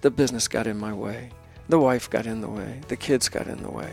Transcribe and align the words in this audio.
the 0.00 0.10
business 0.10 0.48
got 0.48 0.66
in 0.66 0.78
my 0.78 0.92
way. 0.92 1.30
The 1.68 1.78
wife 1.78 2.08
got 2.08 2.26
in 2.26 2.40
the 2.40 2.48
way. 2.48 2.80
The 2.88 2.96
kids 2.96 3.28
got 3.28 3.46
in 3.46 3.62
the 3.62 3.70
way. 3.70 3.92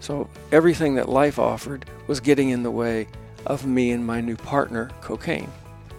So 0.00 0.28
everything 0.52 0.94
that 0.94 1.08
life 1.08 1.38
offered 1.38 1.84
was 2.06 2.20
getting 2.20 2.50
in 2.50 2.62
the 2.62 2.70
way 2.70 3.08
of 3.46 3.66
me 3.66 3.90
and 3.90 4.06
my 4.06 4.20
new 4.20 4.36
partner, 4.36 4.90
cocaine. 5.00 5.50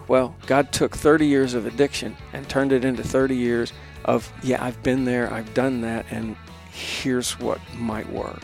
Well, 0.08 0.34
God 0.46 0.72
took 0.72 0.96
30 0.96 1.26
years 1.26 1.54
of 1.54 1.66
addiction 1.66 2.16
and 2.32 2.48
turned 2.48 2.72
it 2.72 2.84
into 2.84 3.02
30 3.02 3.36
years 3.36 3.72
of, 4.04 4.32
yeah, 4.42 4.64
I've 4.64 4.82
been 4.82 5.04
there, 5.04 5.32
I've 5.32 5.52
done 5.54 5.82
that, 5.82 6.06
and 6.10 6.36
here's 6.72 7.38
what 7.38 7.60
might 7.76 8.10
work. 8.10 8.42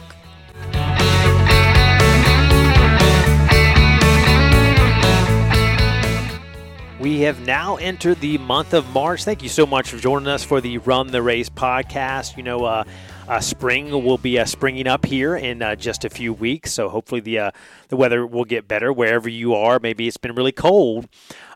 We 6.98 7.20
have 7.20 7.46
now 7.46 7.76
entered 7.76 8.20
the 8.20 8.38
month 8.38 8.72
of 8.72 8.88
March. 8.94 9.24
Thank 9.24 9.42
you 9.42 9.50
so 9.50 9.66
much 9.66 9.90
for 9.90 9.98
joining 9.98 10.28
us 10.28 10.42
for 10.42 10.62
the 10.62 10.78
Run 10.78 11.08
the 11.08 11.20
Race 11.20 11.50
podcast. 11.50 12.38
You 12.38 12.42
know, 12.42 12.64
uh, 12.64 12.84
uh, 13.28 13.40
spring 13.40 13.90
will 13.90 14.16
be 14.16 14.38
uh, 14.38 14.46
springing 14.46 14.86
up 14.86 15.04
here 15.04 15.36
in 15.36 15.60
uh, 15.60 15.76
just 15.76 16.06
a 16.06 16.10
few 16.10 16.32
weeks, 16.32 16.72
so 16.72 16.88
hopefully 16.88 17.20
the 17.20 17.38
uh, 17.38 17.50
the 17.88 17.96
weather 17.96 18.26
will 18.26 18.46
get 18.46 18.66
better 18.66 18.94
wherever 18.94 19.28
you 19.28 19.54
are. 19.54 19.78
Maybe 19.78 20.08
it's 20.08 20.16
been 20.16 20.34
really 20.34 20.52
cold, 20.52 21.06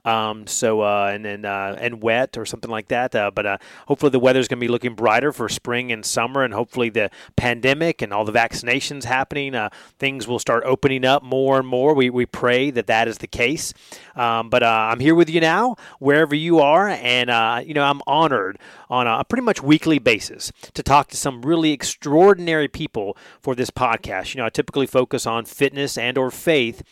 um, 0.05 0.47
so 0.47 0.81
uh, 0.83 1.11
and 1.13 1.27
and 1.27 1.47
uh, 1.47 1.77
and 1.79 2.03
wet 2.03 2.37
or 2.37 2.47
something 2.47 2.71
like 2.71 2.89
that. 2.89 3.15
Uh, 3.15 3.31
but 3.31 3.47
uh, 3.47 3.59
hopefully 3.87 4.11
the 4.11 4.19
weather's 4.19 4.49
going 4.49 4.59
to 4.59 4.65
be 4.65 4.69
looking 4.69 4.95
brighter 4.95 5.33
for 5.33 5.49
spring 5.49 5.93
and 5.93 6.05
summer, 6.05 6.43
and 6.43 6.55
hopefully 6.55 6.91
the 6.91 7.11
pandemic 7.37 8.03
and 8.03 8.13
all 8.13 8.25
the 8.25 8.33
vaccinations 8.33 9.05
happening, 9.05 9.55
uh, 9.55 9.71
things 9.99 10.27
will 10.27 10.39
start 10.39 10.63
opening 10.67 11.05
up 11.05 11.23
more 11.23 11.59
and 11.59 11.67
more. 11.67 11.95
We 11.95 12.11
we 12.11 12.27
pray 12.27 12.71
that 12.71 12.87
that 12.87 13.09
is 13.09 13.19
the 13.19 13.27
case. 13.27 13.73
Um, 14.17 14.51
but 14.51 14.63
I'm 14.63 15.01
here 15.01 15.15
with 15.15 15.31
you 15.31 15.41
now, 15.41 15.77
wherever 15.99 16.35
you 16.35 16.59
are, 16.61 16.89
and 16.89 17.67
you 17.67 17.75
know 17.75 17.85
I'm 17.85 18.01
honored 18.07 18.59
on 18.89 19.07
a 19.07 19.25
pretty 19.25 19.45
much 19.45 19.63
weekly 19.63 19.99
basis 19.99 20.53
to 20.75 20.83
talk 20.83 21.09
to 21.09 21.17
some 21.17 21.43
really 21.43 21.73
extraordinary 21.73 22.69
people 22.69 23.17
for 23.41 23.55
this 23.55 23.71
podcast. 23.71 24.35
You 24.35 24.41
know, 24.41 24.47
I 24.47 24.51
typically 24.51 24.87
focus 24.87 25.27
on 25.27 25.45
fitness 25.45 25.97
and 25.97 26.19
or 26.19 26.31
faith 26.31 26.83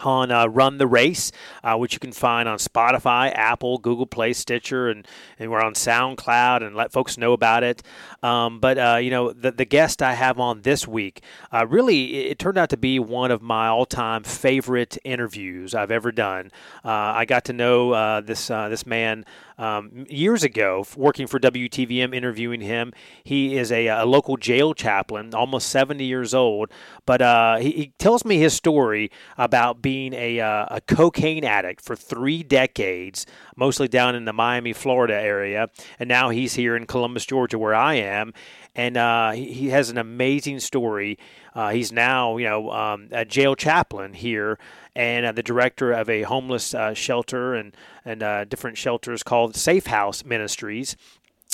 on 0.00 0.30
uh, 0.30 0.46
Run 0.46 0.78
the 0.78 0.86
Race, 0.86 1.32
uh, 1.64 1.76
which 1.76 1.92
you 1.92 1.98
can 1.98 2.12
find 2.12 2.48
on 2.48 2.58
Spotify, 2.58 3.32
Apple, 3.34 3.78
Google 3.78 4.06
Play, 4.06 4.32
Stitcher, 4.32 4.88
and, 4.88 5.06
and 5.38 5.50
we're 5.50 5.60
on 5.60 5.74
SoundCloud 5.74 6.64
and 6.64 6.76
let 6.76 6.92
folks 6.92 7.18
know 7.18 7.32
about 7.32 7.62
it. 7.64 7.82
Um, 8.22 8.58
but, 8.58 8.78
uh, 8.78 8.96
you 8.96 9.10
know, 9.10 9.32
the, 9.32 9.52
the 9.52 9.64
guest 9.64 10.02
I 10.02 10.14
have 10.14 10.40
on 10.40 10.62
this 10.62 10.88
week, 10.88 11.22
uh, 11.52 11.66
really, 11.68 12.16
it, 12.16 12.32
it, 12.32 12.38
turned 12.38 12.58
out 12.58 12.70
to 12.70 12.76
be 12.76 12.98
one 12.98 13.30
of 13.30 13.42
my 13.42 13.68
all 13.68 13.86
time 13.86 14.24
favorite 14.24 14.98
interviews 15.04 15.74
I've 15.74 15.92
ever 15.92 16.10
done. 16.10 16.50
Uh, 16.84 16.88
I 16.90 17.24
got 17.24 17.44
to 17.44 17.52
know 17.52 17.92
uh, 17.92 18.20
this, 18.20 18.48
this 18.48 18.86
man 18.86 19.24
um, 19.56 20.06
years 20.08 20.42
ago, 20.42 20.84
working 20.96 21.26
for 21.26 21.38
WTVM, 21.38 22.14
interviewing 22.14 22.60
him. 22.60 22.92
He 23.22 23.56
is 23.56 23.70
a, 23.70 23.88
a 23.88 24.04
local 24.04 24.36
jail 24.36 24.74
chaplain, 24.74 25.34
almost 25.34 25.68
70 25.68 26.04
years 26.04 26.32
old, 26.34 26.70
but 27.06 27.20
uh, 27.20 27.56
he, 27.58 27.70
he, 27.72 27.92
tells 27.98 28.24
me 28.24 28.38
his 28.38 28.54
story 28.54 29.10
about 29.36 29.82
being 29.82 30.14
a, 30.14 30.38
uh, 30.38 30.66
a 30.70 30.80
cocaine 30.80 31.44
addict 31.44 31.80
for 31.80 31.96
three 31.96 32.44
decades, 32.44 33.26
mostly 33.56 33.88
down 33.88 34.14
in 34.14 34.24
the 34.24 34.32
Miami, 34.32 34.72
Florida 34.72 35.14
area, 35.14 35.68
and 35.98 36.08
now 36.08 36.28
he's 36.28 36.54
here 36.54 36.76
in 36.76 36.86
Columbus, 36.86 37.26
Georgia, 37.26 37.58
where 37.58 37.74
I 37.74 37.94
am 37.94 38.07
and 38.74 38.96
uh, 38.96 39.32
he, 39.32 39.68
has 39.70 39.90
an 39.90 39.98
amazing 39.98 40.60
story. 40.60 41.18
Uh, 41.54 41.70
he's 41.70 41.90
now, 41.90 42.36
you 42.36 42.48
know, 42.48 42.70
um, 42.70 43.08
a 43.10 43.24
jail 43.24 43.54
chaplain 43.54 44.12
here, 44.12 44.58
and 44.94 45.26
uh, 45.26 45.32
the 45.32 45.42
director 45.42 45.92
of 45.92 46.08
a 46.08 46.22
homeless 46.22 46.74
uh, 46.74 46.94
shelter 46.94 47.54
and 47.54 47.76
and 48.04 48.22
uh, 48.22 48.44
different 48.44 48.78
shelters 48.78 49.22
called 49.22 49.56
Safe 49.56 49.86
House 49.86 50.24
Ministries 50.24 50.96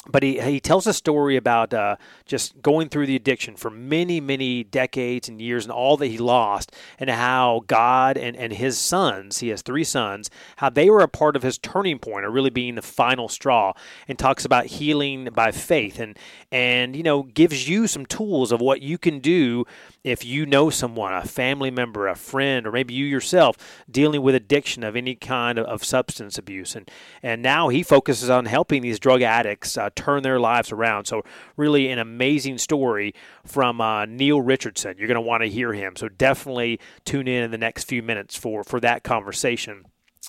but 0.07 0.23
he, 0.23 0.41
he 0.41 0.61
tells 0.61 0.87
a 0.87 0.93
story 0.93 1.37
about 1.37 1.73
uh, 1.73 1.97
just 2.27 2.61
going 2.63 2.89
through 2.89 3.07
the 3.07 3.17
addiction 3.17 3.57
for 3.57 3.71
many, 3.71 4.21
many 4.21 4.65
decades 4.65 5.29
and 5.29 5.41
years 5.41 5.65
and 5.65 5.73
all 5.73 5.97
that 5.97 6.07
he 6.09 6.19
lost, 6.19 6.73
and 6.99 7.11
how 7.11 7.63
God 7.67 8.17
and, 8.17 8.37
and 8.37 8.53
his 8.53 8.79
sons, 8.79 9.39
he 9.39 9.49
has 9.49 9.63
three 9.63 9.85
sons, 9.85 10.31
how 10.57 10.69
they 10.69 10.91
were 10.91 11.01
a 11.01 11.09
part 11.09 11.37
of 11.37 11.43
his 11.43 11.59
turning 11.59 11.99
point, 11.99 12.25
or 12.25 12.31
really 12.31 12.51
being 12.51 12.75
the 12.75 12.83
final 12.83 13.29
straw, 13.29 13.73
and 14.09 14.19
talks 14.19 14.45
about 14.45 14.67
healing 14.67 15.29
by 15.33 15.51
faith 15.51 15.99
and, 15.99 16.19
and 16.51 16.95
you 16.95 17.03
know, 17.03 17.23
gives 17.23 17.69
you 17.69 17.87
some 17.87 18.07
tools 18.07 18.53
of 18.53 18.61
what 18.61 18.83
you 18.83 18.99
can 18.99 19.21
do 19.21 19.65
if 20.03 20.25
you 20.25 20.45
know 20.45 20.69
someone, 20.69 21.15
a 21.15 21.25
family 21.25 21.71
member, 21.71 22.07
a 22.07 22.15
friend, 22.15 22.67
or 22.67 22.73
maybe 22.73 22.93
you 22.93 23.07
yourself 23.07 23.57
dealing 23.91 24.21
with 24.21 24.35
addiction 24.35 24.85
of 24.85 24.97
any 24.97 25.15
kind 25.15 25.59
of, 25.59 25.65
of 25.67 25.83
substance 25.83 26.37
abuse. 26.37 26.77
And, 26.77 26.91
and 27.23 27.43
now 27.43 27.69
he 27.69 27.83
focuses 27.83 28.29
on 28.29 28.45
helping 28.45 28.83
these 28.83 28.99
drug 28.99 29.23
addicts 29.23 29.79
uh, 29.79 29.91
turn 29.95 30.23
their 30.23 30.41
lives 30.41 30.73
around. 30.73 31.07
So, 31.07 31.23
really, 31.57 31.91
an 31.91 31.99
amazing 31.99 32.59
story 32.59 33.15
from 33.45 33.81
uh, 33.81 34.07
Neil 34.07 34.41
Richardson. 34.41 34.97
You're 34.99 35.09
going 35.09 35.17
to 35.17 35.21
want 35.21 35.43
to 35.43 35.49
hear 35.49 35.73
him. 35.73 35.97
So, 35.97 36.09
definitely 36.09 36.81
tune 37.05 37.29
in 37.29 37.43
in 37.43 37.51
the 37.51 37.59
next 37.59 37.85
few 37.85 38.03
minutes 38.03 38.37
for, 38.37 38.65
for 38.65 38.81
that 38.81 39.03
conversation 39.03 39.85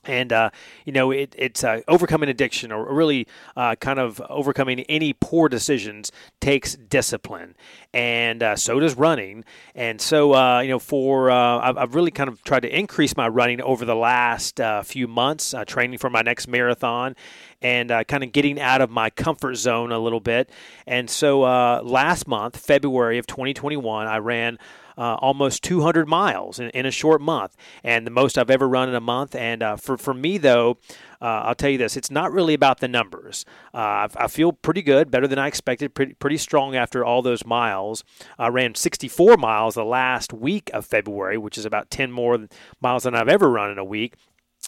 and 0.06 0.32
uh, 0.32 0.50
you 0.86 0.92
know 0.92 1.12
it, 1.12 1.36
it's 1.38 1.64
uh, 1.64 1.82
overcoming 1.88 2.30
addiction 2.30 2.72
or 2.72 2.94
really 2.94 3.28
uh, 3.56 3.76
kind 3.76 4.00
of 4.00 4.22
overcoming 4.30 4.82
any 4.82 5.14
poor 5.14 5.50
decisions 5.50 6.12
takes 6.40 6.76
discipline. 6.76 7.56
And 7.94 8.44
uh, 8.44 8.56
so 8.56 8.80
does 8.80 8.96
running. 8.96 9.46
And 9.74 10.02
so 10.02 10.34
uh, 10.34 10.60
you 10.60 10.70
know 10.70 10.80
for 10.80 11.32
uh, 11.32 11.60
I've, 11.60 11.78
I've, 11.78 11.96
really 11.96 12.12
kind 12.12 12.28
of 12.28 12.44
tried 12.44 12.62
to 12.62 12.78
increase 12.78 13.16
my 13.16 13.28
running 13.28 13.62
over 13.62 13.86
the 13.86 13.96
last 13.96 14.60
few 14.84 15.08
months 15.08 15.54
training 15.66 15.98
for 15.98 16.10
my 16.10 16.22
next 16.22 16.48
marathon 16.48 17.16
and 17.62 17.90
kind 18.08 18.24
of 18.24 18.32
getting 18.32 18.60
out 18.60 18.82
of 18.82 18.90
my 18.90 19.10
comfort 19.10 19.56
zone 19.56 19.92
a 19.92 20.00
little 20.00 20.20
bit. 20.20 20.50
And 20.86 21.10
so 21.10 21.42
last 21.84 22.28
month 22.28 22.58
february 22.58 23.18
of 23.18 23.28
2021 23.28 24.08
i 24.08 24.18
ran 24.18 24.58
uh, 24.98 25.16
almost 25.16 25.64
200 25.64 26.08
miles 26.08 26.60
in, 26.60 26.70
in, 26.70 26.86
a 26.86 26.92
short 26.92 27.22
month, 27.22 27.56
and 27.84 28.06
the 28.06 28.12
most 28.12 28.38
I've 28.38 28.50
ever 28.50 28.68
run 28.68 28.90
in 28.90 28.96
a 28.96 29.02
month. 29.02 29.36
And 29.36 29.62
uh, 29.62 29.76
for 29.76 29.98
for 29.98 30.14
me 30.14 30.38
though, 30.38 30.78
uh, 31.22 31.44
I'll 31.46 31.56
tell 31.56 31.70
you 31.70 31.78
this: 31.78 31.98
it's 31.98 32.12
not 32.12 32.32
really 32.32 32.54
about 32.54 32.80
the 32.80 32.88
numbers. 32.88 33.46
Uh, 33.74 34.08
I 34.16 34.28
feel 34.28 34.54
pretty 34.54 34.82
good, 34.82 35.12
better 35.12 35.28
than 35.28 35.40
I 35.40 35.48
expected, 35.48 35.94
pretty 35.94 36.14
pretty 36.14 36.38
strong 36.38 36.76
after 36.76 37.04
all 37.04 37.22
those 37.22 37.46
miles. 37.46 38.04
I 38.38 38.48
ran 38.48 38.76
64 38.76 39.38
miles 39.38 39.76
the 39.76 39.86
last 39.86 40.34
week 40.34 40.70
of 40.74 40.86
February, 40.86 41.38
which 41.38 41.58
is 41.58 41.66
about 41.66 41.90
10 41.90 42.12
more 42.12 42.48
miles 42.82 43.04
than 43.04 43.16
I've 43.16 43.30
ever 43.30 43.50
run 43.50 43.72
in 43.72 43.78
a 43.78 43.86
week. 43.86 44.16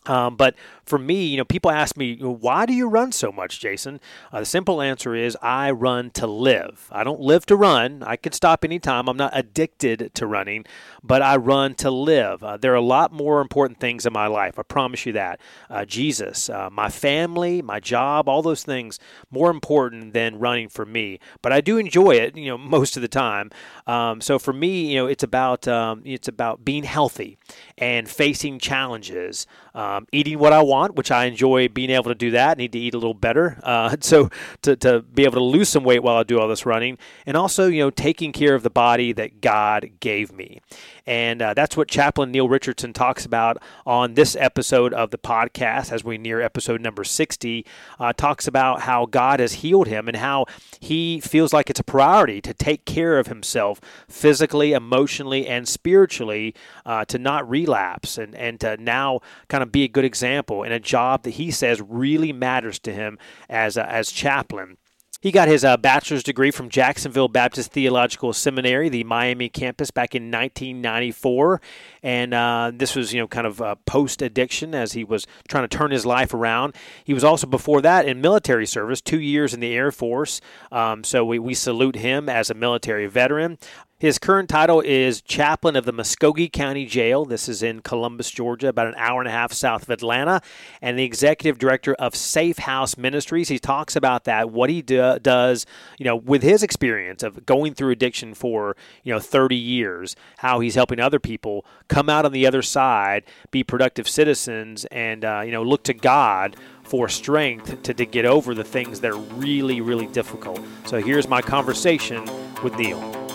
Um, 0.07 0.35
but 0.35 0.55
for 0.85 0.97
me, 0.97 1.25
you 1.25 1.37
know, 1.37 1.45
people 1.45 1.71
ask 1.71 1.97
me, 1.97 2.17
why 2.17 2.65
do 2.65 2.73
you 2.73 2.87
run 2.87 3.11
so 3.11 3.31
much, 3.31 3.59
Jason? 3.59 3.99
Uh, 4.31 4.39
the 4.39 4.45
simple 4.45 4.81
answer 4.81 5.15
is 5.15 5.37
I 5.41 5.71
run 5.71 6.11
to 6.11 6.27
live. 6.27 6.87
I 6.91 7.03
don't 7.03 7.19
live 7.19 7.45
to 7.47 7.55
run. 7.55 8.03
I 8.03 8.15
can 8.15 8.31
stop 8.31 8.63
anytime. 8.63 9.07
I'm 9.09 9.17
not 9.17 9.31
addicted 9.33 10.11
to 10.13 10.27
running, 10.27 10.65
but 11.03 11.21
I 11.21 11.35
run 11.35 11.75
to 11.75 11.91
live. 11.91 12.43
Uh, 12.43 12.57
there 12.57 12.71
are 12.71 12.75
a 12.75 12.81
lot 12.81 13.11
more 13.11 13.41
important 13.41 13.79
things 13.79 14.05
in 14.05 14.13
my 14.13 14.27
life. 14.27 14.57
I 14.57 14.63
promise 14.63 15.05
you 15.05 15.13
that. 15.13 15.39
Uh, 15.69 15.85
Jesus, 15.85 16.49
uh, 16.49 16.69
my 16.71 16.89
family, 16.89 17.61
my 17.61 17.79
job, 17.79 18.29
all 18.29 18.41
those 18.41 18.63
things 18.63 18.99
more 19.29 19.49
important 19.49 20.13
than 20.13 20.39
running 20.39 20.69
for 20.69 20.85
me. 20.85 21.19
But 21.41 21.51
I 21.51 21.61
do 21.61 21.77
enjoy 21.77 22.11
it, 22.11 22.37
you 22.37 22.47
know, 22.47 22.57
most 22.77 22.95
of 22.95 23.01
the 23.01 23.07
time. 23.07 23.51
Um, 23.85 24.21
so 24.21 24.39
for 24.39 24.53
me, 24.53 24.91
you 24.91 24.97
know, 24.97 25.07
it's 25.07 25.23
about 25.23 25.67
um, 25.67 26.01
it's 26.05 26.27
about 26.27 26.63
being 26.63 26.83
healthy 26.83 27.37
and 27.77 28.09
facing 28.09 28.59
challenges, 28.59 29.47
um, 29.73 29.96
eating 30.11 30.37
what 30.39 30.53
I 30.53 30.61
want, 30.61 30.95
which 30.95 31.11
I 31.11 31.25
enjoy 31.25 31.67
being 31.67 31.89
able 31.89 32.05
to 32.05 32.15
do 32.15 32.31
that. 32.31 32.57
I 32.57 32.61
need 32.61 32.71
to 32.73 32.79
eat 32.79 32.93
a 32.93 32.97
little 32.97 33.13
better, 33.13 33.59
uh, 33.63 33.95
so 34.01 34.29
to, 34.63 34.75
to 34.77 35.01
be 35.01 35.23
able 35.23 35.35
to 35.35 35.43
lose 35.43 35.69
some 35.69 35.83
weight 35.83 36.03
while 36.03 36.17
I 36.17 36.23
do 36.23 36.39
all 36.39 36.47
this 36.47 36.65
running, 36.65 36.97
and 37.25 37.37
also 37.37 37.67
you 37.67 37.81
know 37.81 37.89
taking 37.89 38.31
care 38.31 38.55
of 38.55 38.63
the 38.63 38.69
body 38.69 39.13
that 39.13 39.41
God 39.41 39.91
gave 39.99 40.31
me. 40.31 40.61
And 41.07 41.41
uh, 41.41 41.53
that's 41.53 41.77
what 41.77 41.87
Chaplain 41.87 42.31
Neil 42.31 42.49
Richardson 42.49 42.91
talks 42.91 43.25
about 43.25 43.57
on 43.85 44.15
this 44.15 44.35
episode 44.35 44.93
of 44.93 45.09
the 45.11 45.17
podcast 45.17 45.91
as 45.91 46.03
we 46.03 46.17
near 46.17 46.41
episode 46.41 46.81
number 46.81 47.05
60. 47.05 47.65
Uh, 47.97 48.11
talks 48.11 48.45
about 48.45 48.81
how 48.81 49.05
God 49.05 49.39
has 49.39 49.53
healed 49.53 49.87
him 49.87 50.09
and 50.09 50.17
how 50.17 50.45
he 50.81 51.21
feels 51.21 51.53
like 51.53 51.69
it's 51.69 51.79
a 51.79 51.83
priority 51.83 52.41
to 52.41 52.53
take 52.53 52.83
care 52.83 53.17
of 53.17 53.27
himself 53.27 53.79
physically, 54.09 54.73
emotionally, 54.73 55.47
and 55.47 55.65
spiritually 55.67 56.53
uh, 56.85 57.05
to 57.05 57.17
not 57.17 57.49
relapse 57.49 58.17
and, 58.17 58.35
and 58.35 58.59
to 58.59 58.75
now 58.77 59.21
kind 59.47 59.63
of 59.63 59.71
be 59.71 59.85
a 59.85 59.87
good 59.87 60.05
example 60.05 60.61
in 60.63 60.73
a 60.73 60.79
job 60.79 61.23
that 61.23 61.31
he 61.31 61.49
says 61.49 61.81
really 61.81 62.33
matters 62.33 62.79
to 62.79 62.91
him 62.91 63.17
as, 63.49 63.77
as 63.77 64.11
chaplain. 64.11 64.77
He 65.19 65.31
got 65.31 65.47
his 65.47 65.65
uh, 65.65 65.77
bachelor's 65.77 66.21
degree 66.21 66.51
from 66.51 66.69
Jacksonville 66.69 67.27
Baptist 67.27 67.71
Theological 67.71 68.33
Seminary, 68.33 68.87
the 68.87 69.03
Miami 69.03 69.49
campus, 69.49 69.89
back 69.89 70.13
in 70.13 70.29
1994. 70.31 71.59
And 72.03 72.33
uh, 72.35 72.71
this 72.73 72.95
was, 72.95 73.13
you 73.13 73.21
know, 73.21 73.27
kind 73.27 73.47
of 73.47 73.59
uh, 73.59 73.75
post 73.87 74.21
addiction 74.21 74.75
as 74.75 74.93
he 74.93 75.03
was 75.03 75.25
trying 75.47 75.67
to 75.67 75.75
turn 75.75 75.89
his 75.89 76.05
life 76.05 76.35
around. 76.35 76.75
He 77.03 77.15
was 77.15 77.23
also 77.23 77.47
before 77.47 77.81
that 77.81 78.07
in 78.07 78.21
military 78.21 78.67
service, 78.67 79.01
two 79.01 79.19
years 79.19 79.55
in 79.55 79.59
the 79.59 79.73
Air 79.73 79.91
Force. 79.91 80.39
Um, 80.71 81.03
so 81.03 81.25
we, 81.25 81.39
we 81.39 81.55
salute 81.55 81.95
him 81.95 82.29
as 82.29 82.51
a 82.51 82.53
military 82.53 83.07
veteran. 83.07 83.57
His 83.99 84.19
current 84.19 84.47
title 84.47 84.79
is 84.81 85.21
chaplain 85.23 85.75
of 85.75 85.85
the 85.85 85.91
Muscogee 85.91 86.49
County 86.49 86.85
Jail. 86.85 87.25
This 87.25 87.49
is 87.49 87.63
in 87.63 87.79
Columbus, 87.79 88.29
Georgia, 88.29 88.67
about 88.67 88.85
an 88.85 88.93
hour 88.95 89.21
and 89.21 89.27
a 89.27 89.31
half 89.31 89.51
south 89.51 89.81
of 89.81 89.89
Atlanta, 89.89 90.39
and 90.83 90.99
the 90.99 91.03
executive 91.03 91.57
director 91.57 91.95
of 91.95 92.15
Safe 92.15 92.59
House 92.59 92.95
Ministries. 92.95 93.49
He 93.49 93.57
talks 93.57 93.95
about 93.95 94.25
that, 94.25 94.51
what 94.51 94.69
he 94.69 94.83
do, 94.83 95.17
does, 95.19 95.65
you 95.97 96.05
know, 96.05 96.15
with 96.15 96.43
his 96.43 96.61
experience 96.61 97.23
of 97.23 97.43
going 97.47 97.73
through 97.73 97.89
addiction 97.89 98.35
for 98.35 98.77
you 99.01 99.11
know 99.11 99.19
30 99.19 99.55
years, 99.55 100.15
how 100.37 100.59
he's 100.59 100.75
helping 100.75 100.99
other 100.99 101.19
people 101.19 101.65
come 101.87 102.07
out 102.07 102.23
on 102.23 102.33
the 102.33 102.45
other 102.45 102.61
side, 102.61 103.23
be 103.49 103.63
productive 103.63 104.07
citizens, 104.07 104.85
and 104.91 105.25
uh, 105.25 105.41
you 105.43 105.51
know 105.51 105.63
look 105.63 105.81
to 105.85 105.95
God 105.95 106.55
for 106.83 107.09
strength 107.09 107.81
to, 107.81 107.95
to 107.95 108.05
get 108.05 108.25
over 108.25 108.53
the 108.53 108.63
things 108.63 108.99
that 108.99 109.11
are 109.11 109.17
really, 109.17 109.81
really 109.81 110.05
difficult. 110.05 110.61
So 110.85 111.01
here's 111.01 111.27
my 111.27 111.41
conversation 111.41 112.23
with 112.61 112.75
Neil. 112.77 113.26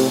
All 0.00 0.06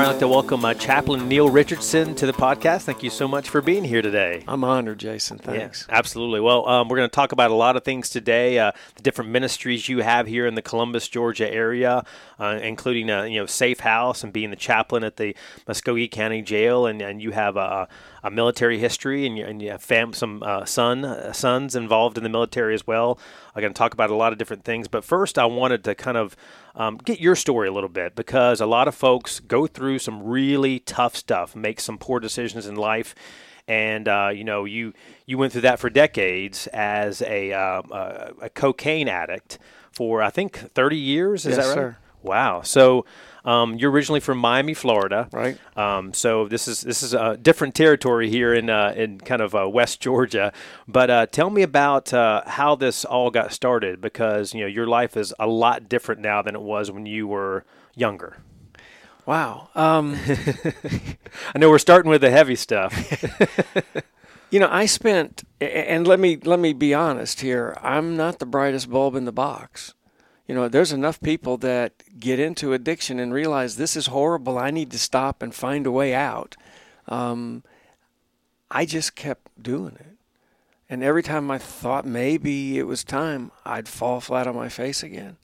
right, 0.00 0.04
I'd 0.04 0.08
like 0.08 0.18
to 0.18 0.28
welcome 0.28 0.62
uh, 0.62 0.74
Chaplain 0.74 1.26
Neil 1.26 1.48
Richardson 1.48 2.14
to 2.16 2.26
the 2.26 2.34
podcast. 2.34 2.82
Thank 2.82 3.02
you 3.02 3.08
so 3.08 3.26
much 3.26 3.48
for 3.48 3.62
being 3.62 3.82
here 3.82 4.02
today. 4.02 4.44
I'm 4.46 4.62
honored, 4.62 4.98
Jason. 4.98 5.38
Thanks. 5.38 5.86
Yeah, 5.88 5.96
absolutely. 5.96 6.40
Well, 6.40 6.68
um, 6.68 6.88
we're 6.88 6.98
going 6.98 7.08
to 7.08 7.14
talk 7.14 7.32
about 7.32 7.50
a 7.50 7.54
lot 7.54 7.76
of 7.76 7.84
things 7.84 8.10
today. 8.10 8.58
Uh, 8.58 8.72
the 8.96 9.02
different 9.02 9.30
ministries 9.30 9.88
you 9.88 10.02
have 10.02 10.26
here 10.26 10.46
in 10.46 10.54
the 10.54 10.60
Columbus, 10.60 11.08
Georgia 11.08 11.50
area, 11.50 12.04
uh, 12.38 12.58
including 12.60 13.08
uh, 13.08 13.22
you 13.22 13.40
know 13.40 13.46
Safe 13.46 13.80
House 13.80 14.22
and 14.22 14.30
being 14.30 14.50
the 14.50 14.56
chaplain 14.56 15.02
at 15.02 15.16
the 15.16 15.34
Muscogee 15.66 16.08
County 16.08 16.42
Jail, 16.42 16.84
and, 16.84 17.00
and 17.00 17.22
you 17.22 17.30
have 17.30 17.56
a, 17.56 17.88
a 18.24 18.30
military 18.30 18.78
history, 18.78 19.26
and 19.26 19.36
you, 19.36 19.44
and 19.44 19.60
you 19.60 19.70
have 19.70 19.82
fam- 19.82 20.14
some 20.14 20.42
uh, 20.42 20.64
son 20.64 21.04
uh, 21.04 21.32
sons 21.32 21.76
involved 21.76 22.16
in 22.16 22.24
the 22.24 22.30
military 22.30 22.74
as 22.74 22.86
well. 22.86 23.18
I'm 23.54 23.60
going 23.60 23.72
to 23.72 23.78
talk 23.78 23.92
about 23.92 24.08
a 24.08 24.16
lot 24.16 24.32
of 24.32 24.38
different 24.38 24.64
things, 24.64 24.88
but 24.88 25.04
first 25.04 25.38
I 25.38 25.44
wanted 25.44 25.84
to 25.84 25.94
kind 25.94 26.16
of 26.16 26.34
um, 26.74 26.96
get 26.96 27.20
your 27.20 27.36
story 27.36 27.68
a 27.68 27.72
little 27.72 27.90
bit 27.90 28.16
because 28.16 28.62
a 28.62 28.66
lot 28.66 28.88
of 28.88 28.94
folks 28.94 29.40
go 29.40 29.66
through 29.66 29.98
some 29.98 30.22
really 30.24 30.78
tough 30.80 31.14
stuff, 31.14 31.54
make 31.54 31.78
some 31.80 31.98
poor 31.98 32.18
decisions 32.18 32.66
in 32.66 32.76
life, 32.76 33.14
and 33.68 34.08
uh, 34.08 34.30
you 34.34 34.42
know 34.42 34.64
you 34.64 34.94
you 35.26 35.36
went 35.36 35.52
through 35.52 35.62
that 35.62 35.78
for 35.78 35.90
decades 35.90 36.66
as 36.68 37.20
a 37.20 37.52
uh, 37.52 37.82
a, 37.90 38.32
a, 38.42 38.48
cocaine 38.48 39.06
addict 39.08 39.58
for 39.92 40.22
I 40.22 40.30
think 40.30 40.56
30 40.74 40.96
years. 40.96 41.44
Is 41.44 41.56
yes, 41.56 41.66
that 41.66 41.68
right? 41.68 41.74
Sir. 41.74 41.96
Wow. 42.22 42.62
So 42.62 43.04
um, 43.44 43.76
you're 43.76 43.90
originally 43.90 44.20
from 44.20 44.38
Miami, 44.38 44.72
Florida, 44.72 45.28
right? 45.32 45.58
Um, 45.76 46.14
so 46.14 46.48
this 46.48 46.66
is 46.66 46.80
this 46.80 47.02
is 47.02 47.12
a 47.12 47.36
different 47.36 47.74
territory 47.74 48.30
here 48.30 48.54
in 48.54 48.70
uh, 48.70 48.94
in 48.96 49.18
kind 49.20 49.42
of 49.42 49.54
uh, 49.54 49.68
West 49.68 50.00
Georgia. 50.00 50.52
But 50.88 51.10
uh, 51.10 51.26
tell 51.26 51.50
me 51.50 51.62
about 51.62 52.12
uh, 52.14 52.42
how 52.46 52.74
this 52.74 53.04
all 53.04 53.30
got 53.30 53.52
started, 53.52 54.00
because 54.00 54.54
you 54.54 54.60
know 54.60 54.66
your 54.66 54.86
life 54.86 55.16
is 55.16 55.34
a 55.38 55.46
lot 55.46 55.88
different 55.88 56.22
now 56.22 56.40
than 56.40 56.54
it 56.54 56.62
was 56.62 56.90
when 56.90 57.04
you 57.04 57.26
were 57.26 57.64
younger. 57.94 58.38
Wow. 59.26 59.68
Um, 59.74 60.16
I 61.54 61.58
know 61.58 61.70
we're 61.70 61.78
starting 61.78 62.10
with 62.10 62.20
the 62.20 62.30
heavy 62.30 62.56
stuff. 62.56 62.92
you 64.50 64.60
know, 64.60 64.68
I 64.70 64.86
spent, 64.86 65.44
and 65.60 66.06
let 66.06 66.20
me 66.20 66.38
let 66.44 66.60
me 66.60 66.72
be 66.72 66.94
honest 66.94 67.40
here. 67.40 67.76
I'm 67.82 68.16
not 68.16 68.38
the 68.38 68.46
brightest 68.46 68.90
bulb 68.90 69.14
in 69.14 69.24
the 69.26 69.32
box 69.32 69.93
you 70.46 70.54
know, 70.54 70.68
there's 70.68 70.92
enough 70.92 71.20
people 71.20 71.56
that 71.58 72.02
get 72.18 72.38
into 72.38 72.72
addiction 72.72 73.18
and 73.18 73.32
realize 73.32 73.76
this 73.76 73.96
is 73.96 74.06
horrible. 74.06 74.58
I 74.58 74.70
need 74.70 74.90
to 74.90 74.98
stop 74.98 75.42
and 75.42 75.54
find 75.54 75.86
a 75.86 75.90
way 75.90 76.14
out. 76.14 76.56
Um, 77.08 77.62
I 78.70 78.84
just 78.84 79.14
kept 79.14 79.62
doing 79.62 79.96
it. 79.98 80.16
And 80.88 81.02
every 81.02 81.22
time 81.22 81.50
I 81.50 81.58
thought 81.58 82.04
maybe 82.04 82.78
it 82.78 82.86
was 82.86 83.04
time, 83.04 83.50
I'd 83.64 83.88
fall 83.88 84.20
flat 84.20 84.46
on 84.46 84.54
my 84.54 84.68
face 84.68 85.02
again. 85.02 85.38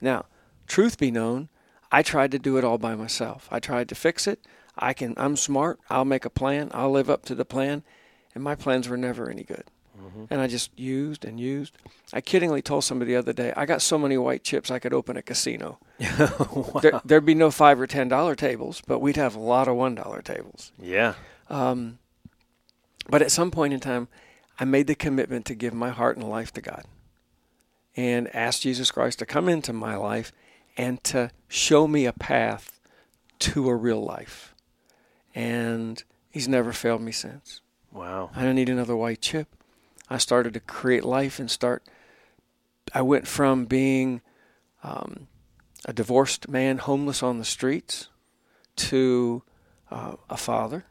Now, 0.00 0.26
truth 0.66 0.98
be 0.98 1.12
known, 1.12 1.48
I 1.92 2.02
tried 2.02 2.32
to 2.32 2.38
do 2.38 2.56
it 2.56 2.64
all 2.64 2.78
by 2.78 2.96
myself. 2.96 3.48
I 3.50 3.60
tried 3.60 3.88
to 3.90 3.94
fix 3.94 4.26
it. 4.26 4.40
I 4.76 4.92
can 4.92 5.14
I'm 5.16 5.36
smart. 5.36 5.78
I'll 5.90 6.04
make 6.04 6.24
a 6.24 6.30
plan. 6.30 6.70
I'll 6.72 6.90
live 6.90 7.10
up 7.10 7.24
to 7.26 7.34
the 7.34 7.44
plan. 7.44 7.84
And 8.34 8.42
my 8.42 8.54
plans 8.54 8.88
were 8.88 8.96
never 8.96 9.30
any 9.30 9.44
good. 9.44 9.64
Mm-hmm. 10.02 10.24
And 10.30 10.40
I 10.40 10.46
just 10.46 10.76
used 10.78 11.24
and 11.24 11.38
used. 11.38 11.76
I 12.12 12.20
kiddingly 12.20 12.62
told 12.62 12.84
somebody 12.84 13.12
the 13.12 13.18
other 13.18 13.32
day, 13.32 13.52
I 13.56 13.66
got 13.66 13.82
so 13.82 13.98
many 13.98 14.18
white 14.18 14.42
chips 14.42 14.70
I 14.70 14.78
could 14.78 14.92
open 14.92 15.16
a 15.16 15.22
casino. 15.22 15.78
wow. 16.20 16.80
there, 17.04 17.18
would 17.18 17.26
be 17.26 17.34
no 17.34 17.50
five 17.50 17.80
or 17.80 17.86
ten 17.86 18.08
dollar 18.08 18.34
tables, 18.34 18.82
but 18.86 18.98
we'd 18.98 19.16
have 19.16 19.36
a 19.36 19.40
lot 19.40 19.68
of 19.68 19.76
one 19.76 19.94
dollar 19.94 20.22
tables. 20.22 20.72
Yeah. 20.80 21.14
Um, 21.48 21.98
but 23.08 23.22
at 23.22 23.30
some 23.30 23.50
point 23.50 23.74
in 23.74 23.80
time, 23.80 24.08
I 24.58 24.64
made 24.64 24.86
the 24.86 24.94
commitment 24.94 25.46
to 25.46 25.54
give 25.54 25.74
my 25.74 25.90
heart 25.90 26.16
and 26.16 26.28
life 26.28 26.52
to 26.54 26.60
God, 26.60 26.84
and 27.96 28.34
ask 28.34 28.62
Jesus 28.62 28.90
Christ 28.90 29.18
to 29.20 29.26
come 29.26 29.48
into 29.48 29.72
my 29.72 29.96
life 29.96 30.32
and 30.76 31.02
to 31.04 31.30
show 31.48 31.86
me 31.86 32.06
a 32.06 32.12
path 32.12 32.80
to 33.40 33.68
a 33.68 33.76
real 33.76 34.02
life. 34.02 34.54
And 35.34 36.02
He's 36.30 36.48
never 36.48 36.72
failed 36.72 37.02
me 37.02 37.12
since. 37.12 37.60
Wow. 37.92 38.30
I 38.34 38.42
don't 38.42 38.54
need 38.54 38.70
another 38.70 38.96
white 38.96 39.20
chip. 39.20 39.48
I 40.08 40.18
started 40.18 40.54
to 40.54 40.60
create 40.60 41.04
life 41.04 41.38
and 41.38 41.50
start. 41.50 41.84
I 42.94 43.02
went 43.02 43.26
from 43.26 43.64
being 43.64 44.20
um, 44.82 45.28
a 45.84 45.92
divorced 45.92 46.48
man, 46.48 46.78
homeless 46.78 47.22
on 47.22 47.38
the 47.38 47.44
streets, 47.44 48.08
to 48.76 49.42
uh, 49.90 50.16
a 50.28 50.36
father, 50.36 50.84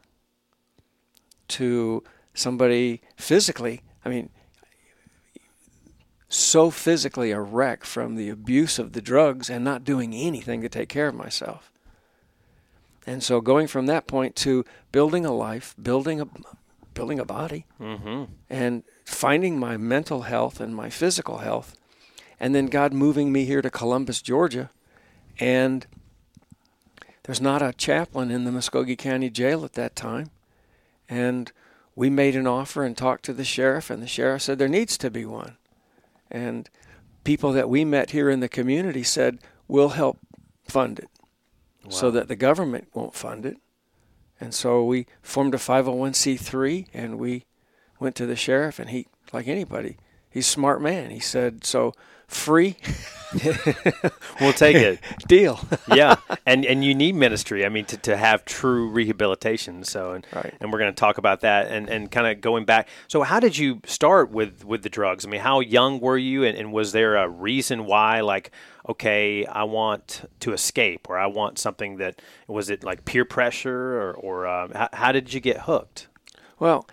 to 1.48 2.02
somebody 2.34 3.02
physically. 3.16 3.82
I 4.04 4.08
mean, 4.08 4.30
so 6.28 6.70
physically 6.70 7.30
a 7.30 7.40
wreck 7.40 7.84
from 7.84 8.16
the 8.16 8.30
abuse 8.30 8.78
of 8.78 8.92
the 8.92 9.02
drugs 9.02 9.50
and 9.50 9.62
not 9.62 9.84
doing 9.84 10.14
anything 10.14 10.62
to 10.62 10.68
take 10.68 10.88
care 10.88 11.08
of 11.08 11.14
myself. 11.14 11.70
And 13.06 13.22
so 13.22 13.40
going 13.40 13.66
from 13.66 13.86
that 13.86 14.06
point 14.06 14.36
to 14.36 14.64
building 14.92 15.26
a 15.26 15.32
life, 15.32 15.74
building 15.80 16.20
a 16.20 16.28
building 16.94 17.18
a 17.18 17.24
body, 17.24 17.66
mm-hmm. 17.80 18.24
and 18.48 18.82
finding 19.14 19.58
my 19.58 19.76
mental 19.76 20.22
health 20.22 20.60
and 20.60 20.74
my 20.74 20.90
physical 20.90 21.38
health, 21.38 21.76
and 22.40 22.54
then 22.54 22.66
God 22.66 22.92
moving 22.92 23.32
me 23.32 23.44
here 23.44 23.62
to 23.62 23.70
Columbus, 23.70 24.22
Georgia, 24.22 24.70
and 25.38 25.86
there's 27.24 27.40
not 27.40 27.62
a 27.62 27.72
chaplain 27.72 28.30
in 28.30 28.44
the 28.44 28.52
Muscogee 28.52 28.96
County 28.96 29.30
Jail 29.30 29.64
at 29.64 29.74
that 29.74 29.94
time, 29.94 30.30
and 31.08 31.52
we 31.94 32.10
made 32.10 32.34
an 32.34 32.46
offer 32.46 32.84
and 32.84 32.96
talked 32.96 33.24
to 33.26 33.32
the 33.32 33.44
sheriff, 33.44 33.90
and 33.90 34.02
the 34.02 34.06
sheriff 34.06 34.42
said 34.42 34.58
there 34.58 34.68
needs 34.68 34.98
to 34.98 35.10
be 35.10 35.24
one, 35.24 35.56
and 36.30 36.68
people 37.24 37.52
that 37.52 37.68
we 37.68 37.84
met 37.84 38.10
here 38.10 38.28
in 38.28 38.40
the 38.40 38.48
community 38.48 39.02
said 39.02 39.38
we'll 39.68 39.90
help 39.90 40.18
fund 40.64 40.98
it, 40.98 41.08
wow. 41.84 41.90
so 41.90 42.10
that 42.10 42.28
the 42.28 42.36
government 42.36 42.88
won't 42.94 43.14
fund 43.14 43.46
it. 43.46 43.56
And 44.40 44.52
so 44.52 44.84
we 44.84 45.06
formed 45.22 45.54
a 45.54 45.58
501c3 45.58 46.88
and 46.92 47.16
we 47.16 47.44
went 48.02 48.16
to 48.16 48.26
the 48.26 48.36
sheriff 48.36 48.78
and 48.78 48.90
he 48.90 49.06
like 49.32 49.48
anybody 49.48 49.96
he's 50.32 50.46
a 50.46 50.50
smart 50.50 50.82
man. 50.82 51.10
He 51.10 51.20
said 51.20 51.64
so 51.64 51.94
free? 52.26 52.76
We'll 54.42 54.52
take 54.52 54.76
it. 54.76 55.00
Deal. 55.26 55.58
Yeah. 55.94 56.16
And 56.44 56.66
and 56.66 56.84
you 56.84 56.94
need 56.94 57.14
ministry 57.14 57.64
i 57.64 57.70
mean 57.70 57.86
to, 57.86 57.96
to 57.98 58.14
have 58.14 58.44
true 58.44 58.90
rehabilitation. 58.90 59.84
So 59.84 60.12
and 60.12 60.26
right. 60.34 60.54
and 60.60 60.70
we're 60.70 60.78
going 60.78 60.92
to 60.92 61.00
talk 61.00 61.16
about 61.16 61.40
that 61.40 61.68
and 61.68 61.88
and 61.88 62.10
kind 62.10 62.26
of 62.26 62.42
going 62.42 62.66
back. 62.66 62.88
So 63.08 63.22
how 63.22 63.40
did 63.40 63.56
you 63.56 63.80
start 63.86 64.30
with 64.30 64.66
with 64.66 64.82
the 64.82 64.90
drugs? 64.90 65.24
I 65.24 65.30
mean 65.30 65.40
how 65.40 65.60
young 65.60 65.98
were 65.98 66.18
you? 66.18 66.44
And, 66.44 66.58
and 66.58 66.72
was 66.74 66.92
there 66.92 67.16
a 67.16 67.26
reason 67.26 67.86
why 67.86 68.20
like 68.20 68.50
okay 68.86 69.46
i 69.46 69.62
want 69.62 70.28
to 70.40 70.52
escape 70.52 71.08
or 71.08 71.16
i 71.16 71.26
want 71.26 71.56
something 71.56 71.98
that 71.98 72.20
was 72.48 72.68
it 72.68 72.82
like 72.82 73.04
peer 73.04 73.24
pressure 73.24 74.00
or 74.00 74.12
or 74.12 74.46
um, 74.46 74.72
how, 74.72 74.88
how 74.92 75.12
did 75.12 75.32
you 75.32 75.40
get 75.40 75.60
hooked? 75.60 76.08
Well 76.58 76.86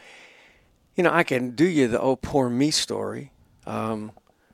you 1.00 1.04
know, 1.04 1.14
I 1.14 1.24
can 1.24 1.52
do 1.52 1.66
you 1.66 1.88
the 1.88 2.02
oh 2.02 2.18
poor 2.18 2.50
me 2.50 2.72
story. 2.72 3.32
Um, 3.66 4.12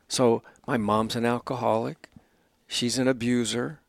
so 0.07 0.43
my 0.67 0.77
mom's 0.77 1.15
an 1.15 1.25
alcoholic. 1.25 2.07
She's 2.67 2.99
an 2.99 3.07
abuser. 3.07 3.79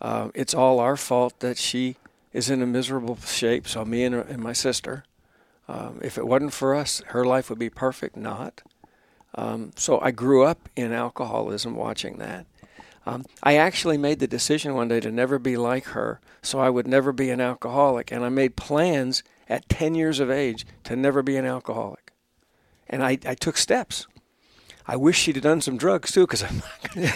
Uh, 0.00 0.28
it's 0.32 0.54
all 0.54 0.78
our 0.78 0.96
fault 0.96 1.40
that 1.40 1.58
she 1.58 1.96
is 2.32 2.48
in 2.48 2.62
a 2.62 2.66
miserable 2.66 3.16
shape. 3.16 3.66
So 3.66 3.84
me 3.84 4.04
and, 4.04 4.14
her, 4.14 4.20
and 4.20 4.40
my 4.40 4.52
sister. 4.52 5.02
Um, 5.66 5.98
if 6.00 6.16
it 6.16 6.28
wasn't 6.28 6.52
for 6.52 6.76
us, 6.76 7.02
her 7.08 7.24
life 7.24 7.50
would 7.50 7.58
be 7.58 7.70
perfect. 7.70 8.16
Not. 8.16 8.62
Um, 9.34 9.72
so 9.74 9.98
I 10.00 10.12
grew 10.12 10.44
up 10.44 10.68
in 10.76 10.92
alcoholism, 10.92 11.74
watching 11.74 12.18
that. 12.18 12.46
Um, 13.04 13.24
I 13.42 13.56
actually 13.56 13.98
made 13.98 14.20
the 14.20 14.28
decision 14.28 14.74
one 14.74 14.86
day 14.86 15.00
to 15.00 15.10
never 15.10 15.40
be 15.40 15.56
like 15.56 15.86
her, 15.86 16.20
so 16.40 16.60
I 16.60 16.70
would 16.70 16.86
never 16.86 17.10
be 17.10 17.30
an 17.30 17.40
alcoholic, 17.40 18.12
and 18.12 18.24
I 18.24 18.28
made 18.28 18.54
plans 18.54 19.24
at 19.48 19.68
10 19.68 19.94
years 19.94 20.20
of 20.20 20.30
age 20.30 20.66
to 20.84 20.96
never 20.96 21.22
be 21.22 21.36
an 21.36 21.44
alcoholic. 21.44 22.12
And 22.88 23.02
I, 23.02 23.18
I 23.26 23.34
took 23.34 23.56
steps. 23.56 24.06
I 24.88 24.96
wish 24.96 25.18
she'd 25.18 25.36
have 25.36 25.42
done 25.42 25.60
some 25.60 25.76
drugs 25.76 26.12
too, 26.12 26.26
because 26.26 26.44
I, 26.44 26.48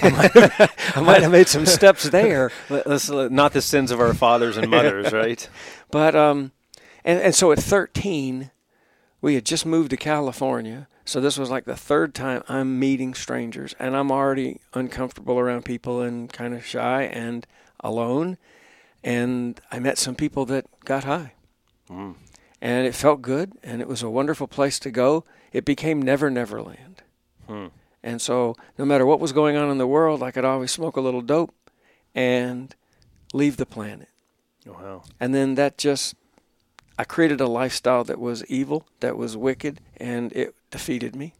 I, 0.02 0.10
might 0.10 0.32
have, 0.32 0.92
I 0.96 1.00
might 1.00 1.22
have 1.22 1.30
made 1.30 1.48
some 1.48 1.66
steps 1.66 2.04
there. 2.04 2.50
Let's, 2.68 3.08
not 3.08 3.52
the 3.52 3.62
sins 3.62 3.92
of 3.92 4.00
our 4.00 4.12
fathers 4.12 4.56
and 4.56 4.70
mothers, 4.70 5.12
right? 5.12 5.48
But 5.90 6.16
um, 6.16 6.50
and 7.04 7.20
and 7.20 7.34
so 7.34 7.52
at 7.52 7.60
13, 7.60 8.50
we 9.20 9.34
had 9.34 9.44
just 9.44 9.64
moved 9.64 9.90
to 9.90 9.96
California, 9.96 10.88
So 11.04 11.20
this 11.20 11.38
was 11.38 11.50
like 11.50 11.64
the 11.64 11.76
third 11.76 12.14
time 12.14 12.42
I'm 12.48 12.78
meeting 12.78 13.14
strangers, 13.14 13.74
and 13.78 13.96
I'm 13.96 14.10
already 14.10 14.60
uncomfortable 14.74 15.38
around 15.38 15.64
people 15.64 16.00
and 16.00 16.32
kind 16.32 16.54
of 16.54 16.64
shy 16.64 17.02
and 17.02 17.46
alone. 17.80 18.36
And 19.04 19.60
I 19.70 19.78
met 19.78 19.96
some 19.96 20.14
people 20.14 20.44
that 20.46 20.66
got 20.84 21.04
high. 21.04 21.34
Mm. 21.90 22.14
And 22.60 22.86
it 22.86 22.94
felt 22.94 23.22
good, 23.22 23.52
and 23.62 23.80
it 23.80 23.88
was 23.88 24.02
a 24.02 24.10
wonderful 24.10 24.46
place 24.46 24.78
to 24.80 24.90
go. 24.90 25.24
It 25.52 25.64
became 25.64 26.00
Never 26.02 26.30
Never 26.30 26.60
Land. 26.62 27.02
Hmm. 27.46 27.66
And 28.02 28.20
so, 28.20 28.54
no 28.78 28.84
matter 28.84 29.04
what 29.04 29.20
was 29.20 29.32
going 29.32 29.56
on 29.56 29.70
in 29.70 29.78
the 29.78 29.86
world, 29.86 30.22
I 30.22 30.30
could 30.30 30.44
always 30.44 30.70
smoke 30.70 30.96
a 30.96 31.00
little 31.00 31.20
dope 31.20 31.54
and 32.14 32.74
leave 33.32 33.56
the 33.56 33.66
planet. 33.66 34.08
Oh, 34.68 34.72
wow. 34.72 35.02
And 35.18 35.34
then 35.34 35.54
that 35.56 35.78
just, 35.78 36.14
I 36.98 37.04
created 37.04 37.40
a 37.40 37.46
lifestyle 37.46 38.04
that 38.04 38.18
was 38.18 38.44
evil, 38.46 38.86
that 39.00 39.16
was 39.16 39.36
wicked, 39.36 39.80
and 39.96 40.32
it 40.32 40.54
defeated 40.70 41.16
me. 41.16 41.34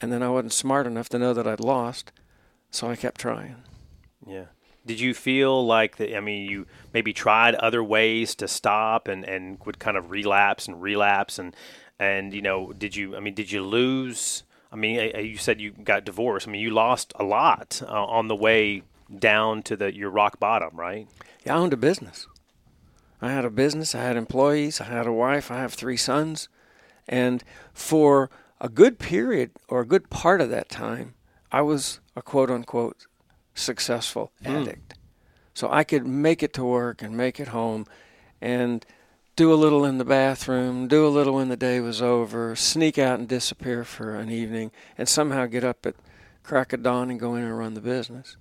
And 0.00 0.12
then 0.12 0.22
I 0.22 0.28
wasn't 0.28 0.52
smart 0.52 0.86
enough 0.86 1.08
to 1.10 1.18
know 1.18 1.32
that 1.32 1.46
I'd 1.46 1.60
lost, 1.60 2.10
so 2.70 2.88
I 2.88 2.96
kept 2.96 3.20
trying. 3.20 3.62
Yeah. 4.26 4.46
Did 4.84 5.00
you 5.00 5.14
feel 5.14 5.64
like 5.64 5.96
that? 5.96 6.16
I 6.16 6.20
mean, 6.20 6.50
you 6.50 6.66
maybe 6.92 7.12
tried 7.12 7.54
other 7.56 7.84
ways 7.84 8.34
to 8.36 8.48
stop 8.48 9.06
and, 9.06 9.24
and 9.24 9.58
would 9.64 9.78
kind 9.78 9.96
of 9.96 10.10
relapse 10.10 10.66
and 10.66 10.82
relapse 10.82 11.38
and 11.38 11.54
and 11.98 12.34
you 12.34 12.42
know, 12.42 12.72
did 12.72 12.96
you? 12.96 13.16
I 13.16 13.20
mean, 13.20 13.34
did 13.34 13.52
you 13.52 13.62
lose? 13.62 14.42
I 14.72 14.76
mean, 14.76 15.12
you 15.24 15.36
said 15.36 15.60
you 15.60 15.70
got 15.70 16.04
divorced. 16.04 16.48
I 16.48 16.50
mean, 16.50 16.62
you 16.62 16.70
lost 16.70 17.12
a 17.16 17.24
lot 17.24 17.80
uh, 17.86 18.04
on 18.06 18.28
the 18.28 18.34
way 18.34 18.82
down 19.18 19.62
to 19.64 19.76
the 19.76 19.94
your 19.94 20.10
rock 20.10 20.40
bottom, 20.40 20.70
right? 20.74 21.06
Yeah, 21.44 21.54
I 21.54 21.58
owned 21.58 21.72
a 21.72 21.76
business. 21.76 22.26
I 23.20 23.30
had 23.30 23.44
a 23.44 23.50
business. 23.50 23.94
I 23.94 24.02
had 24.02 24.16
employees. 24.16 24.80
I 24.80 24.84
had 24.84 25.06
a 25.06 25.12
wife. 25.12 25.50
I 25.50 25.58
have 25.58 25.74
three 25.74 25.96
sons, 25.96 26.48
and 27.06 27.44
for 27.72 28.30
a 28.60 28.68
good 28.68 28.98
period 28.98 29.52
or 29.68 29.80
a 29.80 29.86
good 29.86 30.10
part 30.10 30.40
of 30.40 30.50
that 30.50 30.68
time, 30.68 31.14
I 31.52 31.60
was 31.62 32.00
a 32.16 32.22
quote 32.22 32.50
unquote 32.50 33.06
successful 33.54 34.32
Mm. 34.44 34.62
addict. 34.62 34.94
So 35.54 35.70
I 35.70 35.84
could 35.84 36.06
make 36.06 36.42
it 36.42 36.52
to 36.54 36.64
work 36.64 37.02
and 37.02 37.16
make 37.16 37.38
it 37.38 37.48
home 37.48 37.86
and 38.40 38.84
do 39.36 39.52
a 39.52 39.56
little 39.56 39.84
in 39.84 39.98
the 39.98 40.04
bathroom, 40.04 40.88
do 40.88 41.06
a 41.06 41.08
little 41.08 41.34
when 41.34 41.48
the 41.48 41.56
day 41.56 41.80
was 41.80 42.02
over, 42.02 42.54
sneak 42.56 42.98
out 42.98 43.18
and 43.18 43.28
disappear 43.28 43.84
for 43.84 44.14
an 44.14 44.30
evening, 44.30 44.70
and 44.98 45.08
somehow 45.08 45.46
get 45.46 45.64
up 45.64 45.86
at 45.86 45.94
crack 46.42 46.72
of 46.72 46.82
dawn 46.82 47.10
and 47.10 47.20
go 47.20 47.34
in 47.34 47.44
and 47.44 47.58
run 47.58 47.74
the 47.74 47.80
business. 47.80 48.36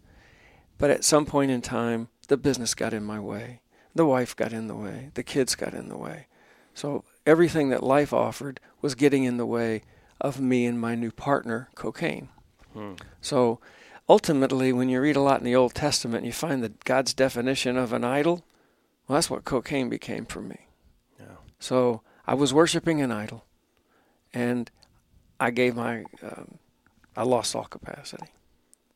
But 0.78 0.90
at 0.90 1.04
some 1.04 1.26
point 1.26 1.52
in 1.52 1.62
time, 1.62 2.10
the 2.28 2.38
business 2.38 2.74
got 2.74 2.94
in 2.94 3.04
my 3.04 3.20
way. 3.20 3.62
The 3.94 4.06
wife 4.06 4.36
got 4.36 4.54
in 4.54 4.68
the 4.68 4.76
way. 4.76 5.12
The 5.14 5.24
kids 5.24 5.56
got 5.56 5.74
in 5.74 5.90
the 5.90 5.98
way. 5.98 6.28
So 6.74 7.04
everything 7.26 7.70
that 7.70 7.84
life 7.84 8.14
offered 8.14 8.60
was 8.82 8.96
getting 8.96 9.24
in 9.26 9.38
the 9.38 9.46
way 9.46 9.84
of 10.20 10.40
me 10.40 10.66
and 10.66 10.80
my 10.80 10.96
new 10.96 11.12
partner, 11.12 11.70
cocaine. 11.76 12.30
Hmm. 12.74 12.94
So 13.22 13.60
ultimately, 14.12 14.74
when 14.74 14.90
you 14.90 15.00
read 15.00 15.16
a 15.16 15.22
lot 15.22 15.40
in 15.40 15.46
the 15.46 15.56
Old 15.56 15.74
Testament, 15.74 16.26
you 16.26 16.34
find 16.34 16.62
that 16.64 16.84
God's 16.84 17.14
definition 17.14 17.78
of 17.78 17.94
an 17.94 18.04
idol, 18.04 18.44
well, 19.08 19.16
that's 19.16 19.30
what 19.30 19.46
cocaine 19.46 19.88
became 19.88 20.26
for 20.26 20.42
me. 20.42 20.68
Yeah. 21.18 21.38
So 21.60 22.02
I 22.28 22.34
was 22.34 22.54
worshiping 22.54 23.00
an 23.02 23.10
idol, 23.10 23.46
and 24.34 24.70
I 25.40 25.52
gave 25.52 25.78
my, 25.78 26.04
um, 26.22 26.58
I 27.16 27.24
lost 27.24 27.56
all 27.56 27.64
capacity. 27.64 28.28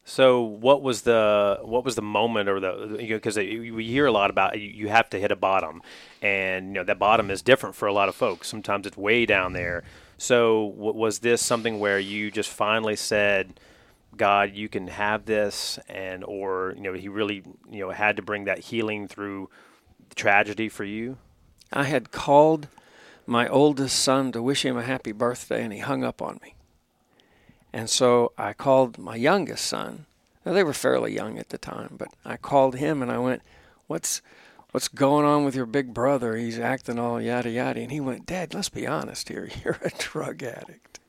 So 0.04 0.42
what 0.42 0.84
was 0.84 1.02
the 1.02 1.60
what 1.64 1.84
was 1.84 1.96
the 1.96 2.04
moment 2.04 2.48
or 2.48 2.60
the 2.60 2.96
because 3.00 3.38
you 3.38 3.72
know, 3.72 3.76
we 3.76 3.88
hear 3.88 4.06
a 4.06 4.12
lot 4.12 4.30
about 4.30 4.60
you, 4.60 4.68
you 4.68 4.88
have 4.88 5.10
to 5.12 5.20
hit 5.20 5.32
a 5.32 5.36
bottom, 5.36 5.82
and 6.22 6.68
you 6.68 6.74
know 6.74 6.84
that 6.84 7.00
bottom 7.00 7.32
is 7.32 7.42
different 7.42 7.74
for 7.76 7.88
a 7.88 7.94
lot 7.94 8.08
of 8.08 8.16
folks. 8.16 8.48
Sometimes 8.48 8.86
it's 8.86 8.98
way 8.98 9.26
down 9.26 9.54
there. 9.54 9.84
So 10.20 10.74
w- 10.78 10.94
was 10.94 11.20
this 11.20 11.42
something 11.42 11.80
where 11.80 11.98
you 11.98 12.30
just 12.30 12.52
finally 12.52 12.96
said, 12.96 13.60
"God, 14.18 14.54
you 14.54 14.70
can 14.70 14.88
have 14.88 15.26
this," 15.26 15.80
and 15.88 16.24
or 16.24 16.74
you 16.76 16.82
know 16.82 16.94
He 16.94 17.08
really 17.08 17.44
you 17.70 17.80
know 17.80 17.92
had 17.92 18.16
to 18.18 18.22
bring 18.22 18.46
that 18.46 18.60
healing 18.60 19.08
through 19.08 19.50
the 20.10 20.16
tragedy 20.16 20.70
for 20.70 20.84
you? 20.84 21.18
I 21.72 21.84
had 21.84 22.12
called 22.12 22.68
my 23.28 23.48
oldest 23.48 24.00
son 24.00 24.32
to 24.32 24.42
wish 24.42 24.64
him 24.64 24.78
a 24.78 24.84
happy 24.84 25.12
birthday, 25.12 25.64
and 25.64 25.74
he 25.74 25.80
hung 25.80 26.04
up 26.04 26.22
on 26.22 26.40
me. 26.44 26.56
And 27.74 27.90
so 27.90 28.32
I 28.38 28.54
called 28.54 28.98
my 28.98 29.16
youngest 29.16 29.66
son. 29.66 30.06
Now 30.46 30.54
they 30.54 30.64
were 30.64 30.74
fairly 30.74 31.14
young 31.14 31.38
at 31.38 31.50
the 31.50 31.58
time, 31.58 31.96
but 31.98 32.10
I 32.24 32.38
called 32.38 32.76
him 32.76 33.02
and 33.02 33.12
I 33.12 33.18
went, 33.18 33.42
"What's 33.88 34.22
what's 34.72 34.88
going 34.88 35.26
on 35.26 35.44
with 35.44 35.56
your 35.56 35.66
big 35.66 35.94
brother? 35.94 36.38
He's 36.38 36.60
acting 36.60 37.00
all 37.00 37.20
yada 37.20 37.50
yada." 37.50 37.82
And 37.82 37.92
he 37.92 38.00
went, 38.00 38.28
"Dad, 38.28 38.54
let's 38.54 38.70
be 38.70 38.88
honest 38.88 39.28
here. 39.28 39.50
You're 39.64 39.80
a 39.82 39.90
drug 39.98 40.44
addict. 40.44 41.00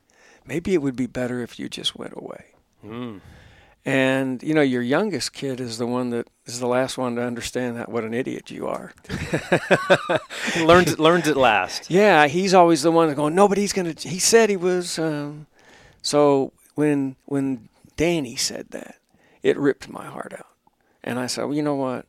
Maybe 0.44 0.74
it 0.74 0.82
would 0.82 0.96
be 0.96 1.06
better 1.06 1.40
if 1.42 1.58
you 1.58 1.68
just 1.68 1.96
went 1.96 2.14
away." 2.16 2.55
Mm. 2.84 3.20
And 3.84 4.42
you 4.42 4.52
know, 4.52 4.62
your 4.62 4.82
youngest 4.82 5.32
kid 5.32 5.60
is 5.60 5.78
the 5.78 5.86
one 5.86 6.10
that 6.10 6.26
is 6.44 6.58
the 6.58 6.66
last 6.66 6.98
one 6.98 7.14
to 7.14 7.22
understand 7.22 7.76
that 7.76 7.88
what 7.88 8.02
an 8.02 8.14
idiot 8.14 8.50
you 8.50 8.66
are. 8.66 8.92
learns 10.60 10.98
learns 10.98 11.28
it 11.28 11.36
last. 11.36 11.88
Yeah, 11.88 12.26
he's 12.26 12.52
always 12.52 12.82
the 12.82 12.90
one 12.90 13.14
going. 13.14 13.36
Nobody's 13.36 13.72
gonna. 13.72 13.94
He 13.96 14.18
said 14.18 14.50
he 14.50 14.56
was. 14.56 14.98
Um, 14.98 15.46
so 16.02 16.52
when 16.74 17.14
when 17.26 17.68
Danny 17.96 18.34
said 18.34 18.70
that, 18.70 18.96
it 19.42 19.56
ripped 19.56 19.88
my 19.88 20.06
heart 20.06 20.34
out, 20.36 20.48
and 21.04 21.20
I 21.20 21.28
said, 21.28 21.44
well, 21.44 21.54
you 21.54 21.62
know 21.62 21.76
what, 21.76 22.06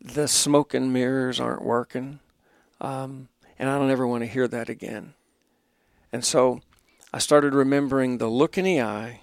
the 0.00 0.26
smoke 0.26 0.74
and 0.74 0.92
mirrors 0.92 1.38
aren't 1.38 1.64
working, 1.64 2.18
um, 2.80 3.28
and 3.58 3.70
I 3.70 3.78
don't 3.78 3.90
ever 3.90 4.06
want 4.06 4.22
to 4.22 4.28
hear 4.28 4.48
that 4.48 4.68
again. 4.68 5.14
And 6.12 6.24
so 6.24 6.60
I 7.12 7.18
started 7.18 7.54
remembering 7.54 8.18
the 8.18 8.28
look 8.28 8.58
in 8.58 8.64
the 8.64 8.80
eye, 8.80 9.20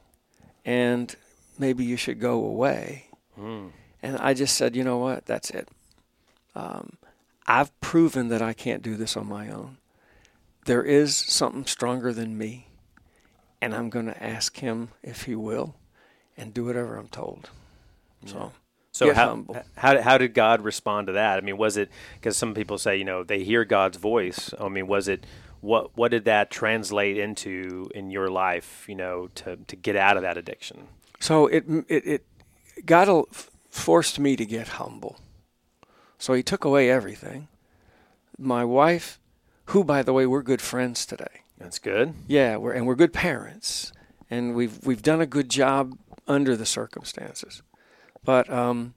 and 0.65 1.15
maybe 1.57 1.83
you 1.83 1.97
should 1.97 2.19
go 2.19 2.43
away. 2.43 3.07
Mm. 3.39 3.71
And 4.03 4.17
I 4.17 4.33
just 4.33 4.55
said, 4.57 4.75
you 4.75 4.83
know 4.83 4.97
what, 4.97 5.25
that's 5.25 5.49
it. 5.51 5.69
Um, 6.55 6.97
I've 7.47 7.77
proven 7.81 8.29
that 8.29 8.41
I 8.41 8.53
can't 8.53 8.81
do 8.81 8.95
this 8.95 9.15
on 9.15 9.27
my 9.27 9.49
own. 9.49 9.77
There 10.65 10.83
is 10.83 11.15
something 11.15 11.65
stronger 11.65 12.13
than 12.13 12.37
me, 12.37 12.67
and 13.61 13.73
I'm 13.73 13.89
going 13.89 14.05
to 14.05 14.23
ask 14.23 14.57
him 14.57 14.89
if 15.01 15.23
he 15.23 15.35
will 15.35 15.75
and 16.37 16.53
do 16.53 16.65
whatever 16.65 16.97
I'm 16.97 17.07
told. 17.07 17.49
So, 18.25 18.51
So 18.91 19.13
how, 19.13 19.45
how 19.75 20.01
how 20.01 20.17
did 20.17 20.33
God 20.33 20.61
respond 20.61 21.07
to 21.07 21.13
that? 21.13 21.37
I 21.37 21.41
mean, 21.41 21.57
was 21.57 21.77
it 21.77 21.89
because 22.15 22.35
some 22.37 22.53
people 22.53 22.77
say 22.77 22.97
you 22.97 23.05
know 23.05 23.23
they 23.23 23.43
hear 23.43 23.63
God's 23.65 23.97
voice? 23.97 24.53
I 24.59 24.67
mean, 24.69 24.85
was 24.85 25.07
it 25.07 25.25
what 25.61 25.95
what 25.97 26.11
did 26.11 26.25
that 26.25 26.51
translate 26.51 27.17
into 27.17 27.89
in 27.95 28.11
your 28.11 28.29
life? 28.29 28.85
You 28.87 28.95
know, 28.95 29.29
to 29.35 29.55
to 29.55 29.75
get 29.75 29.95
out 29.95 30.17
of 30.17 30.23
that 30.23 30.37
addiction. 30.37 30.87
so 31.19 31.47
it, 31.47 31.63
it, 31.87 32.07
it 32.07 32.25
God 32.85 33.25
forced 33.69 34.19
me 34.19 34.35
to 34.35 34.45
get 34.45 34.69
humble. 34.69 35.19
So 36.17 36.33
he 36.33 36.43
took 36.43 36.65
away 36.65 36.89
everything. 36.89 37.47
My 38.37 38.65
wife, 38.65 39.19
who, 39.65 39.83
by 39.83 40.03
the 40.03 40.13
way, 40.13 40.25
we're 40.25 40.43
good 40.43 40.61
friends 40.61 41.05
today. 41.05 41.41
That's 41.57 41.79
good. 41.79 42.13
Yeah, 42.27 42.57
we're 42.57 42.73
and 42.73 42.87
we're 42.87 42.95
good 42.95 43.13
parents, 43.13 43.93
and 44.29 44.55
we've 44.55 44.85
we've 44.85 45.01
done 45.01 45.21
a 45.21 45.25
good 45.25 45.49
job 45.49 45.97
under 46.27 46.55
the 46.55 46.65
circumstances. 46.65 47.61
But 48.23 48.49
um, 48.49 48.95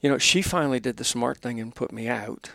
you 0.00 0.10
know, 0.10 0.18
she 0.18 0.42
finally 0.42 0.80
did 0.80 0.96
the 0.96 1.04
smart 1.04 1.38
thing 1.38 1.60
and 1.60 1.74
put 1.74 1.92
me 1.92 2.08
out. 2.08 2.50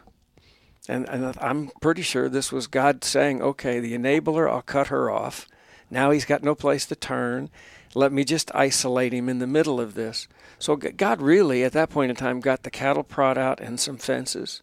And 0.88 1.08
and 1.10 1.36
I'm 1.40 1.72
pretty 1.82 2.02
sure 2.02 2.28
this 2.28 2.52
was 2.52 2.68
God 2.68 3.04
saying, 3.04 3.42
"Okay, 3.42 3.80
the 3.80 3.98
enabler, 3.98 4.50
I'll 4.50 4.62
cut 4.62 4.88
her 4.88 5.10
off. 5.10 5.48
Now 5.90 6.12
he's 6.12 6.26
got 6.26 6.44
no 6.44 6.56
place 6.56 6.86
to 6.88 6.96
turn. 6.96 7.50
Let 7.96 8.12
me 8.12 8.24
just 8.24 8.54
isolate 8.56 9.14
him 9.14 9.30
in 9.30 9.40
the 9.40 9.48
middle 9.48 9.80
of 9.80 9.94
this." 9.94 10.28
So 10.60 10.76
God 10.76 11.22
really, 11.22 11.64
at 11.64 11.74
that 11.74 11.90
point 11.90 12.10
in 12.10 12.16
time, 12.16 12.40
got 12.40 12.64
the 12.64 12.72
cattle 12.72 13.04
prod 13.04 13.38
out 13.38 13.60
and 13.60 13.80
some 13.80 13.98
fences 13.98 14.62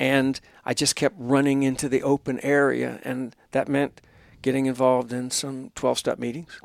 and 0.00 0.40
I 0.64 0.72
just 0.72 0.96
kept 0.96 1.14
running 1.18 1.62
into 1.62 1.86
the 1.86 2.02
open 2.02 2.40
area, 2.40 3.00
and 3.04 3.36
that 3.50 3.68
meant 3.68 4.00
getting 4.40 4.64
involved 4.64 5.12
in 5.12 5.30
some 5.30 5.70
12 5.74 5.98
step 5.98 6.18
meetings. 6.18 6.58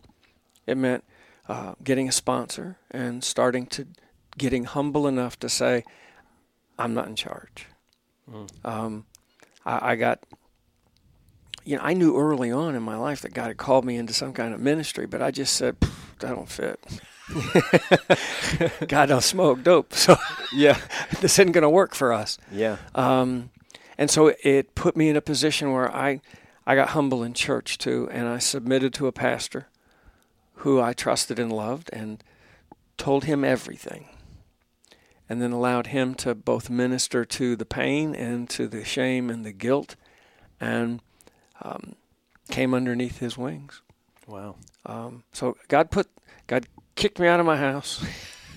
It 0.65 0.77
meant 0.77 1.03
uh, 1.49 1.73
getting 1.83 2.07
a 2.07 2.13
sponsor 2.13 2.77
and 2.89 3.23
starting 3.25 3.65
to 3.67 3.87
getting 4.37 4.63
humble 4.63 5.05
enough 5.05 5.37
to 5.41 5.49
say, 5.49 5.83
I'm 6.79 6.93
not 6.93 7.07
in 7.07 7.15
charge. 7.17 7.67
Mm. 8.31 8.49
Um, 8.63 9.05
I, 9.65 9.91
I 9.91 9.95
got, 9.95 10.23
you 11.63 11.77
know, 11.77 11.83
I 11.83 11.93
knew 11.93 12.17
early 12.17 12.51
on 12.51 12.75
in 12.75 12.83
my 12.83 12.97
life 12.97 13.21
that 13.21 13.33
God 13.33 13.47
had 13.47 13.57
called 13.57 13.85
me 13.85 13.97
into 13.97 14.13
some 14.13 14.33
kind 14.33 14.53
of 14.53 14.59
ministry, 14.59 15.05
but 15.05 15.21
I 15.21 15.31
just 15.31 15.55
said, 15.55 15.79
"Pff, 15.79 16.19
that 16.19 16.35
don't 16.35 16.49
fit. 16.49 16.79
God 18.87 19.07
don't 19.07 19.23
smoke 19.23 19.63
dope, 19.63 19.93
so 19.93 20.17
Yeah. 20.53 20.79
this 21.21 21.39
isn't 21.39 21.51
going 21.53 21.63
to 21.63 21.69
work 21.69 21.95
for 21.95 22.13
us. 22.13 22.37
Yeah. 22.51 22.77
Um, 22.93 23.49
and 23.97 24.09
so 24.11 24.33
it 24.43 24.75
put 24.75 24.95
me 24.95 25.09
in 25.09 25.15
a 25.15 25.21
position 25.21 25.71
where 25.71 25.93
I, 25.93 26.21
I 26.67 26.75
got 26.75 26.89
humble 26.89 27.23
in 27.23 27.33
church 27.33 27.77
too, 27.77 28.07
and 28.11 28.27
I 28.27 28.39
submitted 28.39 28.93
to 28.95 29.07
a 29.07 29.11
pastor 29.11 29.67
who 30.59 30.81
I 30.81 30.93
trusted 30.93 31.39
and 31.39 31.51
loved 31.51 31.89
and 31.93 32.23
told 32.97 33.25
him 33.25 33.43
everything. 33.43 34.07
And 35.27 35.41
then 35.41 35.51
allowed 35.51 35.87
him 35.87 36.13
to 36.15 36.35
both 36.35 36.69
minister 36.69 37.25
to 37.25 37.55
the 37.55 37.65
pain 37.65 38.13
and 38.13 38.49
to 38.51 38.67
the 38.67 38.85
shame 38.85 39.29
and 39.29 39.43
the 39.43 39.51
guilt 39.51 39.95
and 40.59 41.01
um, 41.61 41.95
came 42.49 42.73
underneath 42.73 43.19
his 43.19 43.37
wings. 43.37 43.81
Wow. 44.27 44.55
Um, 44.85 45.23
so 45.31 45.57
God 45.67 45.91
put 45.91 46.07
God 46.47 46.67
kicked 46.95 47.19
me 47.19 47.27
out 47.27 47.39
of 47.39 47.45
my 47.45 47.57
house, 47.57 48.03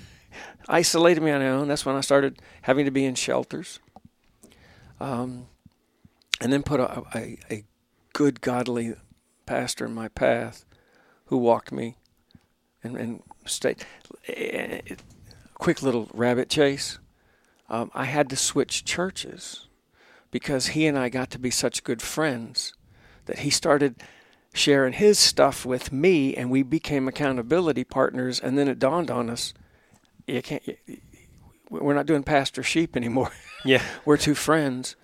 isolated 0.68 1.22
me 1.22 1.30
on 1.30 1.40
my 1.40 1.48
own. 1.48 1.68
That's 1.68 1.86
when 1.86 1.96
I 1.96 2.00
started 2.00 2.40
having 2.62 2.84
to 2.84 2.90
be 2.90 3.04
in 3.04 3.14
shelters. 3.14 3.80
Um, 5.00 5.46
and 6.40 6.52
then 6.52 6.62
put 6.62 6.80
a, 6.80 7.02
a, 7.14 7.38
a 7.50 7.64
good 8.12 8.40
godly 8.40 8.94
pastor 9.46 9.86
in 9.86 9.94
my 9.94 10.08
path 10.08 10.64
who 11.26 11.36
walked 11.36 11.72
me 11.72 11.96
and, 12.82 12.96
and 12.96 13.22
stayed. 13.46 13.84
Quick 15.58 15.82
little 15.82 16.08
rabbit 16.14 16.48
chase. 16.48 16.98
Um, 17.68 17.90
I 17.94 18.04
had 18.04 18.30
to 18.30 18.36
switch 18.36 18.84
churches 18.84 19.66
because 20.30 20.68
he 20.68 20.86
and 20.86 20.98
I 20.98 21.08
got 21.08 21.30
to 21.30 21.38
be 21.38 21.50
such 21.50 21.84
good 21.84 22.00
friends 22.00 22.74
that 23.26 23.40
he 23.40 23.50
started 23.50 23.96
sharing 24.54 24.94
his 24.94 25.18
stuff 25.18 25.66
with 25.66 25.92
me 25.92 26.34
and 26.34 26.50
we 26.50 26.62
became 26.62 27.06
accountability 27.06 27.84
partners. 27.84 28.40
And 28.40 28.56
then 28.56 28.68
it 28.68 28.78
dawned 28.78 29.10
on 29.10 29.28
us 29.28 29.52
you 30.26 30.42
can't 30.42 30.62
we're 31.70 31.94
not 31.94 32.06
doing 32.06 32.22
pastor 32.22 32.62
sheep 32.62 32.96
anymore. 32.96 33.32
Yeah. 33.64 33.82
We're 34.04 34.16
two 34.16 34.36
friends. 34.36 34.94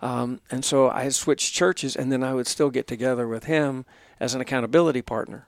Um, 0.00 0.40
and 0.50 0.64
so 0.64 0.88
i 0.88 1.10
switched 1.10 1.52
churches 1.52 1.94
and 1.94 2.10
then 2.10 2.24
i 2.24 2.32
would 2.32 2.46
still 2.46 2.70
get 2.70 2.86
together 2.86 3.28
with 3.28 3.44
him 3.44 3.84
as 4.18 4.34
an 4.34 4.40
accountability 4.40 5.02
partner. 5.02 5.46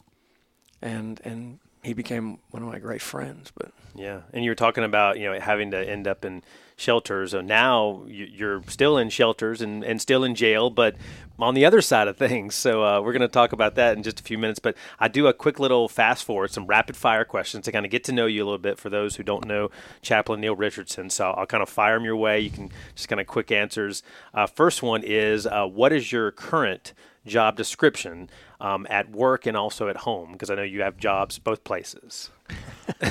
And 0.82 1.20
and 1.24 1.58
he 1.82 1.92
became 1.92 2.38
one 2.50 2.62
of 2.62 2.68
my 2.68 2.78
great 2.78 3.02
friends 3.02 3.52
but 3.54 3.72
yeah 3.94 4.20
and 4.32 4.44
you 4.44 4.50
were 4.50 4.56
talking 4.56 4.84
about 4.84 5.18
you 5.18 5.24
know 5.24 5.38
having 5.40 5.70
to 5.70 5.78
end 5.78 6.06
up 6.06 6.24
in 6.24 6.42
shelters. 6.80 7.32
So 7.32 7.40
now 7.40 8.04
you're 8.06 8.62
still 8.66 8.96
in 8.96 9.10
shelters 9.10 9.60
and, 9.60 9.84
and 9.84 10.00
still 10.00 10.24
in 10.24 10.34
jail, 10.34 10.70
but 10.70 10.96
on 11.38 11.54
the 11.54 11.64
other 11.64 11.82
side 11.82 12.08
of 12.08 12.16
things. 12.16 12.54
So 12.54 12.84
uh, 12.84 13.00
we're 13.00 13.12
going 13.12 13.20
to 13.20 13.28
talk 13.28 13.52
about 13.52 13.74
that 13.74 13.96
in 13.96 14.02
just 14.02 14.18
a 14.18 14.22
few 14.22 14.38
minutes. 14.38 14.58
But 14.58 14.76
I 14.98 15.08
do 15.08 15.26
a 15.26 15.34
quick 15.34 15.60
little 15.60 15.88
fast 15.88 16.24
forward, 16.24 16.50
some 16.50 16.66
rapid 16.66 16.96
fire 16.96 17.24
questions 17.24 17.66
to 17.66 17.72
kind 17.72 17.84
of 17.84 17.92
get 17.92 18.04
to 18.04 18.12
know 18.12 18.26
you 18.26 18.42
a 18.42 18.46
little 18.46 18.58
bit 18.58 18.78
for 18.78 18.88
those 18.88 19.16
who 19.16 19.22
don't 19.22 19.46
know 19.46 19.70
Chaplain 20.02 20.40
Neil 20.40 20.56
Richardson. 20.56 21.10
So 21.10 21.30
I'll 21.30 21.46
kind 21.46 21.62
of 21.62 21.68
fire 21.68 21.94
them 21.94 22.04
your 22.04 22.16
way. 22.16 22.40
You 22.40 22.50
can 22.50 22.70
just 22.94 23.08
kind 23.08 23.20
of 23.20 23.26
quick 23.26 23.52
answers. 23.52 24.02
Uh, 24.32 24.46
first 24.46 24.82
one 24.82 25.02
is 25.04 25.46
uh, 25.46 25.66
what 25.66 25.92
is 25.92 26.10
your 26.10 26.30
current 26.32 26.94
job 27.26 27.56
description 27.56 28.30
um, 28.60 28.86
at 28.90 29.10
work 29.10 29.46
and 29.46 29.56
also 29.56 29.88
at 29.88 29.98
home? 29.98 30.32
Because 30.32 30.50
I 30.50 30.54
know 30.54 30.62
you 30.62 30.82
have 30.82 30.96
jobs 30.96 31.38
both 31.38 31.64
places. 31.64 32.30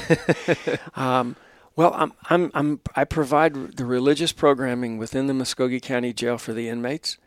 um, 0.96 1.36
well, 1.76 1.94
I'm, 1.96 2.14
I'm, 2.30 2.52
I'm, 2.54 2.80
I 2.96 3.06
provide 3.06 3.78
the 3.78 3.86
religious 3.86 4.34
programming 4.34 4.98
within 4.98 5.28
the 5.28 5.34
Muscogee 5.34 5.80
County 5.80 6.12
Jail 6.12 6.38
for 6.38 6.52
the 6.52 6.68
inmates, 6.68 7.18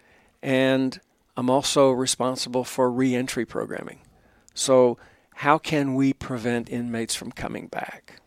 and 0.42 1.00
I'm 1.36 1.48
also 1.48 1.90
responsible 1.90 2.64
for 2.64 2.90
reentry 2.90 3.46
programming. 3.46 4.00
So, 4.54 4.98
how 5.36 5.56
can 5.56 5.94
we 5.94 6.12
prevent 6.12 6.68
inmates 6.68 7.14
from 7.14 7.32
coming 7.32 7.68
back? 7.68 8.20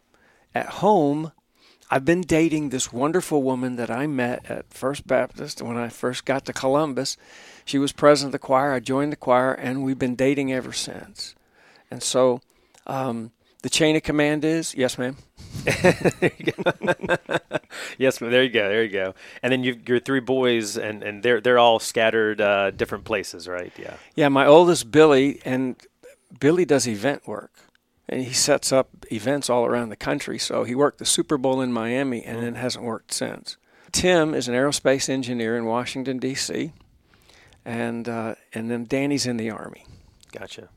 At 0.55 0.65
home, 0.65 1.31
I've 1.89 2.06
been 2.06 2.22
dating 2.22 2.70
this 2.70 2.92
wonderful 2.92 3.44
woman 3.44 3.75
that 3.75 3.92
I 3.92 4.08
met 4.08 4.50
at 4.50 4.74
First 4.74 5.06
Baptist 5.06 5.62
when 5.62 5.77
I 5.77 5.89
first 5.89 6.25
got 6.25 6.46
to 6.46 6.54
Columbus. 6.54 7.15
She 7.63 7.77
was 7.77 7.92
president 7.92 8.30
of 8.30 8.42
the 8.42 8.46
choir. 8.46 8.74
I 8.74 8.80
joined 8.80 9.12
the 9.12 9.18
choir, 9.18 9.54
and 9.54 9.84
we've 9.84 10.00
been 10.00 10.15
dating 10.15 10.51
ever 10.51 10.74
since. 10.74 11.36
And 11.92 12.01
so, 12.01 12.42
um, 12.88 13.32
the 13.62 13.70
chain 13.70 13.96
of 13.96 14.04
command 14.04 14.44
is 14.46 14.75
yes, 14.75 14.98
ma'am. 14.98 15.18
yes, 17.98 18.22
ma'am. 18.22 18.32
There 18.32 18.44
you 18.44 18.50
go. 18.50 18.70
There 18.70 18.84
you 18.84 18.89
go. 18.89 19.15
And 19.42 19.51
then 19.51 19.63
you 19.63 19.80
your 19.88 20.00
three 20.00 20.20
boys, 20.20 20.77
and, 20.77 21.01
and 21.04 21.24
they're 21.24 21.42
they're 21.42 21.60
all 21.60 21.80
scattered 21.80 22.42
uh, 22.42 22.72
different 22.72 23.06
places, 23.06 23.48
right? 23.48 23.74
Yeah. 23.77 23.96
Yeah. 24.15 24.30
My 24.30 24.46
oldest 24.46 24.92
Billy, 24.92 25.42
and 25.46 25.75
Billy 26.39 26.65
does 26.65 26.88
event 26.88 27.27
work, 27.27 27.51
and 28.07 28.21
he 28.21 28.33
sets 28.33 28.71
up 28.71 28.89
events 29.12 29.50
all 29.50 29.65
around 29.65 29.89
the 29.89 29.95
country. 29.95 30.38
So 30.38 30.63
he 30.63 30.75
worked 30.75 31.00
the 31.00 31.05
Super 31.05 31.38
Bowl 31.38 31.62
in 31.62 31.71
Miami, 31.71 32.24
and 32.24 32.41
then 32.41 32.55
hasn't 32.55 32.85
worked 32.85 33.13
since. 33.13 33.57
Tim 33.91 34.33
is 34.33 34.47
an 34.47 34.55
aerospace 34.55 35.09
engineer 35.09 35.57
in 35.57 35.65
Washington 35.65 36.19
D.C., 36.19 36.74
and 37.63 38.07
uh, 38.07 38.35
and 38.53 38.69
then 38.69 38.85
Danny's 38.85 39.25
in 39.25 39.38
the 39.38 39.50
Army. 39.50 39.85
Gotcha. 40.31 40.69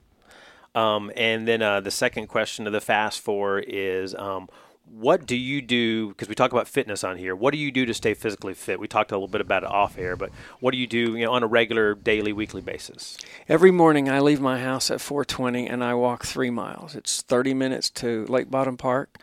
Um, 0.74 1.10
and 1.16 1.46
then 1.46 1.60
uh, 1.60 1.80
the 1.80 1.90
second 1.90 2.28
question 2.28 2.66
of 2.66 2.72
the 2.72 2.80
fast 2.80 3.20
four 3.20 3.58
is 3.58 4.14
um, 4.14 4.48
what 4.90 5.26
do 5.26 5.36
you 5.36 5.60
do? 5.60 6.08
Because 6.08 6.28
we 6.28 6.34
talk 6.34 6.52
about 6.52 6.68
fitness 6.68 7.04
on 7.04 7.18
here. 7.18 7.34
What 7.34 7.52
do 7.52 7.58
you 7.58 7.70
do 7.70 7.86
to 7.86 7.94
stay 7.94 8.14
physically 8.14 8.54
fit? 8.54 8.80
We 8.80 8.88
talked 8.88 9.12
a 9.12 9.14
little 9.14 9.28
bit 9.28 9.40
about 9.40 9.62
it 9.62 9.70
off 9.70 9.98
air, 9.98 10.16
but 10.16 10.30
what 10.60 10.72
do 10.72 10.78
you 10.78 10.86
do 10.86 11.16
you 11.16 11.24
know, 11.24 11.32
on 11.32 11.42
a 11.42 11.46
regular, 11.46 11.94
daily, 11.94 12.32
weekly 12.32 12.60
basis? 12.60 13.16
Every 13.48 13.70
morning, 13.70 14.08
I 14.08 14.20
leave 14.20 14.40
my 14.40 14.60
house 14.60 14.90
at 14.90 15.00
4:20 15.00 15.66
and 15.68 15.84
I 15.84 15.94
walk 15.94 16.24
three 16.24 16.50
miles. 16.50 16.94
It's 16.94 17.22
30 17.22 17.54
minutes 17.54 17.90
to 17.90 18.26
Lake 18.26 18.50
Bottom 18.50 18.76
Park, 18.76 19.18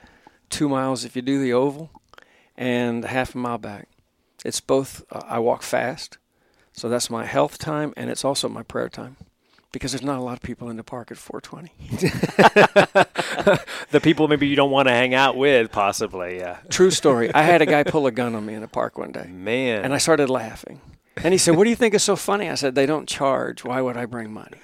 two 0.50 0.70
miles 0.70 1.04
if 1.06 1.16
you 1.16 1.22
do 1.22 1.42
the 1.42 1.54
oval, 1.54 1.92
and 2.56 3.04
half 3.06 3.36
a 3.36 3.38
mile 3.38 3.58
back. 3.58 3.88
It's 4.44 4.62
both. 4.62 5.04
Uh, 5.12 5.22
I 5.28 5.40
walk 5.40 5.64
fast, 5.64 6.18
so 6.74 6.88
that's 6.88 7.10
my 7.10 7.26
health 7.26 7.58
time, 7.58 7.94
and 7.98 8.10
it's 8.10 8.24
also 8.24 8.48
my 8.48 8.64
prayer 8.64 8.90
time 8.90 9.18
because 9.76 9.92
there's 9.92 10.04
not 10.04 10.18
a 10.18 10.22
lot 10.22 10.38
of 10.38 10.42
people 10.42 10.70
in 10.70 10.78
the 10.78 10.84
park 10.84 11.12
at 11.12 11.18
420. 11.18 11.74
the 13.92 14.00
people 14.00 14.30
maybe 14.30 14.48
you 14.48 14.56
don't 14.56 14.72
want 14.72 14.88
to 14.88 14.94
hang 14.94 15.14
out 15.14 15.36
with, 15.36 15.70
possibly. 15.70 16.38
Yeah. 16.38 16.60
True 16.70 16.92
story. 16.92 17.34
I 17.34 17.42
had 17.42 17.62
a 17.62 17.66
guy 17.66 17.84
pull 17.96 18.08
a 18.08 18.12
gun 18.12 18.36
on 18.36 18.46
me 18.46 18.54
in 18.54 18.62
the 18.62 18.70
park 18.70 18.98
one 18.98 19.12
day. 19.12 19.28
Man. 19.28 19.84
And 19.84 19.94
I 19.94 19.98
started 19.98 20.30
laughing. 20.30 20.80
And 21.18 21.34
he 21.34 21.38
said, 21.38 21.58
"What 21.58 21.66
do 21.66 21.70
you 21.70 21.76
think 21.76 21.94
is 21.94 22.04
so 22.04 22.16
funny?" 22.16 22.50
I 22.50 22.56
said, 22.56 22.76
"They 22.76 22.86
don't 22.86 23.08
charge. 23.08 23.66
Why 23.66 23.82
would 23.82 23.98
I 23.98 24.06
bring 24.06 24.32
money?" 24.32 24.58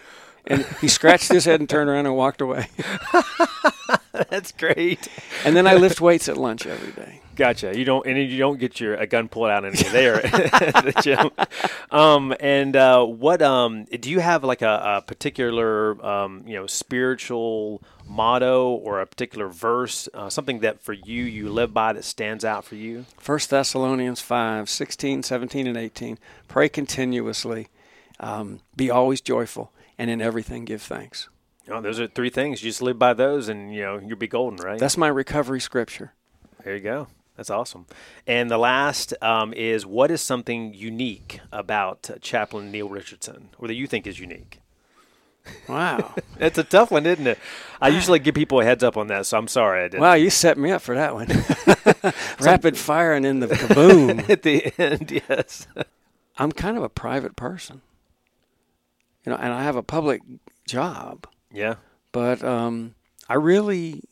And 0.47 0.65
he 0.79 0.87
scratched 0.87 1.31
his 1.31 1.45
head 1.45 1.59
and 1.59 1.69
turned 1.69 1.89
around 1.89 2.05
and 2.05 2.15
walked 2.15 2.41
away. 2.41 2.67
That's 4.29 4.51
great. 4.53 5.07
And 5.45 5.55
then 5.55 5.67
I 5.67 5.75
lift 5.75 5.99
weights 6.01 6.29
at 6.29 6.37
lunch 6.37 6.65
every 6.65 6.91
day. 6.93 7.20
Gotcha. 7.35 7.77
You 7.77 7.85
don't, 7.85 8.05
and 8.05 8.17
you 8.17 8.37
don't 8.37 8.59
get 8.59 8.79
your 8.79 8.95
a 8.95 9.07
gun 9.07 9.29
pulled 9.29 9.49
out 9.49 9.63
you're 9.63 9.91
there 9.91 10.25
at 10.25 10.83
the 10.83 11.01
gym. 11.01 11.31
Um, 11.89 12.33
and 12.39 12.75
uh, 12.75 13.05
what 13.05 13.41
um, 13.41 13.85
do 13.85 14.09
you 14.09 14.19
have 14.19 14.43
like 14.43 14.61
a, 14.61 14.97
a 14.97 15.01
particular 15.01 16.03
um, 16.05 16.43
you 16.45 16.55
know 16.55 16.67
spiritual 16.67 17.81
motto 18.05 18.69
or 18.69 19.01
a 19.01 19.05
particular 19.05 19.47
verse, 19.47 20.09
uh, 20.13 20.29
something 20.29 20.59
that 20.59 20.81
for 20.81 20.93
you 20.93 21.23
you 21.23 21.49
live 21.49 21.73
by 21.73 21.93
that 21.93 22.03
stands 22.03 22.43
out 22.43 22.65
for 22.65 22.75
you? 22.75 23.05
First 23.17 23.49
Thessalonians 23.49 24.21
5, 24.21 24.69
16, 24.69 25.23
17, 25.23 25.67
and 25.67 25.77
18. 25.77 26.17
Pray 26.47 26.69
continuously. 26.69 27.67
Um, 28.19 28.59
be 28.75 28.91
always 28.91 29.19
joyful, 29.19 29.71
and 29.97 30.09
in 30.09 30.21
everything 30.21 30.65
give 30.65 30.81
thanks. 30.81 31.29
Oh, 31.69 31.81
those 31.81 31.99
are 31.99 32.07
three 32.07 32.29
things. 32.29 32.63
You 32.63 32.69
just 32.69 32.81
live 32.81 32.99
by 32.99 33.13
those, 33.13 33.47
and 33.47 33.73
you 33.73 33.81
know 33.81 33.99
you'll 33.99 34.17
be 34.17 34.27
golden, 34.27 34.59
right? 34.59 34.79
That's 34.79 34.97
my 34.97 35.07
recovery 35.07 35.59
scripture. 35.59 36.13
There 36.63 36.75
you 36.75 36.81
go. 36.81 37.07
That's 37.41 37.49
awesome. 37.49 37.87
And 38.27 38.51
the 38.51 38.59
last 38.59 39.15
um, 39.19 39.51
is 39.51 39.83
what 39.83 40.11
is 40.11 40.21
something 40.21 40.75
unique 40.75 41.39
about 41.51 42.07
Chaplain 42.21 42.69
Neil 42.69 42.87
Richardson, 42.87 43.49
or 43.57 43.67
that 43.67 43.73
you 43.73 43.87
think 43.87 44.05
is 44.05 44.19
unique? 44.19 44.59
Wow, 45.67 46.13
it's 46.39 46.59
a 46.59 46.63
tough 46.63 46.91
one, 46.91 47.07
isn't 47.07 47.25
it? 47.25 47.39
I 47.81 47.87
usually 47.87 48.19
give 48.19 48.35
people 48.35 48.61
a 48.61 48.63
heads 48.63 48.83
up 48.83 48.95
on 48.95 49.07
that, 49.07 49.25
so 49.25 49.39
I'm 49.39 49.47
sorry 49.47 49.85
I 49.85 49.87
didn't. 49.87 50.01
Wow, 50.01 50.13
you 50.13 50.29
set 50.29 50.55
me 50.55 50.69
up 50.69 50.83
for 50.83 50.93
that 50.93 51.15
one. 51.15 51.29
Rapid 52.39 52.77
fire 52.77 53.13
and 53.13 53.25
then 53.25 53.39
the 53.39 53.47
kaboom 53.47 54.29
at 54.29 54.43
the 54.43 54.71
end. 54.79 55.19
Yes, 55.27 55.65
I'm 56.37 56.51
kind 56.51 56.77
of 56.77 56.83
a 56.83 56.89
private 56.89 57.35
person, 57.35 57.81
you 59.25 59.31
know, 59.31 59.37
and 59.39 59.51
I 59.51 59.63
have 59.63 59.75
a 59.75 59.81
public 59.81 60.21
job. 60.67 61.25
Yeah, 61.51 61.77
but 62.11 62.43
um, 62.43 62.93
I 63.27 63.33
really, 63.33 64.03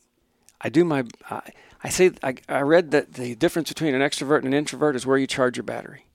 I 0.60 0.68
do 0.68 0.84
my. 0.84 1.04
I, 1.30 1.42
I 1.82 1.88
say 1.88 2.12
I, 2.22 2.34
I 2.48 2.60
read 2.60 2.90
that 2.90 3.14
the 3.14 3.34
difference 3.34 3.68
between 3.68 3.94
an 3.94 4.02
extrovert 4.02 4.38
and 4.38 4.46
an 4.46 4.54
introvert 4.54 4.96
is 4.96 5.06
where 5.06 5.18
you 5.18 5.26
charge 5.26 5.56
your 5.56 5.64
battery. 5.64 6.06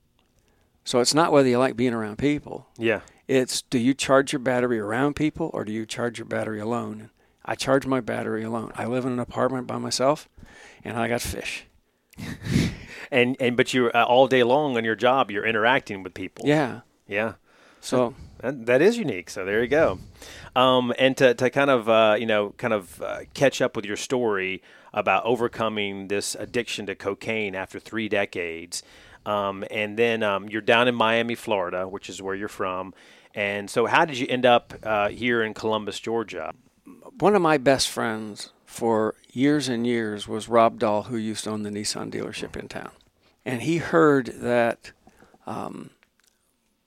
So 0.84 0.99
it's 0.99 1.13
not 1.13 1.32
whether 1.32 1.49
you 1.49 1.58
like 1.58 1.75
being 1.75 1.93
around 1.93 2.17
people. 2.17 2.67
Yeah. 2.78 3.01
It's 3.28 3.63
do 3.63 3.80
you 3.80 3.95
charge 3.95 4.32
your 4.32 4.39
battery 4.39 4.80
around 4.80 5.15
people 5.15 5.49
or 5.54 5.65
do 5.65 5.71
you 5.71 5.86
charge 5.86 6.19
your 6.19 6.28
battery 6.28 6.60
alone? 6.60 7.10
I 7.43 7.56
charge 7.56 7.88
my 7.88 8.01
battery 8.01 8.43
alone. 8.43 8.71
I 8.75 8.86
live 8.86 9.06
in 9.06 9.13
an 9.13 9.19
apartment 9.19 9.67
by 9.67 9.78
myself, 9.78 10.28
and 10.84 10.97
I 10.97 11.08
got 11.08 11.21
fish. 11.21 11.65
and 13.12 13.36
and 13.39 13.58
but 13.58 13.73
you 13.73 13.91
uh, 13.93 14.04
all 14.08 14.28
day 14.28 14.43
long 14.43 14.78
on 14.78 14.84
your 14.84 14.95
job, 14.95 15.30
you're 15.30 15.45
interacting 15.45 16.04
with 16.04 16.13
people. 16.13 16.47
Yeah. 16.47 16.82
Yeah. 17.08 17.34
So 17.82 18.15
that, 18.39 18.65
that 18.65 18.82
is 18.82 18.97
unique. 18.97 19.30
So 19.30 19.45
there 19.45 19.62
you 19.62 19.67
go. 19.67 19.99
Um, 20.56 20.91
and 20.97 21.15
to, 21.17 21.36
to 21.36 21.49
kind 21.49 21.69
of 21.69 21.88
uh, 21.88 22.15
you 22.19 22.25
know 22.25 22.54
kind 22.58 22.73
of 22.73 23.01
uh, 23.01 23.19
catch 23.34 23.62
up 23.62 23.75
with 23.75 23.86
your 23.86 23.97
story, 23.97 24.63
about 24.95 25.25
overcoming 25.25 26.08
this 26.08 26.36
addiction 26.36 26.88
to 26.88 26.95
cocaine 26.95 27.53
after 27.53 27.79
three 27.79 28.10
decades. 28.10 28.81
Um, 29.25 29.65
and 29.69 29.97
then 29.97 30.23
um, 30.23 30.47
you're 30.49 30.62
down 30.62 30.88
in 30.88 30.95
Miami, 30.95 31.36
Florida, 31.36 31.88
which 31.88 32.10
is 32.10 32.21
where 32.21 32.34
you're 32.34 32.47
from. 32.47 32.93
And 33.36 33.69
so, 33.69 33.86
how 33.86 34.05
did 34.05 34.17
you 34.17 34.27
end 34.27 34.45
up 34.45 34.73
uh, 34.81 35.10
here 35.10 35.43
in 35.43 35.53
Columbus, 35.53 35.99
Georgia? 35.99 36.53
One 37.19 37.36
of 37.36 37.41
my 37.41 37.58
best 37.58 37.89
friends 37.89 38.51
for 38.65 39.15
years 39.31 39.67
and 39.67 39.86
years 39.86 40.27
was 40.27 40.47
Rob 40.47 40.79
Dahl, 40.79 41.03
who 41.03 41.17
used 41.17 41.43
to 41.43 41.49
own 41.49 41.63
the 41.63 41.69
Nissan 41.69 42.10
dealership 42.12 42.55
in 42.55 42.69
town. 42.69 42.91
And 43.43 43.63
he 43.63 43.77
heard 43.77 44.27
that 44.39 44.93
um, 45.45 45.89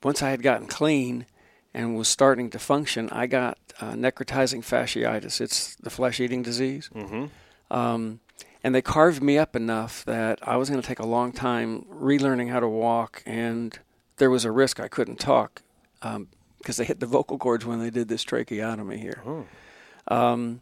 once 0.02 0.22
I 0.22 0.30
had 0.30 0.42
gotten 0.42 0.66
clean 0.66 1.26
and 1.74 1.96
was 1.96 2.08
starting 2.08 2.48
to 2.50 2.58
function, 2.58 3.10
I 3.10 3.26
got 3.26 3.58
uh, 3.80 3.92
necrotizing 3.92 4.64
fasciitis. 4.64 5.40
It's 5.40 5.76
the 5.76 5.90
flesh 5.90 6.18
eating 6.18 6.42
disease. 6.42 6.88
Mm-hmm. 6.94 7.26
Um, 7.70 8.20
and 8.64 8.74
they 8.74 8.82
carved 8.82 9.22
me 9.22 9.38
up 9.38 9.54
enough 9.54 10.04
that 10.04 10.38
I 10.42 10.56
was 10.56 10.68
going 10.68 10.80
to 10.80 10.86
take 10.86 10.98
a 10.98 11.06
long 11.06 11.32
time 11.32 11.84
relearning 11.90 12.50
how 12.50 12.60
to 12.60 12.68
walk, 12.68 13.22
and 13.24 13.78
there 14.16 14.30
was 14.30 14.44
a 14.44 14.50
risk 14.50 14.80
I 14.80 14.88
couldn't 14.88 15.20
talk 15.20 15.62
because 16.00 16.16
um, 16.16 16.28
they 16.76 16.84
hit 16.84 17.00
the 17.00 17.06
vocal 17.06 17.38
cords 17.38 17.64
when 17.64 17.80
they 17.80 17.90
did 17.90 18.08
this 18.08 18.24
tracheotomy 18.24 18.98
here. 18.98 19.22
Oh. 19.24 19.46
Um, 20.08 20.60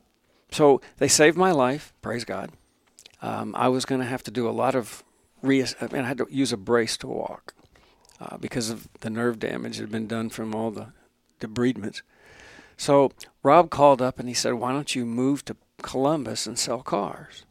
so 0.50 0.80
they 0.98 1.08
saved 1.08 1.36
my 1.36 1.52
life, 1.52 1.94
praise 2.02 2.24
God. 2.24 2.50
Um, 3.22 3.54
I 3.56 3.68
was 3.68 3.84
going 3.84 4.00
to 4.00 4.06
have 4.06 4.22
to 4.24 4.30
do 4.30 4.48
a 4.48 4.50
lot 4.50 4.74
of 4.74 5.02
re- 5.42 5.64
I, 5.80 5.86
mean, 5.88 6.02
I 6.02 6.08
had 6.08 6.18
to 6.18 6.26
use 6.30 6.52
a 6.52 6.56
brace 6.56 6.96
to 6.98 7.06
walk 7.06 7.54
uh, 8.20 8.36
because 8.36 8.70
of 8.70 8.88
the 9.00 9.10
nerve 9.10 9.38
damage 9.38 9.76
that 9.76 9.84
had 9.84 9.92
been 9.92 10.06
done 10.06 10.28
from 10.28 10.54
all 10.54 10.70
the 10.70 10.88
debridements. 11.40 12.02
So 12.76 13.12
Rob 13.42 13.70
called 13.70 14.02
up 14.02 14.18
and 14.18 14.28
he 14.28 14.34
said, 14.34 14.54
"Why 14.54 14.72
don't 14.72 14.94
you 14.94 15.06
move 15.06 15.44
to 15.46 15.56
Columbus 15.86 16.46
and 16.46 16.58
sell 16.58 16.82
cars?" 16.82 17.44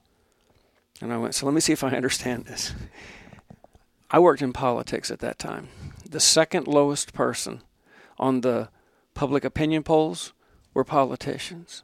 And 1.02 1.12
I 1.14 1.18
went, 1.18 1.34
"So 1.36 1.46
let 1.48 1.56
me 1.56 1.62
see 1.62 1.74
if 1.74 1.84
I 1.84 1.90
understand 2.02 2.46
this." 2.46 2.74
I 4.12 4.20
worked 4.20 4.42
in 4.44 4.54
politics 4.54 5.10
at 5.12 5.20
that 5.20 5.40
time. 5.40 5.68
The 6.08 6.20
second 6.20 6.68
lowest 6.68 7.14
person 7.14 7.62
on 8.20 8.42
the 8.42 8.70
public 9.14 9.44
opinion 9.44 9.84
polls 9.84 10.32
were 10.74 10.84
politicians. 10.84 11.84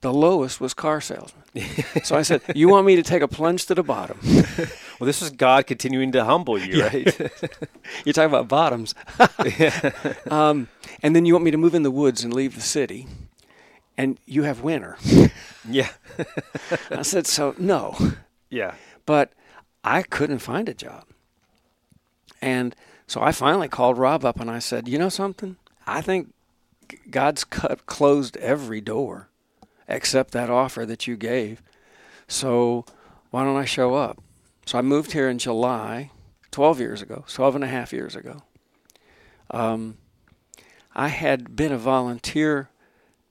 The 0.00 0.12
lowest 0.12 0.60
was 0.60 0.72
car 0.74 1.00
salesmen. 1.00 1.44
so 2.04 2.16
I 2.16 2.22
said, 2.22 2.40
"You 2.54 2.68
want 2.70 2.86
me 2.86 2.96
to 2.96 3.02
take 3.02 3.22
a 3.22 3.28
plunge 3.28 3.66
to 3.66 3.74
the 3.74 3.82
bottom?" 3.82 4.18
well, 4.98 5.06
this 5.10 5.20
is 5.22 5.30
God 5.30 5.66
continuing 5.66 6.12
to 6.12 6.24
humble 6.24 6.58
you, 6.58 6.78
Yeah. 6.78 6.86
right? 6.86 7.20
You're 8.04 8.14
talking 8.14 8.32
about 8.34 8.48
bottoms. 8.48 8.94
um, 10.30 10.68
and 11.02 11.14
then 11.14 11.24
you 11.26 11.34
want 11.34 11.44
me 11.44 11.50
to 11.50 11.58
move 11.58 11.74
in 11.74 11.82
the 11.82 11.90
woods 11.90 12.24
and 12.24 12.32
leave 12.32 12.54
the 12.54 12.60
city, 12.62 13.06
and 14.00 14.18
you 14.24 14.44
have 14.44 14.62
winter. 14.62 14.96
yeah, 15.68 15.90
I 16.90 17.02
said, 17.02 17.26
"So 17.26 17.54
no," 17.58 17.94
yeah. 18.48 18.74
but 19.04 19.34
I 19.84 20.02
couldn't 20.02 20.38
find 20.38 20.70
a 20.70 20.74
job, 20.74 21.04
and 22.40 22.74
so 23.06 23.20
I 23.20 23.32
finally 23.32 23.68
called 23.68 23.98
Rob 23.98 24.24
up 24.24 24.40
and 24.40 24.50
I 24.50 24.58
said, 24.58 24.88
"You 24.88 24.98
know 24.98 25.10
something? 25.10 25.56
I 25.86 26.00
think 26.00 26.32
God's 27.10 27.44
cut 27.44 27.84
closed 27.84 28.36
every 28.38 28.80
door." 28.80 29.28
Except 29.86 30.30
that 30.30 30.48
offer 30.48 30.86
that 30.86 31.08
you 31.08 31.16
gave. 31.16 31.60
So 32.28 32.84
why 33.30 33.42
don't 33.42 33.56
I 33.56 33.64
show 33.64 33.96
up? 33.96 34.22
So 34.64 34.78
I 34.78 34.82
moved 34.82 35.10
here 35.10 35.28
in 35.28 35.38
July, 35.38 36.12
12 36.52 36.78
years 36.78 37.02
ago, 37.02 37.24
12 37.26 37.56
and 37.56 37.64
a 37.64 37.66
half 37.66 37.92
years 37.92 38.14
ago. 38.14 38.44
Um, 39.50 39.98
I 40.94 41.08
had 41.08 41.56
been 41.56 41.72
a 41.72 41.76
volunteer 41.76 42.69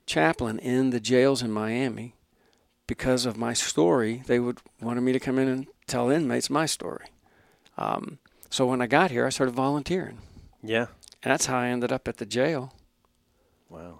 chaplain 0.09 0.57
in 0.59 0.89
the 0.89 0.99
jails 0.99 1.41
in 1.43 1.51
Miami 1.51 2.15
because 2.87 3.25
of 3.27 3.37
my 3.37 3.53
story. 3.53 4.23
They 4.25 4.39
would 4.39 4.59
wanted 4.81 5.01
me 5.01 5.13
to 5.13 5.19
come 5.19 5.37
in 5.37 5.47
and 5.47 5.67
tell 5.85 6.09
inmates 6.09 6.49
my 6.49 6.65
story. 6.65 7.05
Um, 7.77 8.17
so 8.49 8.65
when 8.65 8.81
I 8.81 8.87
got 8.87 9.11
here, 9.11 9.25
I 9.25 9.29
started 9.29 9.53
volunteering, 9.53 10.17
Yeah. 10.63 10.87
and 11.23 11.31
that's 11.31 11.45
how 11.45 11.59
I 11.59 11.67
ended 11.67 11.91
up 11.91 12.07
at 12.07 12.17
the 12.17 12.25
jail. 12.25 12.73
Wow. 13.69 13.99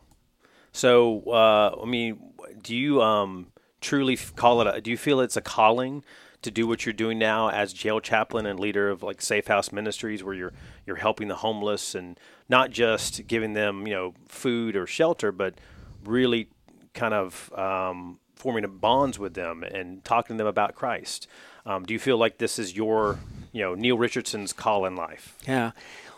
So, 0.72 1.22
uh, 1.28 1.76
I 1.82 1.86
mean, 1.86 2.20
do 2.62 2.76
you 2.76 3.02
um, 3.02 3.52
truly 3.80 4.18
call 4.18 4.62
it? 4.62 4.68
A, 4.68 4.82
do 4.82 4.90
you 4.90 4.98
feel 4.98 5.20
it's 5.22 5.38
a 5.38 5.42
calling 5.42 6.04
to 6.42 6.50
do 6.50 6.66
what 6.68 6.86
you're 6.86 6.94
doing 6.94 7.20
now 7.20 7.50
as 7.50 7.72
jail 7.74 8.00
chaplain 8.00 8.46
and 8.48 8.60
leader 8.60 8.90
of 8.90 9.04
like 9.04 9.22
Safe 9.22 9.48
House 9.48 9.72
Ministries, 9.72 10.24
where 10.24 10.34
you're 10.34 10.54
you're 10.88 10.96
helping 10.98 11.28
the 11.28 11.36
homeless 11.36 11.94
and 11.94 12.20
not 12.50 12.72
just 12.72 13.28
giving 13.28 13.54
them 13.54 13.86
you 13.88 13.94
know 13.94 14.14
food 14.28 14.76
or 14.76 14.88
shelter, 14.88 15.32
but 15.32 15.54
really 16.04 16.50
kind 16.94 17.14
of 17.14 17.52
um, 17.54 18.20
forming 18.36 18.66
bonds 18.78 19.20
with 19.20 19.34
them 19.34 19.64
and 19.64 20.04
talking 20.04 20.38
to 20.38 20.44
them 20.44 20.48
about 20.48 20.76
Christ. 20.76 21.28
Um, 21.66 21.84
do 21.84 21.94
you 21.94 22.00
feel 22.00 22.18
like 22.18 22.38
this 22.38 22.58
is 22.58 22.76
your 22.76 23.20
you 23.52 23.62
know 23.62 23.76
Neil 23.76 23.98
Richardson's 23.98 24.54
call 24.54 24.86
in 24.86 24.96
life? 24.96 25.38
Yeah, 25.48 25.72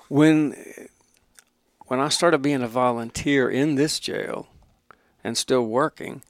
when 0.08 0.56
when 1.88 2.00
I 2.00 2.10
started 2.10 2.42
being 2.42 2.62
a 2.62 2.68
volunteer 2.68 3.50
in 3.50 3.76
this 3.76 4.00
jail 4.00 4.48
and 5.24 5.38
still 5.38 5.66
working, 5.66 6.22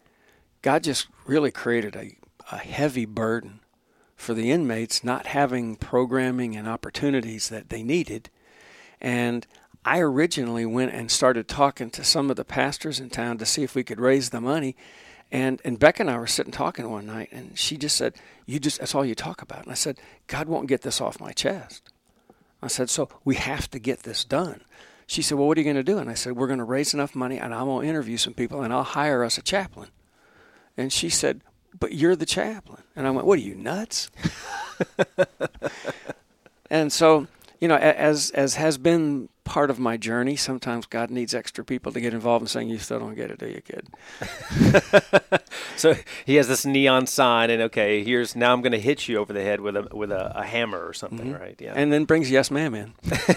God 0.61 0.83
just 0.83 1.07
really 1.25 1.51
created 1.51 1.95
a, 1.95 2.17
a 2.51 2.57
heavy 2.57 3.05
burden 3.05 3.59
for 4.15 4.33
the 4.33 4.51
inmates 4.51 5.03
not 5.03 5.27
having 5.27 5.75
programming 5.75 6.55
and 6.55 6.67
opportunities 6.67 7.49
that 7.49 7.69
they 7.69 7.83
needed. 7.83 8.29
And 8.99 9.47
I 9.83 9.99
originally 9.99 10.65
went 10.65 10.93
and 10.93 11.09
started 11.09 11.47
talking 11.47 11.89
to 11.91 12.03
some 12.03 12.29
of 12.29 12.35
the 12.35 12.45
pastors 12.45 12.99
in 12.99 13.09
town 13.09 13.37
to 13.39 13.45
see 13.45 13.63
if 13.63 13.73
we 13.73 13.83
could 13.83 13.99
raise 13.99 14.29
the 14.29 14.41
money. 14.41 14.75
And 15.31 15.61
and 15.63 15.79
Beck 15.79 15.99
and 15.99 16.09
I 16.09 16.17
were 16.17 16.27
sitting 16.27 16.51
talking 16.51 16.89
one 16.89 17.05
night, 17.05 17.29
and 17.31 17.57
she 17.57 17.77
just 17.77 17.95
said, 17.95 18.15
"You 18.45 18.59
just 18.59 18.79
that's 18.79 18.93
all 18.93 19.05
you 19.05 19.15
talk 19.15 19.41
about." 19.41 19.63
And 19.63 19.71
I 19.71 19.75
said, 19.75 19.97
"God 20.27 20.49
won't 20.49 20.67
get 20.67 20.81
this 20.81 20.99
off 20.99 21.21
my 21.21 21.31
chest." 21.31 21.89
I 22.61 22.67
said, 22.67 22.89
"So 22.89 23.09
we 23.23 23.35
have 23.35 23.69
to 23.71 23.79
get 23.79 24.03
this 24.03 24.25
done." 24.25 24.61
She 25.07 25.21
said, 25.21 25.37
"Well, 25.37 25.47
what 25.47 25.57
are 25.57 25.61
you 25.61 25.65
going 25.65 25.77
to 25.77 25.83
do?" 25.83 25.97
And 25.97 26.09
I 26.09 26.15
said, 26.15 26.33
"We're 26.33 26.47
going 26.47 26.59
to 26.59 26.65
raise 26.65 26.93
enough 26.93 27.15
money, 27.15 27.37
and 27.39 27.53
I'm 27.53 27.65
going 27.65 27.83
to 27.83 27.89
interview 27.89 28.17
some 28.17 28.33
people, 28.33 28.61
and 28.61 28.73
I'll 28.73 28.83
hire 28.83 29.23
us 29.23 29.37
a 29.37 29.41
chaplain." 29.41 29.89
And 30.75 30.91
she 30.91 31.09
said, 31.09 31.41
"But 31.79 31.93
you're 31.93 32.17
the 32.17 32.25
chaplain." 32.25 32.83
And 32.95 33.07
I 33.07 33.11
went, 33.11 33.25
"What 33.25 33.39
are 33.39 33.43
you 33.43 33.55
nuts?" 33.55 34.11
and 36.69 36.91
so, 36.91 37.27
you 37.61 37.69
know, 37.69 37.77
as 37.77 38.31
as 38.31 38.55
has 38.55 38.77
been 38.77 39.29
part 39.43 39.69
of 39.69 39.79
my 39.79 39.97
journey, 39.97 40.35
sometimes 40.35 40.85
God 40.85 41.09
needs 41.09 41.33
extra 41.33 41.63
people 41.63 41.91
to 41.91 42.01
get 42.01 42.13
involved 42.13 42.43
in 42.43 42.47
saying, 42.47 42.69
"You 42.69 42.77
still 42.79 42.99
don't 42.99 43.15
get 43.15 43.31
it, 43.31 43.39
do 43.39 43.47
you, 43.47 43.61
kid?" 43.61 43.87
So 45.75 45.95
he 46.25 46.35
has 46.35 46.47
this 46.47 46.65
neon 46.65 47.07
sign, 47.07 47.49
and 47.49 47.61
okay, 47.63 48.03
here's 48.03 48.35
now 48.35 48.53
I'm 48.53 48.61
going 48.61 48.71
to 48.71 48.79
hit 48.79 49.07
you 49.07 49.17
over 49.17 49.33
the 49.33 49.41
head 49.41 49.61
with 49.61 49.75
a 49.75 49.87
with 49.91 50.11
a, 50.11 50.39
a 50.39 50.43
hammer 50.43 50.85
or 50.85 50.93
something, 50.93 51.33
right? 51.33 51.55
Yeah, 51.59 51.73
And 51.75 51.91
then 51.91 52.05
brings 52.05 52.29
yes, 52.29 52.51
ma'am 52.51 52.75
in. 52.75 52.93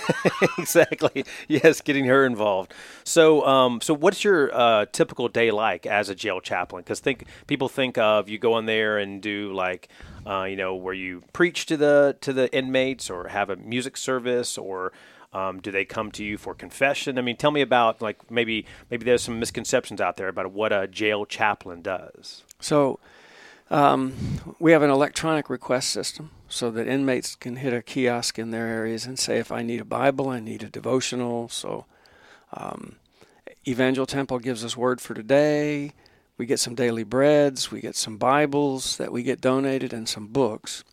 exactly. 0.58 1.24
Yes, 1.48 1.80
getting 1.80 2.04
her 2.04 2.26
involved. 2.26 2.74
So, 3.04 3.46
um, 3.46 3.80
so 3.80 3.94
what's 3.94 4.24
your 4.24 4.54
uh, 4.54 4.86
typical 4.92 5.28
day 5.28 5.50
like 5.50 5.86
as 5.86 6.08
a 6.08 6.14
jail 6.14 6.40
chaplain? 6.40 6.82
Because 6.82 7.00
think 7.00 7.24
people 7.46 7.68
think 7.68 7.96
of 7.96 8.28
you 8.28 8.38
go 8.38 8.58
in 8.58 8.66
there 8.66 8.98
and 8.98 9.22
do 9.22 9.52
like, 9.54 9.88
uh, 10.26 10.44
you 10.44 10.56
know, 10.56 10.74
where 10.74 10.94
you 10.94 11.22
preach 11.32 11.66
to 11.66 11.76
the 11.76 12.16
to 12.20 12.32
the 12.32 12.54
inmates 12.54 13.08
or 13.08 13.28
have 13.28 13.48
a 13.50 13.56
music 13.56 13.96
service 13.96 14.58
or. 14.58 14.92
Um, 15.34 15.58
do 15.60 15.72
they 15.72 15.84
come 15.84 16.12
to 16.12 16.24
you 16.24 16.38
for 16.38 16.54
confession? 16.54 17.18
I 17.18 17.22
mean, 17.22 17.36
tell 17.36 17.50
me 17.50 17.60
about 17.60 18.00
like 18.00 18.30
maybe 18.30 18.66
maybe 18.88 19.04
there's 19.04 19.22
some 19.22 19.40
misconceptions 19.40 20.00
out 20.00 20.16
there 20.16 20.28
about 20.28 20.52
what 20.52 20.72
a 20.72 20.86
jail 20.86 21.26
chaplain 21.26 21.82
does. 21.82 22.44
So 22.60 23.00
um, 23.68 24.14
we 24.60 24.70
have 24.70 24.82
an 24.82 24.90
electronic 24.90 25.50
request 25.50 25.90
system 25.90 26.30
so 26.48 26.70
that 26.70 26.86
inmates 26.86 27.34
can 27.34 27.56
hit 27.56 27.72
a 27.72 27.82
kiosk 27.82 28.38
in 28.38 28.52
their 28.52 28.66
areas 28.66 29.06
and 29.06 29.18
say, 29.18 29.38
if 29.38 29.50
I 29.50 29.62
need 29.62 29.80
a 29.80 29.84
Bible, 29.84 30.28
I 30.28 30.38
need 30.38 30.62
a 30.62 30.68
devotional. 30.68 31.48
So 31.48 31.86
um, 32.52 32.96
Evangel 33.66 34.06
Temple 34.06 34.38
gives 34.38 34.64
us 34.64 34.76
word 34.76 35.00
for 35.00 35.14
today. 35.14 35.92
We 36.36 36.46
get 36.46 36.60
some 36.60 36.74
daily 36.74 37.04
breads, 37.04 37.70
we 37.70 37.80
get 37.80 37.96
some 37.96 38.18
Bibles 38.18 38.96
that 38.96 39.12
we 39.12 39.22
get 39.22 39.40
donated, 39.40 39.92
and 39.92 40.08
some 40.08 40.26
books. 40.26 40.84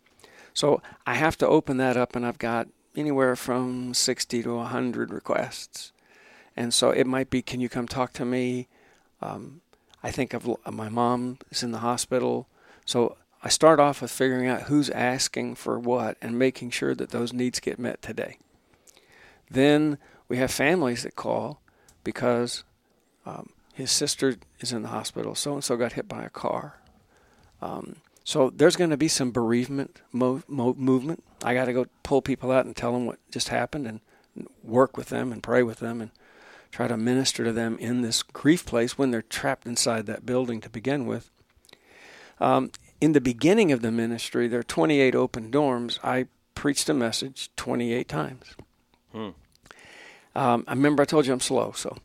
So 0.54 0.82
I 1.06 1.16
have 1.16 1.38
to 1.38 1.48
open 1.48 1.78
that 1.78 1.98
up, 1.98 2.16
and 2.16 2.26
I've 2.26 2.38
got 2.38 2.68
anywhere 2.96 3.36
from 3.36 3.94
60 3.94 4.44
to 4.44 4.56
100 4.56 5.12
requests. 5.12 5.92
And 6.56 6.74
so 6.74 6.90
it 6.90 7.08
might 7.08 7.30
be, 7.30 7.42
can 7.42 7.62
you 7.62 7.70
come 7.70 7.88
talk 7.88 8.14
to 8.14 8.26
me? 8.26 8.68
Um, 9.22 9.62
I 10.04 10.12
think 10.12 10.34
of 10.34 10.50
my 10.72 10.90
mom 10.90 11.38
is 11.50 11.64
in 11.64 11.72
the 11.72 11.80
hospital. 11.80 12.48
So 12.86 13.18
I 13.44 13.50
start 13.50 13.80
off 13.80 14.02
with 14.02 14.12
figuring 14.12 14.48
out 14.48 14.64
who's 14.64 14.90
asking 14.90 15.56
for 15.56 15.80
what 15.80 16.18
and 16.22 16.38
making 16.38 16.72
sure 16.72 16.94
that 16.96 17.10
those 17.10 17.34
needs 17.34 17.60
get 17.60 17.80
met 17.80 18.02
today. 18.02 18.38
Then 19.50 19.98
we 20.28 20.38
have 20.38 20.52
families 20.52 21.04
that 21.04 21.16
call 21.16 21.62
because 22.04 22.64
um, 23.26 23.50
his 23.74 23.92
sister 23.92 24.36
is 24.60 24.72
in 24.72 24.82
the 24.82 24.90
hospital. 24.90 25.36
So 25.36 25.54
and 25.54 25.64
so 25.64 25.78
got 25.78 25.94
hit 25.94 26.08
by 26.08 26.24
a 26.24 26.30
car. 26.30 26.78
Um, 27.62 27.98
so 28.24 28.50
there's 28.50 28.76
going 28.76 28.90
to 28.90 28.98
be 28.98 29.08
some 29.08 29.32
bereavement 29.32 30.02
mo- 30.12 30.44
mo- 30.48 30.76
movement. 30.78 31.24
I 31.44 31.54
got 31.54 31.66
to 31.66 31.74
go 31.74 31.86
pull 32.04 32.22
people 32.22 32.52
out 32.52 32.66
and 32.66 32.76
tell 32.76 32.94
them 32.94 33.06
what 33.06 33.20
just 33.32 33.50
happened 33.50 33.88
and 33.88 34.00
work 34.64 34.96
with 34.98 35.10
them 35.10 35.32
and 35.32 35.42
pray 35.42 35.64
with 35.64 35.80
them 35.80 36.02
and 36.02 36.12
try 36.72 36.88
to 36.88 36.98
minister 36.98 37.44
to 37.44 37.52
them 37.52 37.78
in 37.80 38.02
this 38.02 38.24
grief 38.24 38.66
place 38.66 38.98
when 38.98 39.12
they're 39.12 39.22
trapped 39.22 39.66
inside 39.66 40.06
that 40.06 40.26
building 40.26 40.62
to 40.62 40.70
begin 40.70 41.06
with. 41.06 41.30
Um, 42.40 42.72
in 43.00 43.12
the 43.12 43.22
beginning 43.22 43.72
of 43.72 43.82
the 43.82 43.92
ministry, 43.92 44.48
there 44.48 44.60
are 44.60 44.64
28 44.64 45.16
open 45.16 45.52
dorms. 45.52 46.00
I 46.04 46.28
preached 46.56 46.90
a 46.90 46.94
message 46.94 47.50
28 47.56 48.08
times. 48.08 48.56
Hmm. 49.12 49.30
Um, 50.34 50.64
I 50.68 50.74
remember 50.74 51.02
I 51.02 51.06
told 51.06 51.26
you 51.26 51.34
I'm 51.34 51.40
slow, 51.42 51.74
so 51.74 51.98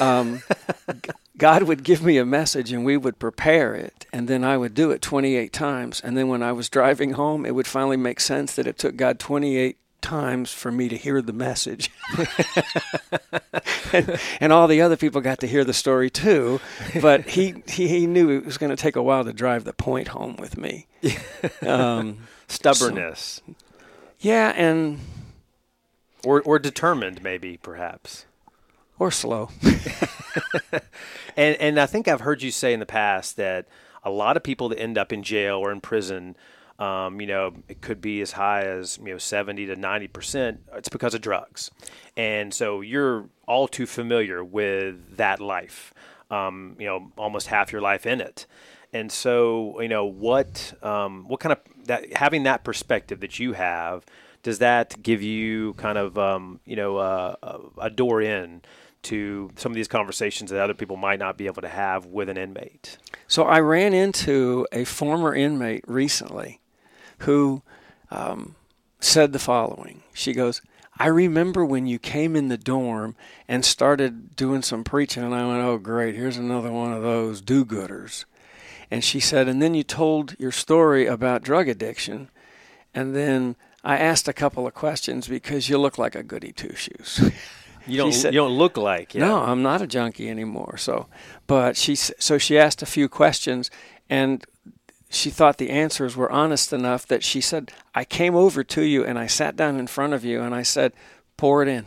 um, 0.00 0.42
God 1.36 1.64
would 1.64 1.82
give 1.82 2.02
me 2.02 2.18
a 2.18 2.24
message 2.24 2.72
and 2.72 2.84
we 2.84 2.96
would 2.96 3.18
prepare 3.18 3.74
it, 3.74 4.06
and 4.12 4.28
then 4.28 4.44
I 4.44 4.56
would 4.56 4.74
do 4.74 4.90
it 4.90 5.02
28 5.02 5.52
times. 5.52 6.00
And 6.00 6.16
then 6.16 6.28
when 6.28 6.42
I 6.42 6.52
was 6.52 6.68
driving 6.68 7.12
home, 7.12 7.46
it 7.46 7.54
would 7.54 7.66
finally 7.66 7.96
make 7.96 8.20
sense 8.20 8.54
that 8.54 8.66
it 8.66 8.78
took 8.78 8.96
God 8.96 9.18
28 9.18 9.78
times 10.02 10.52
for 10.52 10.70
me 10.70 10.88
to 10.88 10.96
hear 10.96 11.22
the 11.22 11.32
message. 11.32 11.90
and, 13.92 14.20
and, 14.40 14.52
all 14.52 14.66
the 14.66 14.82
other 14.82 14.96
people 14.96 15.20
got 15.20 15.38
to 15.38 15.46
hear 15.46 15.64
the 15.64 15.72
story 15.72 16.10
too, 16.10 16.60
but 17.00 17.28
he, 17.28 17.54
he, 17.68 17.88
he 17.88 18.06
knew 18.06 18.28
it 18.30 18.44
was 18.44 18.58
going 18.58 18.70
to 18.70 18.76
take 18.76 18.96
a 18.96 19.02
while 19.02 19.24
to 19.24 19.32
drive 19.32 19.64
the 19.64 19.72
point 19.72 20.08
home 20.08 20.36
with 20.36 20.58
me. 20.58 20.86
Um, 21.66 22.18
Stubbornness. 22.48 23.40
So, 23.46 23.54
yeah, 24.20 24.52
and. 24.56 24.98
Or, 26.24 26.42
or 26.42 26.58
determined, 26.58 27.22
maybe, 27.22 27.56
perhaps. 27.56 28.26
Or 29.02 29.10
slow. 29.10 29.48
and, 31.36 31.56
and 31.56 31.80
I 31.80 31.86
think 31.86 32.06
I've 32.06 32.20
heard 32.20 32.40
you 32.40 32.52
say 32.52 32.72
in 32.72 32.78
the 32.78 32.86
past 32.86 33.36
that 33.36 33.66
a 34.04 34.10
lot 34.10 34.36
of 34.36 34.44
people 34.44 34.68
that 34.68 34.78
end 34.78 34.96
up 34.96 35.12
in 35.12 35.24
jail 35.24 35.56
or 35.56 35.72
in 35.72 35.80
prison 35.80 36.36
um, 36.78 37.20
you 37.20 37.26
know, 37.26 37.52
it 37.68 37.80
could 37.80 38.00
be 38.00 38.20
as 38.20 38.30
high 38.30 38.62
as 38.62 38.98
you 38.98 39.10
know 39.10 39.18
70 39.18 39.66
to 39.66 39.76
90 39.76 40.06
percent. 40.08 40.60
It's 40.74 40.88
because 40.88 41.14
of 41.14 41.20
drugs, 41.20 41.70
and 42.16 42.54
so 42.54 42.80
you're 42.80 43.28
all 43.46 43.68
too 43.68 43.86
familiar 43.86 44.42
with 44.42 45.16
that 45.16 45.40
life. 45.40 45.92
Um, 46.30 46.76
you 46.78 46.86
know, 46.86 47.12
almost 47.18 47.48
half 47.48 47.72
your 47.72 47.82
life 47.82 48.06
in 48.06 48.20
it, 48.20 48.46
and 48.92 49.12
so 49.12 49.80
you 49.80 49.88
know 49.88 50.04
what 50.04 50.74
um, 50.82 51.28
what 51.28 51.40
kind 51.40 51.52
of 51.52 51.58
that 51.86 52.12
having 52.14 52.44
that 52.44 52.64
perspective 52.64 53.20
that 53.20 53.38
you 53.38 53.52
have 53.52 54.04
does 54.42 54.58
that 54.58 55.00
give 55.02 55.22
you 55.22 55.74
kind 55.74 55.98
of 55.98 56.18
um, 56.18 56.58
you 56.64 56.74
know 56.74 56.96
uh, 56.96 57.58
a 57.80 57.90
door 57.90 58.22
in 58.22 58.62
to 59.02 59.50
some 59.56 59.72
of 59.72 59.76
these 59.76 59.88
conversations 59.88 60.50
that 60.50 60.60
other 60.60 60.74
people 60.74 60.96
might 60.96 61.18
not 61.18 61.36
be 61.36 61.46
able 61.46 61.62
to 61.62 61.68
have 61.68 62.06
with 62.06 62.28
an 62.28 62.36
inmate? 62.36 62.98
So 63.26 63.44
I 63.44 63.60
ran 63.60 63.94
into 63.94 64.66
a 64.72 64.84
former 64.84 65.34
inmate 65.34 65.84
recently 65.86 66.60
who 67.18 67.62
um, 68.10 68.56
said 69.00 69.32
the 69.32 69.38
following. 69.38 70.02
She 70.12 70.32
goes, 70.32 70.60
I 70.98 71.06
remember 71.06 71.64
when 71.64 71.86
you 71.86 71.98
came 71.98 72.36
in 72.36 72.48
the 72.48 72.58
dorm 72.58 73.16
and 73.48 73.64
started 73.64 74.36
doing 74.36 74.62
some 74.62 74.84
preaching, 74.84 75.22
and 75.22 75.34
I 75.34 75.46
went, 75.46 75.62
Oh, 75.62 75.78
great, 75.78 76.14
here's 76.14 76.36
another 76.36 76.70
one 76.70 76.92
of 76.92 77.02
those 77.02 77.40
do 77.40 77.64
gooders. 77.64 78.24
And 78.90 79.02
she 79.02 79.20
said, 79.20 79.48
And 79.48 79.62
then 79.62 79.74
you 79.74 79.82
told 79.82 80.38
your 80.38 80.52
story 80.52 81.06
about 81.06 81.42
drug 81.42 81.68
addiction, 81.68 82.30
and 82.94 83.16
then 83.16 83.56
I 83.82 83.96
asked 83.96 84.28
a 84.28 84.32
couple 84.32 84.66
of 84.66 84.74
questions 84.74 85.26
because 85.26 85.68
you 85.68 85.78
look 85.78 85.98
like 85.98 86.14
a 86.14 86.22
goody 86.22 86.52
two 86.52 86.74
shoes. 86.74 87.30
You 87.86 87.98
don't. 87.98 88.12
Said, 88.12 88.34
you 88.34 88.40
don't 88.40 88.58
look 88.58 88.76
like. 88.76 89.14
Yeah. 89.14 89.26
No, 89.26 89.38
I'm 89.42 89.62
not 89.62 89.82
a 89.82 89.86
junkie 89.86 90.28
anymore. 90.28 90.76
So, 90.76 91.06
but 91.46 91.76
she 91.76 91.94
so 91.94 92.38
she 92.38 92.58
asked 92.58 92.82
a 92.82 92.86
few 92.86 93.08
questions, 93.08 93.70
and 94.08 94.44
she 95.12 95.28
thought 95.28 95.58
the 95.58 95.70
answers 95.70 96.16
were 96.16 96.32
honest 96.32 96.72
enough 96.72 97.06
that 97.06 97.22
she 97.22 97.40
said, 97.40 97.70
I 97.94 98.04
came 98.04 98.34
over 98.34 98.64
to 98.64 98.82
you 98.82 99.04
and 99.04 99.18
I 99.18 99.26
sat 99.26 99.56
down 99.56 99.78
in 99.78 99.86
front 99.86 100.14
of 100.14 100.24
you 100.24 100.40
and 100.40 100.54
I 100.54 100.62
said, 100.62 100.92
pour 101.36 101.62
it 101.62 101.68
in. 101.68 101.84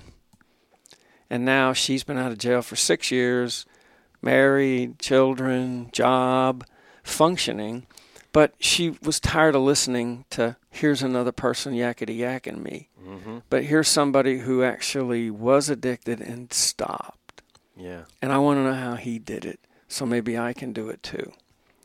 And 1.28 1.44
now 1.44 1.74
she's 1.74 2.04
been 2.04 2.20
out 2.20 2.32
of 2.32 2.38
jail 2.38 2.62
for 2.62 2.76
six 2.76 3.10
years, 3.10 3.66
married, 4.22 5.00
children, 5.00 5.90
job, 5.92 6.66
functioning. 7.04 7.88
But 8.32 8.54
she 8.60 8.92
was 9.02 9.20
tired 9.20 9.56
of 9.56 9.64
listening 9.64 10.26
to 10.32 10.56
here's 10.76 11.02
another 11.02 11.32
person 11.32 11.74
yakety 11.74 12.18
yakking 12.20 12.62
me. 12.62 12.90
Mm-hmm. 13.02 13.40
But 13.50 13.64
here's 13.66 13.88
somebody 13.88 14.40
who 14.40 14.64
actually 14.64 15.30
was 15.30 15.70
addicted 15.70 16.20
and 16.22 16.52
stopped. 16.52 17.42
Yeah. 17.78 18.04
And 18.22 18.32
I 18.32 18.38
want 18.38 18.58
to 18.58 18.64
know 18.64 18.74
how 18.74 18.96
he 18.96 19.20
did 19.20 19.46
it. 19.46 19.60
So 19.88 20.06
maybe 20.06 20.38
I 20.38 20.54
can 20.54 20.74
do 20.74 20.90
it 20.90 21.02
too. 21.04 21.32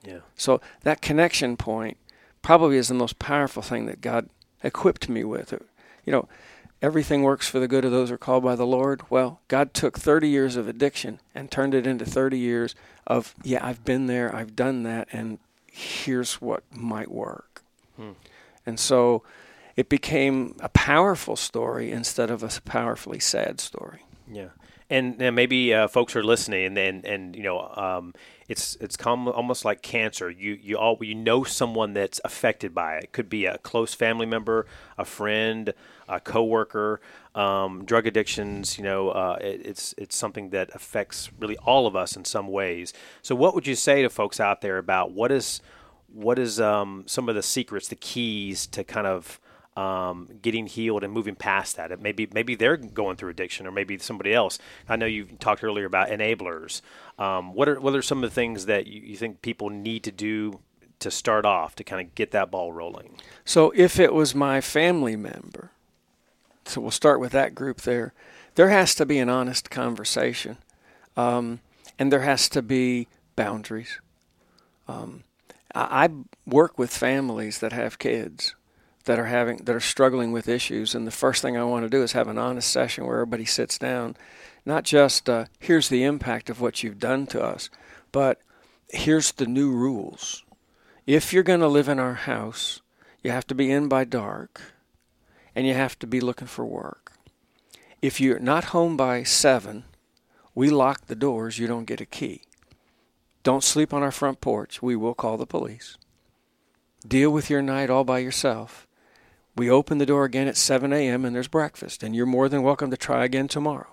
Yeah. 0.02 0.20
So 0.36 0.60
that 0.82 1.02
connection 1.02 1.56
point 1.56 1.98
probably 2.42 2.76
is 2.76 2.88
the 2.88 2.94
most 2.94 3.18
powerful 3.18 3.62
thing 3.62 3.86
that 3.86 4.00
God 4.00 4.28
equipped 4.62 5.08
me 5.08 5.24
with. 5.24 5.52
You 6.04 6.12
know, 6.12 6.28
everything 6.82 7.22
works 7.22 7.48
for 7.48 7.60
the 7.60 7.68
good 7.68 7.84
of 7.84 7.92
those 7.92 8.08
who 8.08 8.14
are 8.14 8.18
called 8.18 8.42
by 8.42 8.56
the 8.56 8.66
Lord. 8.66 9.02
Well, 9.10 9.40
God 9.48 9.74
took 9.74 9.98
30 9.98 10.28
years 10.28 10.56
of 10.56 10.66
addiction 10.66 11.20
and 11.34 11.50
turned 11.50 11.74
it 11.74 11.86
into 11.86 12.04
30 12.04 12.38
years 12.38 12.74
of, 13.06 13.34
yeah, 13.42 13.64
I've 13.64 13.84
been 13.84 14.06
there, 14.06 14.34
I've 14.34 14.56
done 14.56 14.82
that, 14.84 15.08
and 15.12 15.38
here's 15.70 16.34
what 16.34 16.64
might 16.74 17.10
work. 17.10 17.62
Hmm. 17.96 18.12
And 18.66 18.78
so 18.78 19.22
it 19.76 19.88
became 19.88 20.56
a 20.60 20.68
powerful 20.68 21.36
story 21.36 21.90
instead 21.90 22.30
of 22.30 22.42
a 22.42 22.60
powerfully 22.62 23.20
sad 23.20 23.60
story. 23.60 24.04
Yeah. 24.30 24.48
And, 24.88 25.22
and 25.22 25.36
maybe 25.36 25.72
uh, 25.72 25.86
folks 25.86 26.16
are 26.16 26.24
listening, 26.24 26.66
and, 26.66 26.78
and, 26.78 27.04
and 27.04 27.36
you 27.36 27.44
know, 27.44 27.60
um, 27.60 28.12
it's 28.50 28.76
it's 28.80 28.96
com- 28.96 29.28
almost 29.28 29.64
like 29.64 29.80
cancer. 29.80 30.28
You 30.28 30.58
you 30.60 30.76
all 30.76 30.98
you 31.00 31.14
know 31.14 31.44
someone 31.44 31.94
that's 31.94 32.20
affected 32.24 32.74
by 32.74 32.96
it. 32.96 33.04
it 33.04 33.12
could 33.12 33.28
be 33.28 33.46
a 33.46 33.58
close 33.58 33.94
family 33.94 34.26
member, 34.26 34.66
a 34.98 35.04
friend, 35.04 35.72
a 36.08 36.18
coworker. 36.18 37.00
Um, 37.36 37.84
drug 37.84 38.08
addictions, 38.08 38.76
you 38.76 38.82
know, 38.82 39.10
uh, 39.10 39.38
it, 39.40 39.64
it's 39.64 39.94
it's 39.96 40.16
something 40.16 40.50
that 40.50 40.70
affects 40.74 41.30
really 41.38 41.56
all 41.58 41.86
of 41.86 41.94
us 41.94 42.16
in 42.16 42.24
some 42.24 42.48
ways. 42.48 42.92
So, 43.22 43.36
what 43.36 43.54
would 43.54 43.68
you 43.68 43.76
say 43.76 44.02
to 44.02 44.10
folks 44.10 44.40
out 44.40 44.62
there 44.62 44.78
about 44.78 45.12
what 45.12 45.30
is 45.30 45.60
what 46.12 46.38
is 46.38 46.60
um, 46.60 47.04
some 47.06 47.28
of 47.28 47.34
the 47.34 47.42
secrets, 47.42 47.88
the 47.88 47.96
keys 47.96 48.66
to 48.68 48.84
kind 48.84 49.06
of 49.06 49.40
um, 49.76 50.28
getting 50.42 50.66
healed 50.66 51.04
and 51.04 51.12
moving 51.12 51.34
past 51.34 51.76
that. 51.76 52.00
Maybe 52.00 52.28
maybe 52.32 52.54
they're 52.54 52.76
going 52.76 53.16
through 53.16 53.30
addiction, 53.30 53.66
or 53.66 53.70
maybe 53.70 53.98
somebody 53.98 54.34
else. 54.34 54.58
I 54.88 54.96
know 54.96 55.06
you 55.06 55.24
talked 55.38 55.62
earlier 55.62 55.86
about 55.86 56.08
enablers. 56.08 56.82
Um, 57.18 57.54
what 57.54 57.68
are 57.68 57.80
what 57.80 57.94
are 57.94 58.02
some 58.02 58.22
of 58.22 58.30
the 58.30 58.34
things 58.34 58.66
that 58.66 58.86
you, 58.86 59.00
you 59.00 59.16
think 59.16 59.42
people 59.42 59.70
need 59.70 60.02
to 60.04 60.12
do 60.12 60.60
to 60.98 61.10
start 61.10 61.46
off 61.46 61.74
to 61.76 61.84
kind 61.84 62.06
of 62.06 62.14
get 62.14 62.32
that 62.32 62.50
ball 62.50 62.72
rolling? 62.72 63.16
So 63.44 63.72
if 63.74 63.98
it 63.98 64.12
was 64.12 64.34
my 64.34 64.60
family 64.60 65.16
member, 65.16 65.70
so 66.66 66.80
we'll 66.80 66.90
start 66.90 67.20
with 67.20 67.32
that 67.32 67.54
group 67.54 67.82
there. 67.82 68.12
There 68.56 68.68
has 68.68 68.94
to 68.96 69.06
be 69.06 69.18
an 69.18 69.28
honest 69.28 69.70
conversation, 69.70 70.58
um, 71.16 71.60
and 71.98 72.12
there 72.12 72.20
has 72.20 72.48
to 72.50 72.60
be 72.60 73.06
boundaries. 73.36 74.00
Um, 74.88 75.22
I, 75.74 76.08
work 76.46 76.78
with 76.78 76.90
families 76.90 77.58
that 77.60 77.72
have 77.72 77.98
kids 77.98 78.54
that 79.04 79.18
are 79.18 79.26
having 79.26 79.58
that 79.58 79.74
are 79.74 79.80
struggling 79.80 80.32
with 80.32 80.48
issues 80.48 80.94
and 80.94 81.06
the 81.06 81.12
first 81.12 81.42
thing 81.42 81.56
I 81.56 81.64
want 81.64 81.84
to 81.84 81.88
do 81.88 82.02
is 82.02 82.12
have 82.12 82.28
an 82.28 82.38
honest 82.38 82.70
session 82.70 83.06
where 83.06 83.16
everybody 83.16 83.44
sits 83.44 83.78
down 83.78 84.16
not 84.66 84.84
just 84.84 85.28
uh, 85.28 85.46
here's 85.58 85.88
the 85.88 86.04
impact 86.04 86.50
of 86.50 86.60
what 86.60 86.82
you've 86.82 86.98
done 86.98 87.26
to 87.28 87.42
us 87.42 87.70
but 88.12 88.40
here's 88.88 89.32
the 89.32 89.46
new 89.46 89.70
rules. 89.70 90.44
If 91.06 91.32
you're 91.32 91.44
going 91.44 91.60
to 91.60 91.68
live 91.68 91.88
in 91.88 91.98
our 91.98 92.14
house 92.14 92.82
you 93.22 93.30
have 93.30 93.46
to 93.46 93.54
be 93.54 93.70
in 93.70 93.88
by 93.88 94.04
dark 94.04 94.60
and 95.54 95.66
you 95.66 95.74
have 95.74 95.98
to 96.00 96.06
be 96.06 96.20
looking 96.20 96.48
for 96.48 96.64
work. 96.64 97.12
If 98.02 98.20
you're 98.20 98.38
not 98.38 98.64
home 98.64 98.96
by 98.96 99.22
7 99.22 99.84
we 100.54 100.68
lock 100.68 101.06
the 101.06 101.14
doors 101.14 101.58
you 101.58 101.66
don't 101.66 101.84
get 101.84 102.00
a 102.00 102.06
key 102.06 102.42
don't 103.42 103.64
sleep 103.64 103.92
on 103.92 104.02
our 104.02 104.10
front 104.10 104.40
porch 104.40 104.82
we 104.82 104.96
will 104.96 105.14
call 105.14 105.36
the 105.36 105.46
police 105.46 105.96
deal 107.06 107.30
with 107.30 107.48
your 107.48 107.62
night 107.62 107.90
all 107.90 108.04
by 108.04 108.18
yourself 108.18 108.86
we 109.56 109.68
open 109.68 109.98
the 109.98 110.06
door 110.06 110.24
again 110.24 110.48
at 110.48 110.56
7 110.56 110.92
a.m. 110.92 111.24
and 111.24 111.34
there's 111.34 111.48
breakfast, 111.48 112.02
and 112.02 112.14
you're 112.14 112.26
more 112.26 112.48
than 112.48 112.62
welcome 112.62 112.90
to 112.90 112.96
try 112.96 113.24
again 113.24 113.48
tomorrow. 113.48 113.88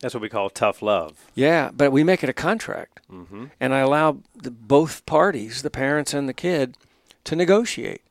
That's 0.00 0.14
what 0.14 0.22
we 0.22 0.28
call 0.28 0.50
tough 0.50 0.82
love. 0.82 1.26
Yeah, 1.34 1.70
but 1.74 1.92
we 1.92 2.04
make 2.04 2.22
it 2.22 2.30
a 2.30 2.34
contract. 2.34 3.00
Mm-hmm. 3.10 3.46
And 3.60 3.74
I 3.74 3.80
allow 3.80 4.18
the, 4.34 4.50
both 4.50 5.04
parties, 5.06 5.62
the 5.62 5.70
parents 5.70 6.14
and 6.14 6.28
the 6.28 6.34
kid, 6.34 6.76
to 7.24 7.36
negotiate. 7.36 8.02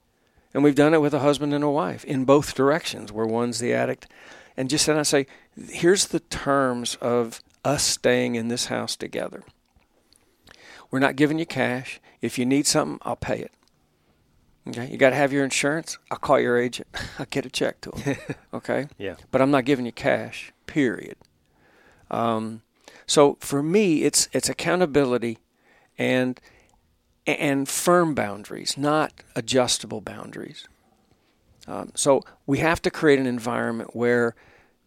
And 0.54 0.64
we've 0.64 0.76
done 0.76 0.94
it 0.94 1.02
with 1.02 1.14
a 1.14 1.20
husband 1.20 1.54
and 1.54 1.64
a 1.64 1.70
wife 1.70 2.04
in 2.06 2.26
both 2.26 2.56
directions, 2.56 3.12
where 3.12 3.26
one's 3.26 3.60
the 3.60 3.74
addict. 3.74 4.08
And 4.56 4.70
just 4.70 4.86
then 4.86 4.98
I 4.98 5.04
say, 5.04 5.26
here's 5.70 6.08
the 6.08 6.20
terms 6.20 6.96
of 7.02 7.42
us 7.66 7.84
staying 7.84 8.36
in 8.36 8.50
this 8.50 8.68
house 8.68 8.96
together. 8.96 9.44
We're 10.94 11.00
not 11.00 11.16
giving 11.16 11.40
you 11.40 11.48
cash. 11.48 12.00
If 12.22 12.38
you 12.38 12.46
need 12.46 12.68
something, 12.68 13.00
I'll 13.02 13.16
pay 13.16 13.40
it. 13.40 13.52
Okay, 14.68 14.92
you 14.92 14.98
got 14.98 15.10
to 15.10 15.16
have 15.16 15.34
your 15.34 15.44
insurance. 15.44 15.98
I'll 16.12 16.20
call 16.20 16.40
your 16.40 16.56
agent. 16.56 16.88
I'll 17.20 17.26
get 17.26 17.48
a 17.48 17.50
check 17.50 17.82
to 17.82 17.92
him. 17.98 18.18
Okay. 18.54 18.88
yeah. 19.00 19.16
But 19.32 19.42
I'm 19.42 19.50
not 19.50 19.66
giving 19.66 19.88
you 19.88 19.92
cash. 19.92 20.54
Period. 20.68 21.16
Um, 22.12 22.62
so 23.08 23.38
for 23.40 23.64
me, 23.64 24.04
it's 24.04 24.30
it's 24.34 24.50
accountability, 24.50 25.40
and 25.98 26.40
and 27.26 27.68
firm 27.68 28.14
boundaries, 28.14 28.78
not 28.78 29.14
adjustable 29.36 30.00
boundaries. 30.00 30.68
Um, 31.68 31.92
so 31.96 32.22
we 32.46 32.60
have 32.60 32.84
to 32.84 32.92
create 32.92 33.18
an 33.18 33.26
environment 33.26 33.96
where 33.96 34.36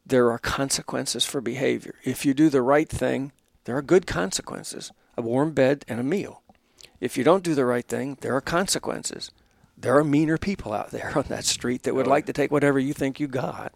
there 0.06 0.30
are 0.30 0.38
consequences 0.38 1.24
for 1.24 1.40
behavior. 1.40 1.96
If 2.04 2.24
you 2.24 2.32
do 2.32 2.48
the 2.48 2.62
right 2.62 2.88
thing, 2.88 3.32
there 3.64 3.76
are 3.76 3.82
good 3.82 4.06
consequences: 4.06 4.92
a 5.16 5.22
warm 5.22 5.52
bed 5.52 5.84
and 5.88 6.00
a 6.00 6.04
meal. 6.04 6.42
If 7.00 7.16
you 7.16 7.24
don't 7.24 7.44
do 7.44 7.54
the 7.54 7.66
right 7.66 7.86
thing, 7.86 8.18
there 8.20 8.34
are 8.34 8.40
consequences 8.40 9.30
there 9.76 9.96
are 9.96 10.04
meaner 10.04 10.38
people 10.38 10.72
out 10.72 10.90
there 10.90 11.12
on 11.16 11.24
that 11.28 11.44
street 11.44 11.82
that 11.82 11.94
would 11.94 12.06
like 12.06 12.26
to 12.26 12.32
take 12.32 12.50
whatever 12.50 12.78
you 12.78 12.92
think 12.92 13.20
you 13.20 13.28
got. 13.28 13.72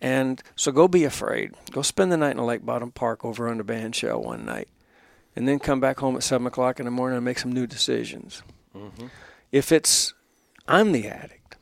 And 0.00 0.40
so 0.54 0.70
go 0.70 0.86
be 0.86 1.04
afraid. 1.04 1.54
Go 1.72 1.82
spend 1.82 2.12
the 2.12 2.16
night 2.16 2.32
in 2.32 2.38
a 2.38 2.44
Lake 2.44 2.64
Bottom 2.64 2.92
Park 2.92 3.24
over 3.24 3.48
on 3.48 3.58
the 3.58 3.64
band 3.64 3.96
shell 3.96 4.22
one 4.22 4.44
night. 4.44 4.68
And 5.34 5.48
then 5.48 5.58
come 5.58 5.80
back 5.80 5.98
home 6.00 6.16
at 6.16 6.22
7 6.22 6.46
o'clock 6.46 6.78
in 6.78 6.84
the 6.84 6.90
morning 6.90 7.16
and 7.16 7.24
make 7.24 7.38
some 7.38 7.52
new 7.52 7.66
decisions. 7.66 8.42
Mm-hmm. 8.76 9.06
If 9.50 9.72
it's, 9.72 10.14
I'm 10.66 10.92
the 10.92 11.08
addict, 11.08 11.56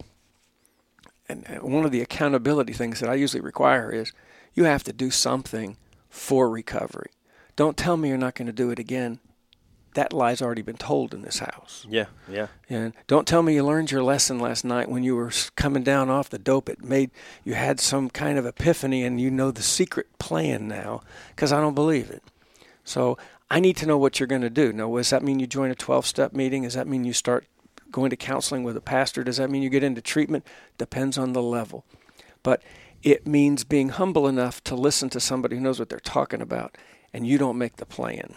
and 1.29 1.47
one 1.61 1.85
of 1.85 1.93
the 1.93 2.01
accountability 2.01 2.73
things 2.73 3.01
that 3.01 3.09
I 3.09 3.15
usually 3.15 3.41
require 3.41 3.91
is 3.91 4.13
you 4.55 4.65
have 4.65 4.85
to 4.85 4.93
do 4.93 5.11
something 5.11 5.77
for 6.09 6.49
recovery. 6.49 7.11
Don't 7.57 7.77
tell 7.77 7.97
me 7.97 8.09
you're 8.09 8.19
not 8.19 8.35
going 8.35 8.47
to 8.47 8.53
do 8.53 8.71
it 8.71 8.79
again. 8.79 9.19
That 9.95 10.13
lie's 10.13 10.43
already 10.43 10.61
been 10.61 10.77
told 10.77 11.15
in 11.15 11.23
this 11.23 11.39
house. 11.39 11.87
Yeah, 11.89 12.07
yeah. 12.29 12.49
And 12.69 12.93
don't 13.07 13.27
tell 13.27 13.43
me 13.43 13.55
you 13.55 13.65
learned 13.65 13.91
your 13.91 14.03
lesson 14.03 14.39
last 14.39 14.63
night 14.63 14.91
when 14.91 15.03
you 15.03 15.17
were 15.17 15.33
coming 15.57 15.83
down 15.83 16.11
off 16.11 16.29
the 16.29 16.39
dope. 16.39 16.69
It 16.69 16.85
made 16.85 17.11
you 17.45 17.55
had 17.55 17.81
some 17.81 18.11
kind 18.11 18.39
of 18.39 18.45
epiphany 18.45 19.05
and 19.05 19.19
you 19.19 19.31
know 19.31 19.51
the 19.51 19.63
secret 19.63 20.19
plan 20.19 20.69
now 20.69 21.01
because 21.31 21.51
I 21.51 21.63
don't 21.63 21.75
believe 21.75 22.11
it. 22.11 22.23
So 22.85 23.17
I 23.51 23.59
need 23.59 23.79
to 23.79 23.87
know 23.87 23.97
what 23.97 24.21
you're 24.21 24.27
going 24.27 24.43
to 24.43 24.51
do. 24.51 24.71
Now, 24.71 24.95
does 24.95 25.09
that 25.09 25.23
mean 25.23 25.41
you 25.41 25.47
join 25.47 25.71
a 25.71 25.75
12 25.75 26.05
step 26.05 26.35
meeting? 26.35 26.65
Does 26.65 26.75
that 26.75 26.87
mean 26.87 27.05
you 27.05 27.15
start 27.15 27.47
going 27.91 28.11
to 28.11 28.17
counseling 28.17 28.65
with 28.65 28.77
a 28.77 28.83
pastor? 28.83 29.25
Does 29.25 29.39
that 29.39 29.49
mean 29.49 29.63
you 29.63 29.71
get 29.71 29.83
into 29.83 30.03
treatment? 30.03 30.47
Depends 30.77 31.17
on 31.17 31.33
the 31.33 31.43
level. 31.43 31.87
But 32.43 32.63
it 33.03 33.27
means 33.27 33.65
being 33.65 33.91
humble 33.91 34.29
enough 34.29 34.63
to 34.65 34.75
listen 34.75 35.09
to 35.11 35.21
somebody 35.21 35.57
who 35.57 35.63
knows 35.63 35.79
what 35.79 35.89
they're 35.89 36.01
talking 36.01 36.43
about 36.43 36.77
and 37.13 37.27
you 37.27 37.39
don't 37.39 37.59
make 37.59 37.77
the 37.77 37.87
plan. 37.87 38.35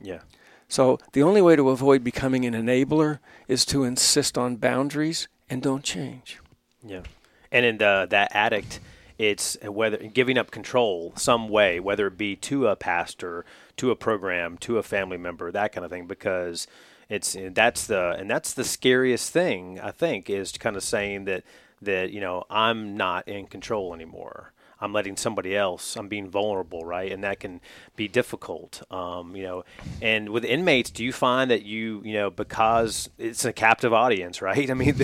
Yeah. 0.00 0.20
So 0.68 0.98
the 1.12 1.22
only 1.22 1.40
way 1.40 1.56
to 1.56 1.70
avoid 1.70 2.04
becoming 2.04 2.44
an 2.44 2.54
enabler 2.54 3.20
is 3.46 3.64
to 3.66 3.84
insist 3.84 4.36
on 4.36 4.56
boundaries 4.56 5.28
and 5.48 5.62
don't 5.62 5.82
change. 5.82 6.40
Yeah. 6.84 7.02
And 7.50 7.64
in 7.64 7.78
the, 7.78 8.06
that 8.10 8.30
addict, 8.34 8.80
it's 9.18 9.56
whether 9.62 9.96
giving 9.96 10.38
up 10.38 10.50
control 10.50 11.12
some 11.16 11.48
way, 11.48 11.80
whether 11.80 12.06
it 12.06 12.18
be 12.18 12.36
to 12.36 12.68
a 12.68 12.76
pastor, 12.76 13.44
to 13.78 13.90
a 13.90 13.96
program, 13.96 14.58
to 14.58 14.78
a 14.78 14.82
family 14.82 15.16
member, 15.16 15.50
that 15.50 15.72
kind 15.72 15.84
of 15.84 15.90
thing, 15.90 16.06
because 16.06 16.66
it's 17.08 17.36
that's 17.52 17.86
the 17.86 18.14
and 18.18 18.30
that's 18.30 18.52
the 18.54 18.64
scariest 18.64 19.32
thing 19.32 19.80
I 19.80 19.90
think 19.90 20.28
is 20.28 20.52
kind 20.52 20.76
of 20.76 20.82
saying 20.82 21.24
that 21.24 21.42
that 21.82 22.10
you 22.10 22.20
know 22.20 22.44
I'm 22.50 22.96
not 22.96 23.26
in 23.26 23.46
control 23.46 23.94
anymore. 23.94 24.52
I'm 24.80 24.92
letting 24.92 25.16
somebody 25.16 25.56
else. 25.56 25.96
I'm 25.96 26.08
being 26.08 26.28
vulnerable, 26.28 26.84
right? 26.84 27.10
And 27.10 27.24
that 27.24 27.40
can 27.40 27.60
be 27.96 28.06
difficult, 28.06 28.82
um, 28.92 29.34
you 29.34 29.42
know. 29.42 29.64
And 30.00 30.28
with 30.28 30.44
inmates, 30.44 30.90
do 30.90 31.04
you 31.04 31.12
find 31.12 31.50
that 31.50 31.62
you, 31.62 32.00
you 32.04 32.14
know, 32.14 32.30
because 32.30 33.10
it's 33.18 33.44
a 33.44 33.52
captive 33.52 33.92
audience, 33.92 34.40
right? 34.40 34.70
I 34.70 34.74
mean, 34.74 34.96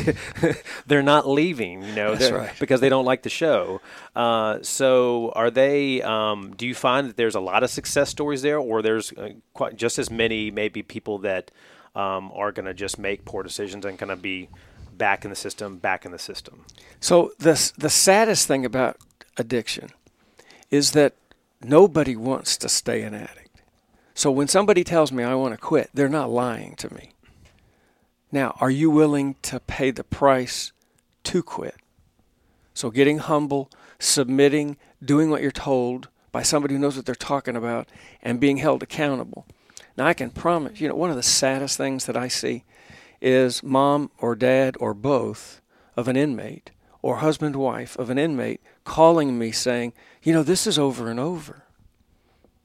they're 0.87 1.03
not 1.03 1.29
leaving, 1.29 1.83
you 1.83 1.95
know, 1.95 2.15
right. 2.15 2.53
because 2.61 2.81
they 2.81 2.89
don't 2.89 3.05
like 3.05 3.23
the 3.23 3.31
show. 3.31 3.81
Uh, 4.15 4.59
so, 4.63 5.33
are 5.35 5.51
they? 5.51 6.03
Um, 6.03 6.55
do 6.57 6.67
you 6.67 6.75
find 6.75 7.09
that 7.09 7.17
there's 7.17 7.35
a 7.35 7.41
lot 7.41 7.63
of 7.65 7.71
success 7.71 8.11
stories 8.11 8.43
there, 8.43 8.59
or 8.59 8.81
there's 8.81 9.13
uh, 9.13 9.31
quite 9.55 9.77
just 9.77 9.99
as 9.99 10.11
many 10.11 10.51
maybe 10.51 10.83
people 10.83 11.19
that 11.19 11.51
um, 11.97 12.31
are 12.35 12.53
going 12.53 12.67
to 12.67 12.75
just 12.75 12.99
make 12.99 13.25
poor 13.25 13.43
decisions 13.43 13.85
and 13.85 13.99
kind 13.99 14.13
of 14.13 14.23
be 14.23 14.49
back 14.97 15.25
in 15.25 15.31
the 15.31 15.37
system, 15.37 15.79
back 15.79 16.05
in 16.05 16.13
the 16.13 16.19
system. 16.19 16.65
So 17.01 17.33
the 17.39 17.73
the 17.77 17.91
saddest 17.91 18.47
thing 18.47 18.65
about 18.65 18.99
addiction 19.37 19.91
is 20.71 20.93
that 20.93 21.15
nobody 21.63 22.17
wants 22.17 22.57
to 22.59 22.69
stay 22.69 23.03
an 23.03 23.15
addict. 23.15 23.63
So 24.15 24.31
when 24.31 24.49
somebody 24.49 24.85
tells 24.85 25.11
me 25.13 25.25
I 25.25 25.35
want 25.35 25.55
to 25.55 25.59
quit, 25.59 25.91
they're 25.93 26.09
not 26.09 26.31
lying 26.31 26.77
to 26.77 26.93
me. 26.95 27.13
Now, 28.31 28.57
are 28.61 28.71
you 28.71 28.91
willing 28.91 29.37
to 29.43 29.61
pay 29.61 29.91
the 29.91 30.05
price 30.05 30.73
to 31.25 31.43
quit? 31.43 31.77
So 32.75 32.91
getting 32.91 33.19
humble, 33.19 33.71
submitting, 33.99 34.77
doing 35.05 35.31
what 35.31 35.43
you're 35.43 35.51
told 35.51 36.09
by 36.33 36.43
somebody 36.43 36.75
who 36.75 36.81
knows 36.81 36.97
what 36.97 37.07
they're 37.07 37.15
talking 37.15 37.55
about, 37.55 37.89
and 38.23 38.41
being 38.41 38.57
held 38.57 38.83
accountable. 38.83 39.47
Now, 39.97 40.07
I 40.07 40.15
can 40.15 40.31
promise, 40.31 40.81
you 40.81 40.89
know, 40.89 40.97
one 40.97 41.11
of 41.11 41.17
the 41.17 41.23
saddest 41.23 41.77
things 41.77 42.07
that 42.07 42.17
I 42.17 42.27
see 42.27 42.65
is 43.21 43.63
mom 43.63 44.11
or 44.19 44.35
dad 44.35 44.77
or 44.81 44.95
both 44.95 45.61
of 45.97 46.09
an 46.09 46.17
inmate 46.17 46.73
or 47.03 47.19
husband 47.19 47.55
wife 47.55 47.97
of 47.99 48.11
an 48.11 48.19
inmate 48.19 48.61
calling 48.85 49.39
me 49.39 49.51
saying, 49.51 49.93
you 50.23 50.33
know, 50.33 50.43
this 50.43 50.67
is 50.67 50.79
over 50.79 51.11
and 51.11 51.19
over. 51.19 51.65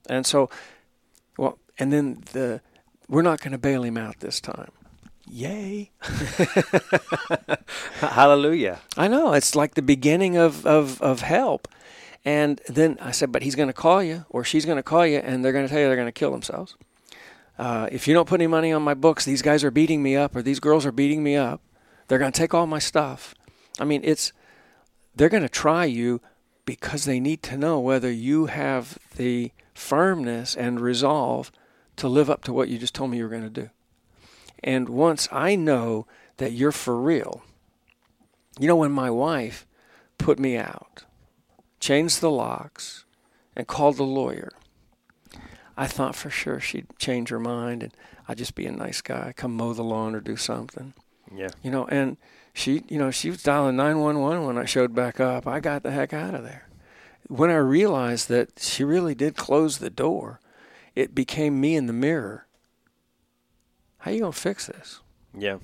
And 0.10 0.26
so, 0.26 0.50
well, 1.38 1.58
and 1.78 1.92
then 1.92 2.24
the, 2.34 2.62
we're 3.08 3.22
not 3.22 3.42
going 3.42 3.52
to 3.52 3.58
bail 3.58 3.84
him 3.84 3.98
out 3.98 4.20
this 4.20 4.40
time. 4.40 4.72
Yay. 5.28 5.92
Hallelujah. 8.00 8.80
I 8.98 9.08
know. 9.08 9.34
It's 9.34 9.56
like 9.56 9.76
the 9.76 9.82
beginning 9.82 10.38
of, 10.38 10.66
of, 10.66 11.02
of 11.02 11.22
help. 11.22 11.68
And 12.26 12.60
then 12.68 12.98
I 13.00 13.12
said, 13.12 13.32
but 13.32 13.44
he's 13.44 13.56
going 13.56 13.70
to 13.70 13.74
call 13.74 14.04
you 14.04 14.26
or 14.30 14.44
she's 14.44 14.66
going 14.66 14.78
to 14.78 14.84
call 14.84 15.06
you 15.06 15.20
and 15.20 15.46
they're 15.46 15.54
going 15.54 15.66
to 15.66 15.70
tell 15.70 15.80
you 15.80 15.88
they're 15.88 15.96
going 15.96 16.08
to 16.08 16.12
kill 16.12 16.32
themselves. 16.32 16.76
Uh, 17.58 17.88
if 17.92 18.08
you 18.08 18.14
don't 18.14 18.28
put 18.28 18.40
any 18.40 18.48
money 18.48 18.72
on 18.72 18.82
my 18.82 18.94
books, 18.94 19.26
these 19.26 19.42
guys 19.42 19.64
are 19.64 19.72
beating 19.72 20.02
me 20.02 20.16
up 20.16 20.36
or 20.36 20.42
these 20.42 20.60
girls 20.60 20.86
are 20.86 20.92
beating 20.92 21.24
me 21.24 21.36
up. 21.36 21.62
They're 22.08 22.20
going 22.20 22.32
to 22.32 22.38
take 22.38 22.54
all 22.54 22.66
my 22.66 22.80
stuff. 22.80 23.36
I 23.80 23.86
mean, 23.86 24.02
it's 24.04 24.34
they're 25.20 25.28
going 25.28 25.44
to 25.44 25.50
try 25.50 25.84
you 25.84 26.22
because 26.64 27.04
they 27.04 27.20
need 27.20 27.44
to 27.44 27.58
know 27.58 27.78
whether 27.78 28.10
you 28.10 28.46
have 28.46 28.98
the 29.18 29.52
firmness 29.74 30.56
and 30.56 30.80
resolve 30.80 31.52
to 31.98 32.08
live 32.08 32.30
up 32.30 32.42
to 32.46 32.54
what 32.54 32.70
you 32.70 32.78
just 32.78 32.96
told 32.96 33.12
me 33.12 33.18
you 33.18 33.24
were 33.24 33.30
going 33.30 33.42
to 33.44 33.50
do. 33.50 33.70
And 34.64 34.88
once 34.88 35.28
I 35.30 35.56
know 35.56 36.08
that 36.38 36.54
you're 36.54 36.72
for 36.72 36.98
real, 36.98 37.44
you 38.58 38.68
know, 38.68 38.78
when 38.78 38.94
my 38.94 39.10
wife 39.10 39.68
put 40.18 40.40
me 40.40 40.56
out, 40.56 41.04
changed 41.82 42.22
the 42.22 42.32
locks, 42.32 43.04
and 43.58 43.68
called 43.68 43.98
the 43.98 44.04
lawyer, 44.04 44.54
I 45.76 45.88
thought 45.88 46.16
for 46.16 46.30
sure 46.30 46.62
she'd 46.62 46.88
change 46.98 47.28
her 47.28 47.42
mind 47.42 47.84
and 47.84 47.94
I'd 48.30 48.38
just 48.38 48.56
be 48.56 48.66
a 48.68 48.72
nice 48.72 49.02
guy, 49.02 49.34
come 49.36 49.54
mow 49.54 49.74
the 49.74 49.84
lawn 49.84 50.16
or 50.16 50.22
do 50.22 50.38
something. 50.38 50.94
Yeah. 51.36 51.50
You 51.62 51.72
know, 51.72 51.88
and 51.88 52.16
she, 52.60 52.84
you 52.90 52.98
know, 53.00 53.10
she 53.10 53.30
was 53.30 53.42
dialing 53.42 53.78
911 53.78 54.46
when 54.46 54.58
I 54.58 54.66
showed 54.66 54.94
back 54.94 55.20
up. 55.20 55.48
I 55.48 55.60
got 55.60 55.84
the 55.84 55.92
heck 55.92 56.14
out 56.14 56.34
of 56.34 56.44
there. 56.44 56.68
When 57.28 57.50
I 57.50 57.56
realized 57.56 58.28
that 58.30 58.60
she 58.60 58.84
really 58.84 59.16
did 59.16 59.38
close 59.38 59.78
the 59.78 59.90
door, 59.90 60.40
it 60.94 61.16
became 61.16 61.62
me 61.62 61.76
in 61.76 61.86
the 61.86 61.94
mirror. 61.94 62.48
How 64.00 64.12
you 64.12 64.22
to 64.22 64.32
fix 64.34 64.68
this? 64.68 65.00
Yeah. 65.38 65.60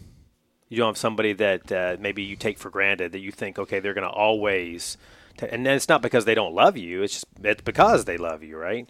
You 0.69 0.77
don't 0.77 0.89
have 0.89 0.97
somebody 0.97 1.33
that 1.33 1.71
uh, 1.71 1.97
maybe 1.99 2.23
you 2.23 2.35
take 2.35 2.57
for 2.57 2.69
granted 2.69 3.11
that 3.11 3.19
you 3.19 3.31
think, 3.31 3.59
okay, 3.59 3.79
they're 3.79 3.93
to 3.93 4.13
always, 4.13 4.97
t-. 5.37 5.47
and 5.49 5.65
then 5.65 5.75
it's 5.75 5.89
not 5.89 6.01
because 6.01 6.25
they 6.25 6.35
don't 6.35 6.55
love 6.55 6.77
you. 6.77 7.03
It's 7.03 7.13
just 7.13 7.25
it's 7.43 7.61
because 7.61 8.05
they 8.05 8.17
love 8.17 8.41
you, 8.41 8.57
right? 8.57 8.89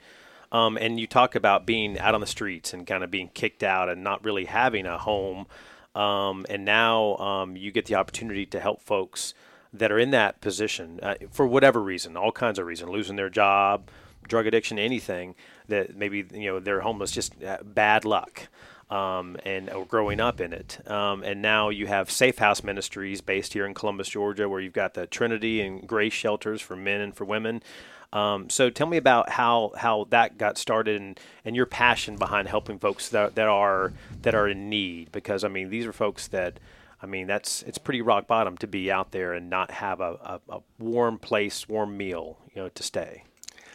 Um, 0.51 0.77
and 0.77 0.99
you 0.99 1.07
talk 1.07 1.35
about 1.35 1.65
being 1.65 1.99
out 1.99 2.13
on 2.13 2.21
the 2.21 2.27
streets 2.27 2.73
and 2.73 2.85
kind 2.85 3.03
of 3.03 3.11
being 3.11 3.29
kicked 3.33 3.63
out 3.63 3.89
and 3.89 4.03
not 4.03 4.23
really 4.23 4.45
having 4.45 4.85
a 4.85 4.97
home. 4.97 5.47
Um, 5.95 6.45
and 6.49 6.65
now 6.65 7.15
um, 7.17 7.55
you 7.55 7.71
get 7.71 7.85
the 7.85 7.95
opportunity 7.95 8.45
to 8.47 8.59
help 8.59 8.81
folks 8.81 9.33
that 9.73 9.91
are 9.91 9.99
in 9.99 10.11
that 10.11 10.41
position 10.41 10.99
uh, 11.01 11.15
for 11.31 11.47
whatever 11.47 11.81
reason, 11.81 12.15
all 12.17 12.31
kinds 12.31 12.59
of 12.59 12.65
reason, 12.65 12.89
losing 12.89 13.15
their 13.15 13.29
job, 13.29 13.89
drug 14.27 14.47
addiction, 14.47 14.77
anything 14.77 15.35
that 15.67 15.95
maybe 15.95 16.25
you 16.33 16.47
know 16.47 16.59
they're 16.59 16.81
homeless, 16.81 17.11
just 17.11 17.41
uh, 17.43 17.57
bad 17.63 18.05
luck. 18.05 18.47
Um, 18.87 19.37
and 19.43 19.67
uh, 19.71 19.79
growing 19.79 20.19
up 20.19 20.39
in 20.39 20.53
it. 20.53 20.79
Um, 20.87 21.23
and 21.23 21.41
now 21.41 21.69
you 21.69 21.87
have 21.87 22.11
Safe 22.11 22.37
House 22.37 22.63
Ministries 22.63 23.19
based 23.19 23.53
here 23.53 23.65
in 23.65 23.73
Columbus, 23.73 24.09
Georgia, 24.09 24.47
where 24.47 24.61
you've 24.61 24.73
got 24.73 24.93
the 24.93 25.07
Trinity 25.07 25.59
and 25.59 25.87
Grace 25.87 26.13
shelters 26.13 26.61
for 26.61 26.75
men 26.75 27.01
and 27.01 27.15
for 27.15 27.25
women. 27.25 27.63
Um, 28.13 28.49
so 28.49 28.69
tell 28.69 28.87
me 28.87 28.97
about 28.97 29.29
how 29.29 29.71
how 29.77 30.07
that 30.09 30.37
got 30.37 30.57
started 30.57 31.01
and, 31.01 31.19
and 31.43 31.55
your 31.55 31.65
passion 31.65 32.17
behind 32.17 32.47
helping 32.47 32.79
folks 32.79 33.09
that, 33.09 33.35
that 33.35 33.47
are 33.47 33.93
that 34.21 34.35
are 34.35 34.47
in 34.47 34.69
need 34.69 35.11
because 35.11 35.43
I 35.43 35.47
mean 35.47 35.69
these 35.69 35.85
are 35.85 35.93
folks 35.93 36.27
that 36.29 36.59
I 37.01 37.05
mean 37.07 37.27
that's 37.27 37.61
it's 37.63 37.77
pretty 37.77 38.01
rock 38.01 38.27
bottom 38.27 38.57
to 38.57 38.67
be 38.67 38.91
out 38.91 39.11
there 39.11 39.33
and 39.33 39.49
not 39.49 39.71
have 39.71 39.99
a, 39.99 40.39
a, 40.49 40.55
a 40.55 40.59
warm 40.79 41.17
place, 41.17 41.67
warm 41.67 41.97
meal, 41.97 42.37
you 42.53 42.61
know, 42.61 42.69
to 42.69 42.83
stay. 42.83 43.23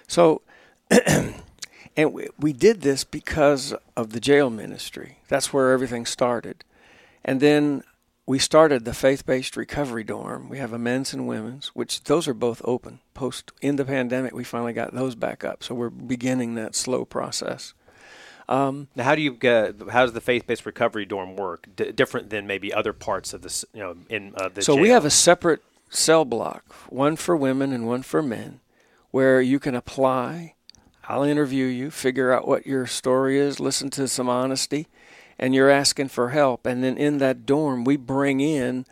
So 0.06 0.42
and 1.96 2.12
we, 2.12 2.28
we 2.38 2.52
did 2.52 2.80
this 2.80 3.04
because 3.04 3.74
of 3.96 4.12
the 4.12 4.20
jail 4.20 4.50
ministry. 4.50 5.18
That's 5.28 5.52
where 5.52 5.72
everything 5.72 6.06
started. 6.06 6.64
And 7.24 7.40
then 7.40 7.82
we 8.26 8.38
started 8.38 8.84
the 8.84 8.94
faith-based 8.94 9.56
recovery 9.56 10.04
dorm. 10.04 10.48
We 10.48 10.58
have 10.58 10.72
a 10.72 10.78
men's 10.78 11.12
and 11.12 11.26
women's, 11.26 11.68
which 11.68 12.04
those 12.04 12.28
are 12.28 12.34
both 12.34 12.60
open. 12.64 13.00
Post 13.14 13.52
in 13.60 13.76
the 13.76 13.84
pandemic, 13.84 14.34
we 14.34 14.44
finally 14.44 14.72
got 14.72 14.94
those 14.94 15.14
back 15.14 15.44
up, 15.44 15.62
so 15.62 15.74
we're 15.74 15.90
beginning 15.90 16.54
that 16.54 16.74
slow 16.74 17.04
process. 17.04 17.74
Um, 18.48 18.88
now, 18.96 19.04
how 19.04 19.14
do 19.14 19.22
you 19.22 19.32
get? 19.32 19.76
How 19.90 20.02
does 20.02 20.12
the 20.12 20.20
faith-based 20.20 20.66
recovery 20.66 21.06
dorm 21.06 21.36
work? 21.36 21.68
D- 21.76 21.92
different 21.92 22.30
than 22.30 22.46
maybe 22.48 22.74
other 22.74 22.92
parts 22.92 23.32
of 23.32 23.42
this, 23.42 23.64
you 23.72 23.80
know, 23.80 23.96
in 24.08 24.34
uh, 24.36 24.48
the. 24.48 24.62
So 24.62 24.74
jail? 24.74 24.82
we 24.82 24.88
have 24.88 25.04
a 25.04 25.10
separate 25.10 25.62
cell 25.88 26.24
block, 26.24 26.72
one 26.88 27.16
for 27.16 27.36
women 27.36 27.72
and 27.72 27.86
one 27.86 28.02
for 28.02 28.22
men, 28.22 28.60
where 29.12 29.40
you 29.40 29.60
can 29.60 29.74
apply. 29.74 30.54
I'll 31.08 31.22
interview 31.24 31.66
you, 31.66 31.90
figure 31.90 32.32
out 32.32 32.46
what 32.46 32.66
your 32.66 32.86
story 32.86 33.38
is, 33.38 33.58
listen 33.58 33.90
to 33.90 34.06
some 34.06 34.28
honesty, 34.28 34.86
and 35.40 35.54
you're 35.54 35.70
asking 35.70 36.08
for 36.08 36.28
help. 36.28 36.66
And 36.66 36.84
then 36.84 36.96
in 36.98 37.18
that 37.18 37.46
dorm, 37.46 37.82
we 37.82 37.96
bring 37.96 38.40
in 38.40 38.84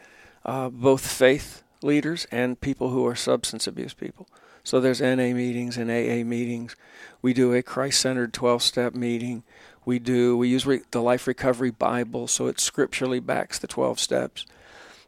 uh, 0.44 0.70
both 0.70 1.06
faith 1.06 1.62
leaders 1.82 2.26
and 2.32 2.60
people 2.60 2.88
who 2.88 3.06
are 3.06 3.14
substance 3.14 3.66
abuse 3.66 3.92
people. 3.94 4.26
So 4.64 4.80
there's 4.80 5.00
NA 5.00 5.34
meetings 5.34 5.76
and 5.76 5.90
AA 5.90 6.26
meetings. 6.26 6.74
We 7.22 7.34
do 7.34 7.54
a 7.54 7.62
Christ-centered 7.62 8.32
12-step 8.32 8.94
meeting. 8.94 9.44
We 9.84 9.98
do 9.98 10.36
we 10.36 10.48
use 10.48 10.66
re- 10.66 10.82
the 10.90 11.02
Life 11.02 11.26
Recovery 11.26 11.70
Bible, 11.70 12.26
so 12.26 12.46
it 12.46 12.60
scripturally 12.60 13.20
backs 13.20 13.58
the 13.58 13.66
12 13.66 14.00
steps. 14.00 14.46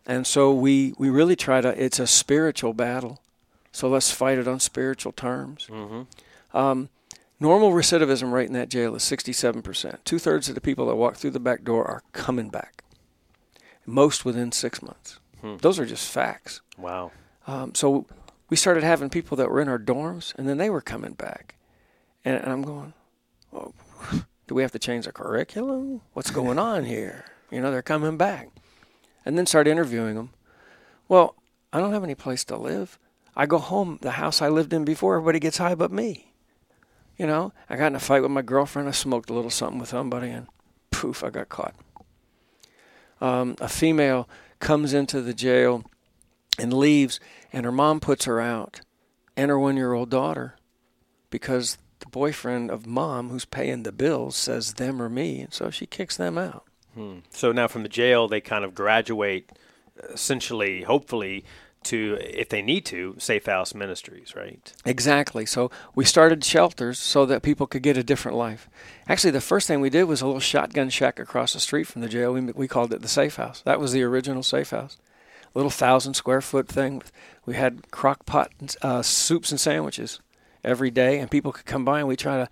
And 0.07 0.27
so 0.27 0.53
we, 0.53 0.95
we 0.99 1.11
really 1.11 1.37
try 1.37 1.61
to, 1.61 1.69
it's 1.83 1.99
a 1.99 2.07
spiritual 2.07 2.75
battle. 2.75 3.21
So 3.73 3.89
let's 3.89 4.13
fight 4.13 4.39
it 4.39 4.49
on 4.49 4.61
spiritual 4.61 5.13
terms. 5.13 5.69
Mm-hmm. 5.71 6.57
Um, 6.57 6.89
normal 7.41 7.73
recidivism 7.73 8.31
rate 8.31 8.47
in 8.47 8.53
that 8.53 8.69
jail 8.69 8.95
is 8.95 9.03
67%. 9.03 10.05
Two 10.05 10.19
thirds 10.19 10.49
of 10.49 10.55
the 10.55 10.61
people 10.61 10.87
that 10.87 10.97
walk 10.97 11.17
through 11.17 11.31
the 11.31 11.41
back 11.41 11.65
door 11.65 11.85
are 11.85 12.03
coming 12.13 12.51
back, 12.51 12.85
most 13.87 14.25
within 14.25 14.53
six 14.53 14.83
months. 14.83 15.19
Hmm. 15.41 15.57
Those 15.57 15.79
are 15.79 15.87
just 15.87 16.11
facts. 16.11 16.61
Wow. 16.77 17.13
Um, 17.47 17.75
so 17.75 18.07
we 18.51 18.57
started 18.57 18.83
having 18.83 19.11
people 19.11 19.37
that 19.39 19.51
were 19.51 19.61
in 19.61 19.69
our 19.69 19.79
dorms, 19.79 20.35
and 20.37 20.49
then 20.49 20.59
they 20.59 20.71
were 20.71 20.83
coming 20.83 21.15
back. 21.15 21.57
And, 22.25 22.37
and 22.37 22.53
I'm 22.53 22.63
going, 22.63 22.93
oh, 23.53 23.73
do 24.47 24.55
we 24.55 24.63
have 24.63 24.73
to 24.73 24.79
change 24.79 25.07
the 25.07 25.13
curriculum? 25.13 26.03
What's 26.13 26.31
going 26.31 26.59
on 26.61 26.85
here? 26.85 27.25
You 27.51 27.61
know, 27.61 27.71
they're 27.71 27.83
coming 27.83 28.17
back. 28.17 28.51
And 29.25 29.37
then 29.37 29.47
start 29.47 29.69
interviewing 29.69 30.15
them. 30.15 30.31
Well, 31.09 31.37
I 31.73 31.81
don't 31.81 31.93
have 31.93 32.05
any 32.05 32.15
place 32.15 32.45
to 32.45 32.57
live. 32.57 32.99
I 33.37 33.47
go 33.47 33.59
home, 33.59 33.99
the 34.03 34.13
house 34.13 34.43
I 34.43 34.49
lived 34.49 34.73
in 34.73 34.85
before, 34.85 35.17
everybody 35.17 35.39
gets 35.39 35.59
high 35.59 35.75
but 35.75 35.93
me. 35.93 36.30
You 37.21 37.27
know, 37.27 37.53
I 37.69 37.77
got 37.77 37.89
in 37.89 37.97
a 37.97 38.01
fight 38.01 38.23
with 38.23 38.31
my 38.31 38.41
girlfriend. 38.41 38.89
I 38.89 38.93
smoked 38.93 39.29
a 39.29 39.35
little 39.35 39.51
something 39.51 39.79
with 39.79 39.91
somebody, 39.91 40.31
and 40.31 40.47
poof, 40.91 41.23
I 41.23 41.29
got 41.29 41.51
caught. 41.51 41.75
Um, 43.21 43.57
a 43.61 43.69
female 43.69 44.27
comes 44.59 44.95
into 44.95 45.21
the 45.21 45.35
jail 45.35 45.85
and 46.59 46.73
leaves, 46.73 47.21
and 47.53 47.67
her 47.67 47.73
mom 47.73 48.01
puts 48.01 48.25
her 48.25 48.41
out, 48.41 48.81
and 49.37 49.51
her 49.51 49.59
one 49.59 49.77
year 49.77 49.93
old 49.93 50.09
daughter, 50.09 50.57
because 51.29 51.77
the 51.99 52.09
boyfriend 52.09 52.71
of 52.71 52.87
mom, 52.87 53.29
who's 53.29 53.45
paying 53.45 53.83
the 53.83 53.93
bills, 53.93 54.35
says 54.35 54.73
them 54.73 55.03
or 55.03 55.11
me, 55.11 55.43
and 55.43 55.53
so 55.53 55.69
she 55.69 55.85
kicks 55.85 56.17
them 56.17 56.39
out. 56.39 56.65
Hmm. 56.95 57.19
So 57.29 57.53
now 57.53 57.69
from 57.69 57.83
the 57.83 57.91
jail, 57.91 58.29
they 58.29 58.41
kind 58.41 58.65
of 58.65 58.75
graduate, 58.75 59.53
essentially, 60.09 60.85
hopefully, 60.85 61.45
to 61.85 62.19
if 62.21 62.49
they 62.49 62.63
need 62.63 62.85
to, 62.87 63.17
safe 63.19 63.47
house 63.47 63.75
ministries, 63.75 64.35
right? 64.37 64.73
Exactly. 64.85 65.47
So 65.47 65.71
we 65.95 66.05
started 66.05 66.45
shelters 66.45 66.99
so 66.99 67.27
that 67.27 67.43
people 67.43 67.67
could 67.67 67.83
get 67.83 67.97
a 67.97 68.03
different 68.03 68.37
life. 68.37 68.69
Actually, 69.09 69.31
the 69.33 69.41
first 69.41 69.67
thing 69.67 69.81
we 69.81 69.91
did 69.91 70.05
was 70.05 70.21
a 70.21 70.27
little 70.27 70.41
shotgun 70.41 70.91
shack 70.91 71.19
across 71.19 71.53
the 71.55 71.61
street 71.61 71.87
from 71.87 72.03
the 72.03 72.09
jail. 72.09 72.33
We, 72.33 72.41
we 72.41 72.69
called 72.69 72.93
it 72.93 73.03
the 73.03 73.09
safe 73.09 73.37
house. 73.37 73.63
That 73.63 73.81
was 73.81 73.93
the 73.93 74.03
original 74.03 74.43
safe 74.43 74.71
house. 74.71 74.99
A 75.55 75.59
little 75.59 75.71
thousand 75.71 76.15
square 76.15 76.41
foot 76.41 76.69
thing. 76.69 77.03
We 77.45 77.55
had 77.55 77.91
crock 77.91 78.27
pot 78.27 78.53
uh, 78.83 79.03
soups 79.03 79.51
and 79.51 79.59
sandwiches 79.59 80.21
every 80.63 80.91
day, 80.91 81.19
and 81.19 81.31
people 81.31 81.53
could 81.53 81.67
come 81.67 81.85
by 81.85 82.01
and 82.01 82.09
we 82.09 82.17
try 82.17 82.37
to. 82.37 82.49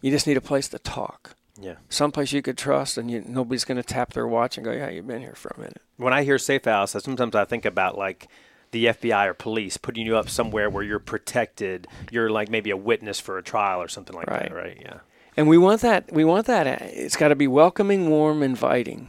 You 0.00 0.10
just 0.10 0.26
need 0.26 0.38
a 0.38 0.40
place 0.40 0.68
to 0.68 0.78
talk. 0.78 1.36
Yeah. 1.60 1.74
Someplace 1.90 2.32
you 2.32 2.40
could 2.40 2.56
trust, 2.56 2.96
and 2.96 3.10
you, 3.10 3.22
nobody's 3.26 3.64
going 3.64 3.76
to 3.76 3.82
tap 3.82 4.14
their 4.14 4.26
watch 4.26 4.56
and 4.56 4.64
go, 4.64 4.72
"Yeah, 4.72 4.88
you've 4.88 5.06
been 5.06 5.20
here 5.20 5.34
for 5.34 5.52
a 5.56 5.60
minute." 5.60 5.82
When 5.98 6.14
I 6.14 6.24
hear 6.24 6.38
safe 6.38 6.64
house, 6.64 6.92
sometimes 6.92 7.34
I 7.34 7.44
think 7.44 7.66
about 7.66 7.98
like 7.98 8.28
the 8.72 8.86
FBI 8.86 9.26
or 9.26 9.34
police 9.34 9.76
putting 9.76 10.06
you 10.06 10.16
up 10.16 10.28
somewhere 10.28 10.70
where 10.70 10.84
you're 10.84 10.98
protected. 11.00 11.86
You're 12.10 12.30
like 12.30 12.48
maybe 12.48 12.70
a 12.70 12.76
witness 12.76 13.18
for 13.20 13.36
a 13.38 13.42
trial 13.42 13.82
or 13.82 13.88
something 13.88 14.14
like 14.14 14.28
Right. 14.30 14.48
that, 14.48 14.54
right? 14.54 14.78
Yeah. 14.80 14.98
And 15.36 15.48
we 15.48 15.58
want 15.58 15.80
that. 15.82 16.12
We 16.12 16.24
want 16.24 16.46
that. 16.46 16.66
It's 16.82 17.16
got 17.16 17.28
to 17.28 17.36
be 17.36 17.46
welcoming, 17.48 18.10
warm, 18.10 18.42
inviting, 18.42 19.08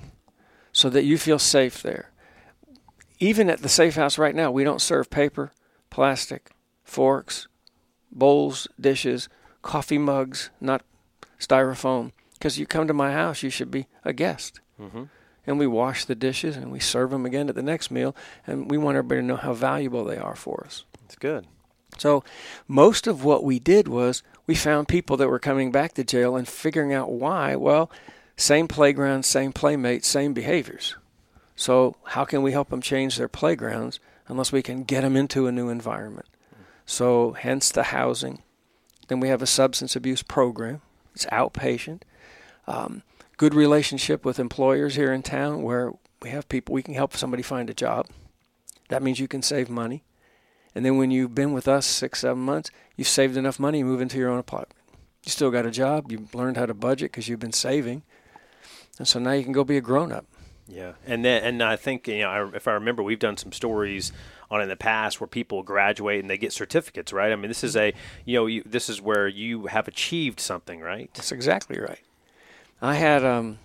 so 0.71 0.89
that 0.89 1.03
you 1.03 1.17
feel 1.17 1.39
safe 1.39 1.81
there. 1.83 2.11
Even 3.19 3.49
at 3.49 3.61
the 3.61 3.69
safe 3.69 3.95
house 3.95 4.17
right 4.17 4.33
now, 4.33 4.49
we 4.51 4.63
don't 4.63 4.81
serve 4.81 5.09
paper, 5.09 5.51
plastic, 5.89 6.51
forks, 6.83 7.47
bowls, 8.11 8.67
dishes, 8.79 9.29
coffee 9.61 9.97
mugs, 9.99 10.49
not 10.59 10.81
styrofoam. 11.39 12.11
Because 12.33 12.57
you 12.57 12.65
come 12.65 12.87
to 12.87 12.93
my 12.93 13.11
house, 13.11 13.43
you 13.43 13.51
should 13.51 13.69
be 13.69 13.85
a 14.03 14.13
guest. 14.13 14.59
Mm-hmm. 14.79 15.03
And 15.45 15.57
we 15.57 15.67
wash 15.67 16.05
the 16.05 16.15
dishes 16.15 16.55
and 16.55 16.71
we 16.71 16.79
serve 16.79 17.09
them 17.09 17.25
again 17.25 17.49
at 17.49 17.55
the 17.55 17.63
next 17.63 17.89
meal. 17.89 18.15
And 18.45 18.69
we 18.69 18.77
want 18.77 18.97
everybody 18.97 19.21
to 19.21 19.27
know 19.27 19.37
how 19.37 19.53
valuable 19.53 20.03
they 20.03 20.17
are 20.17 20.35
for 20.35 20.63
us. 20.65 20.85
It's 21.05 21.15
good. 21.15 21.47
So, 21.97 22.23
most 22.67 23.05
of 23.05 23.23
what 23.23 23.43
we 23.43 23.59
did 23.59 23.87
was 23.87 24.23
we 24.47 24.55
found 24.55 24.87
people 24.87 25.17
that 25.17 25.27
were 25.27 25.39
coming 25.39 25.71
back 25.71 25.93
to 25.93 26.03
jail 26.03 26.35
and 26.35 26.47
figuring 26.47 26.93
out 26.93 27.11
why. 27.11 27.55
Well, 27.55 27.91
same 28.37 28.67
playground, 28.67 29.23
same 29.23 29.51
playmates, 29.51 30.07
same 30.07 30.33
behaviors. 30.33 30.95
So, 31.55 31.95
how 32.05 32.25
can 32.25 32.41
we 32.41 32.53
help 32.53 32.69
them 32.69 32.81
change 32.81 33.17
their 33.17 33.27
playgrounds 33.27 33.99
unless 34.27 34.51
we 34.51 34.63
can 34.63 34.83
get 34.83 35.01
them 35.01 35.15
into 35.15 35.47
a 35.47 35.51
new 35.51 35.69
environment? 35.69 36.27
So, 36.85 37.33
hence 37.33 37.71
the 37.71 37.83
housing. 37.83 38.41
Then 39.07 39.19
we 39.19 39.27
have 39.27 39.41
a 39.41 39.47
substance 39.47 39.95
abuse 39.95 40.23
program. 40.23 40.81
It's 41.13 41.25
outpatient. 41.27 42.01
Um, 42.67 43.03
good 43.41 43.55
relationship 43.55 44.23
with 44.23 44.37
employers 44.37 44.93
here 44.93 45.11
in 45.11 45.23
town 45.23 45.63
where 45.63 45.93
we 46.21 46.29
have 46.29 46.47
people, 46.47 46.73
we 46.73 46.83
can 46.83 46.93
help 46.93 47.17
somebody 47.17 47.41
find 47.41 47.71
a 47.71 47.73
job. 47.73 48.05
That 48.89 49.01
means 49.01 49.19
you 49.19 49.27
can 49.27 49.41
save 49.41 49.67
money. 49.67 50.03
And 50.75 50.85
then 50.85 50.99
when 50.99 51.09
you've 51.09 51.33
been 51.33 51.51
with 51.51 51.67
us 51.67 51.87
six, 51.87 52.19
seven 52.19 52.43
months, 52.43 52.69
you've 52.95 53.07
saved 53.07 53.35
enough 53.35 53.59
money, 53.59 53.79
you 53.79 53.85
move 53.85 53.99
into 53.99 54.19
your 54.19 54.29
own 54.29 54.37
apartment. 54.37 54.77
You 55.25 55.31
still 55.31 55.49
got 55.49 55.65
a 55.65 55.71
job, 55.71 56.11
you've 56.11 56.35
learned 56.35 56.55
how 56.55 56.67
to 56.67 56.75
budget 56.75 57.11
because 57.11 57.27
you've 57.27 57.39
been 57.39 57.51
saving. 57.51 58.03
And 58.99 59.07
so 59.07 59.17
now 59.17 59.31
you 59.31 59.43
can 59.43 59.53
go 59.53 59.63
be 59.63 59.77
a 59.77 59.81
grown 59.81 60.11
up. 60.11 60.27
Yeah, 60.67 60.93
and 61.07 61.25
then 61.25 61.43
and 61.43 61.63
I 61.63 61.77
think 61.77 62.07
you 62.07 62.19
know 62.19 62.29
I, 62.29 62.55
if 62.55 62.67
I 62.67 62.73
remember, 62.73 63.01
we've 63.01 63.17
done 63.17 63.37
some 63.37 63.51
stories 63.51 64.13
on 64.51 64.61
in 64.61 64.69
the 64.69 64.75
past 64.75 65.19
where 65.19 65.27
people 65.27 65.63
graduate 65.63 66.21
and 66.21 66.29
they 66.29 66.37
get 66.37 66.53
certificates, 66.53 67.11
right? 67.11 67.31
I 67.31 67.35
mean, 67.35 67.49
this 67.49 67.63
is 67.63 67.75
a 67.75 67.91
you 68.23 68.35
know 68.35 68.45
you, 68.45 68.61
this 68.67 68.87
is 68.87 69.01
where 69.01 69.27
you 69.27 69.65
have 69.65 69.87
achieved 69.87 70.39
something, 70.39 70.79
right? 70.79 71.09
That's 71.15 71.31
exactly 71.31 71.79
right. 71.79 71.99
I 72.81 72.95
had, 72.95 73.23
um, 73.23 73.59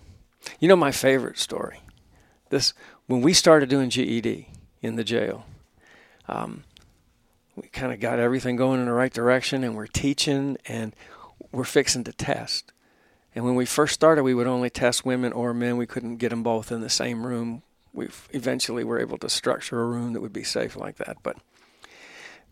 you 0.59 0.67
know, 0.67 0.75
my 0.75 0.91
favorite 0.91 1.39
story. 1.39 1.81
This 2.49 2.73
when 3.07 3.21
we 3.21 3.33
started 3.33 3.69
doing 3.69 3.89
GED 3.89 4.47
in 4.81 4.95
the 4.95 5.03
jail, 5.03 5.45
um, 6.27 6.63
we 7.55 7.67
kind 7.69 7.91
of 7.91 7.99
got 7.99 8.19
everything 8.19 8.55
going 8.55 8.79
in 8.79 8.85
the 8.85 8.93
right 8.93 9.11
direction, 9.11 9.63
and 9.63 9.75
we're 9.75 9.87
teaching 9.87 10.57
and 10.67 10.95
we're 11.51 11.63
fixing 11.63 12.03
to 12.03 12.13
test. 12.13 12.71
And 13.33 13.43
when 13.43 13.55
we 13.55 13.65
first 13.65 13.93
started, 13.93 14.23
we 14.23 14.33
would 14.33 14.47
only 14.47 14.69
test 14.69 15.05
women 15.05 15.33
or 15.33 15.53
men. 15.53 15.77
We 15.77 15.87
couldn't 15.87 16.17
get 16.17 16.29
them 16.29 16.43
both 16.43 16.71
in 16.71 16.81
the 16.81 16.89
same 16.89 17.25
room. 17.25 17.63
We 17.93 18.09
eventually 18.31 18.83
were 18.83 18.99
able 18.99 19.17
to 19.19 19.29
structure 19.29 19.81
a 19.81 19.85
room 19.85 20.13
that 20.13 20.21
would 20.21 20.33
be 20.33 20.43
safe 20.43 20.75
like 20.75 20.97
that. 20.97 21.17
But 21.23 21.37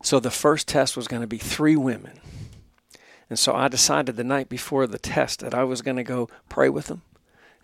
so 0.02 0.20
the 0.20 0.30
first 0.30 0.68
test 0.68 0.96
was 0.96 1.08
going 1.08 1.22
to 1.22 1.28
be 1.28 1.38
three 1.38 1.76
women. 1.76 2.20
And 3.28 3.38
so 3.38 3.54
I 3.54 3.68
decided 3.68 4.16
the 4.16 4.24
night 4.24 4.48
before 4.48 4.86
the 4.86 4.98
test 4.98 5.40
that 5.40 5.54
I 5.54 5.64
was 5.64 5.82
going 5.82 5.96
to 5.96 6.04
go 6.04 6.28
pray 6.48 6.68
with 6.68 6.86
them 6.86 7.02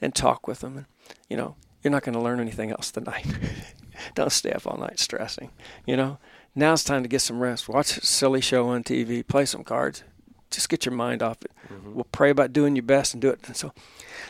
and 0.00 0.14
talk 0.14 0.46
with 0.48 0.60
them. 0.60 0.76
And, 0.76 0.86
you 1.28 1.36
know, 1.36 1.56
you're 1.82 1.92
not 1.92 2.02
going 2.02 2.14
to 2.14 2.20
learn 2.20 2.40
anything 2.40 2.70
else 2.70 2.90
tonight. 2.90 3.26
Don't 4.14 4.32
stay 4.32 4.52
up 4.52 4.66
all 4.66 4.76
night 4.76 4.98
stressing. 4.98 5.50
You 5.86 5.96
know, 5.96 6.18
now 6.54 6.72
it's 6.72 6.84
time 6.84 7.02
to 7.02 7.08
get 7.08 7.20
some 7.20 7.40
rest. 7.40 7.68
Watch 7.68 7.96
a 7.96 8.04
silly 8.04 8.40
show 8.40 8.68
on 8.68 8.82
TV, 8.82 9.26
play 9.26 9.44
some 9.44 9.64
cards, 9.64 10.02
just 10.50 10.68
get 10.68 10.84
your 10.84 10.94
mind 10.94 11.22
off 11.22 11.42
it. 11.42 11.52
Mm-hmm. 11.72 11.94
We'll 11.94 12.04
pray 12.04 12.30
about 12.30 12.52
doing 12.52 12.76
your 12.76 12.82
best 12.82 13.14
and 13.14 13.22
do 13.22 13.30
it. 13.30 13.40
And 13.46 13.56
so 13.56 13.72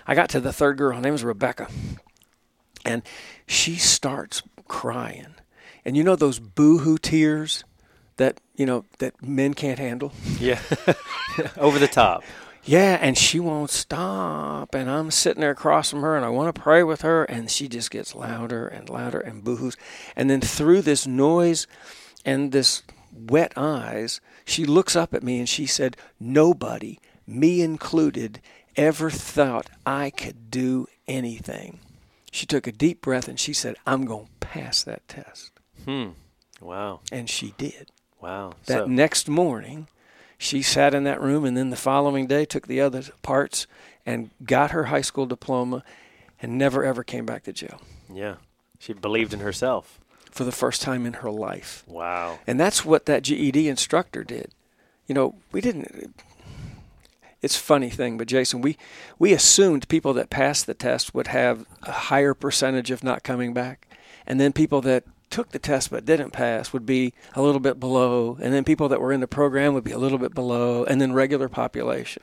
I 0.07 0.15
got 0.15 0.29
to 0.31 0.41
the 0.41 0.53
third 0.53 0.79
girl. 0.79 0.95
Her 0.95 1.01
name 1.01 1.13
was 1.13 1.25
Rebecca. 1.25 1.69
And 2.85 3.03
she 3.47 3.77
starts 3.77 4.43
crying. 4.69 5.35
And 5.85 5.97
you 5.97 6.05
know 6.05 6.17
those 6.17 6.39
boo-hoo 6.39 6.99
tears 6.99 7.65
that, 8.23 8.41
you 8.57 8.67
know, 8.67 8.85
that 8.99 9.21
men 9.23 9.55
can't 9.55 9.79
handle? 9.79 10.13
Yeah, 10.39 10.61
over 11.57 11.79
the 11.79 11.89
top. 11.89 12.23
Yeah, 12.65 12.97
and 13.01 13.19
she 13.19 13.41
won't 13.41 13.71
stop. 13.71 14.75
And 14.75 14.89
I'm 14.89 15.11
sitting 15.11 15.41
there 15.41 15.51
across 15.51 15.91
from 15.91 16.03
her 16.03 16.17
and 16.17 16.25
I 16.25 16.29
want 16.29 16.55
to 16.55 16.61
pray 16.61 16.85
with 16.85 17.03
her. 17.03 17.25
And 17.25 17.51
she 17.51 17.67
just 17.67 17.91
gets 17.91 18.15
louder 18.15 18.69
and 18.69 18.89
louder 18.89 19.19
and 19.19 19.43
boohoos. 19.43 19.77
And 20.15 20.31
then 20.31 20.41
through 20.41 20.83
this 20.83 21.07
noise 21.07 21.67
and 22.25 22.53
this 22.53 22.85
wet 23.13 23.53
eyes, 23.57 24.21
she 24.45 24.65
looks 24.65 24.95
up 24.95 25.13
at 25.13 25.25
me 25.25 25.41
and 25.41 25.49
she 25.49 25.67
said, 25.67 25.97
Nobody, 26.21 27.01
me 27.27 27.63
included, 27.63 28.41
ever 28.77 29.11
thought 29.11 29.69
I 29.85 30.11
could 30.11 30.51
do 30.51 30.87
anything. 31.09 31.81
She 32.31 32.47
took 32.47 32.67
a 32.69 32.73
deep 32.73 33.01
breath 33.03 33.27
and 33.27 33.41
she 33.41 33.53
said, 33.53 33.75
I'm 33.87 34.05
going 34.05 34.27
to 34.27 34.47
pass 34.47 34.85
that 34.85 35.07
test. 35.09 35.51
Hmm. 35.85 36.11
Wow. 36.61 37.01
And 37.11 37.29
she 37.29 37.55
did. 37.59 37.91
Wow. 38.23 38.53
That 38.67 38.85
So- 38.85 38.87
next 38.87 39.29
morning, 39.29 39.89
she 40.39 40.63
sat 40.63 40.95
in 40.95 41.05
that 41.05 41.21
room 41.21 41.45
and 41.45 41.57
then 41.57 41.71
the 41.71 41.77
following 41.77 42.27
day 42.27 42.45
took 42.45 42.67
the 42.67 42.81
other 42.81 43.03
parts 43.23 43.67
and 44.07 44.31
got 44.45 44.71
her 44.71 44.85
high 44.85 45.01
school 45.03 45.27
diploma 45.27 45.85
and 46.41 46.57
never 46.59 46.85
ever 46.85 47.05
came 47.05 47.25
back 47.27 47.45
to 47.45 47.53
jail 47.53 47.81
yeah, 48.13 48.35
she 48.79 48.93
believed 48.93 49.33
in 49.33 49.41
herself. 49.41 49.99
for 50.31 50.45
the 50.45 50.53
first 50.53 50.81
time 50.83 51.05
in 51.07 51.13
her 51.15 51.31
life. 51.31 51.85
Wow. 51.87 52.39
And 52.47 52.59
that's 52.59 52.85
what 52.85 53.05
that 53.07 53.23
GED 53.23 53.69
instructor 53.69 54.25
did. 54.25 54.51
You 55.07 55.15
know, 55.15 55.35
we 55.53 55.61
didn't 55.61 56.15
it's 57.43 57.57
a 57.57 57.61
funny 57.61 57.91
thing, 57.91 58.17
but 58.19 58.29
Jason, 58.29 58.61
we 58.63 58.77
we 59.19 59.33
assumed 59.33 59.89
people 59.89 60.15
that 60.15 60.31
passed 60.31 60.67
the 60.67 60.75
test 60.75 61.15
would 61.15 61.27
have 61.29 61.67
a 61.83 61.93
higher 61.93 62.35
percentage 62.35 62.91
of 62.91 63.03
not 63.05 63.23
coming 63.25 63.53
back. 63.53 63.87
And 64.27 64.41
then 64.41 64.53
people 64.53 64.81
that 64.83 65.05
took 65.33 65.51
the 65.51 65.59
test 65.59 65.91
but 65.91 66.05
didn't 66.05 66.31
pass 66.31 66.73
would 66.73 66.87
be 66.87 67.13
a 67.35 67.43
little 67.43 67.61
bit 67.61 67.81
below, 67.81 68.39
and 68.41 68.53
then 68.53 68.63
people 68.63 68.89
that 68.89 69.01
were 69.01 69.13
in 69.13 69.21
the 69.21 69.27
program 69.27 69.75
would 69.75 69.83
be 69.83 69.91
a 69.91 69.99
little 69.99 70.19
bit 70.19 70.35
below, 70.35 70.85
and 70.85 71.01
then 71.01 71.13
regular 71.13 71.49
population. 71.49 72.23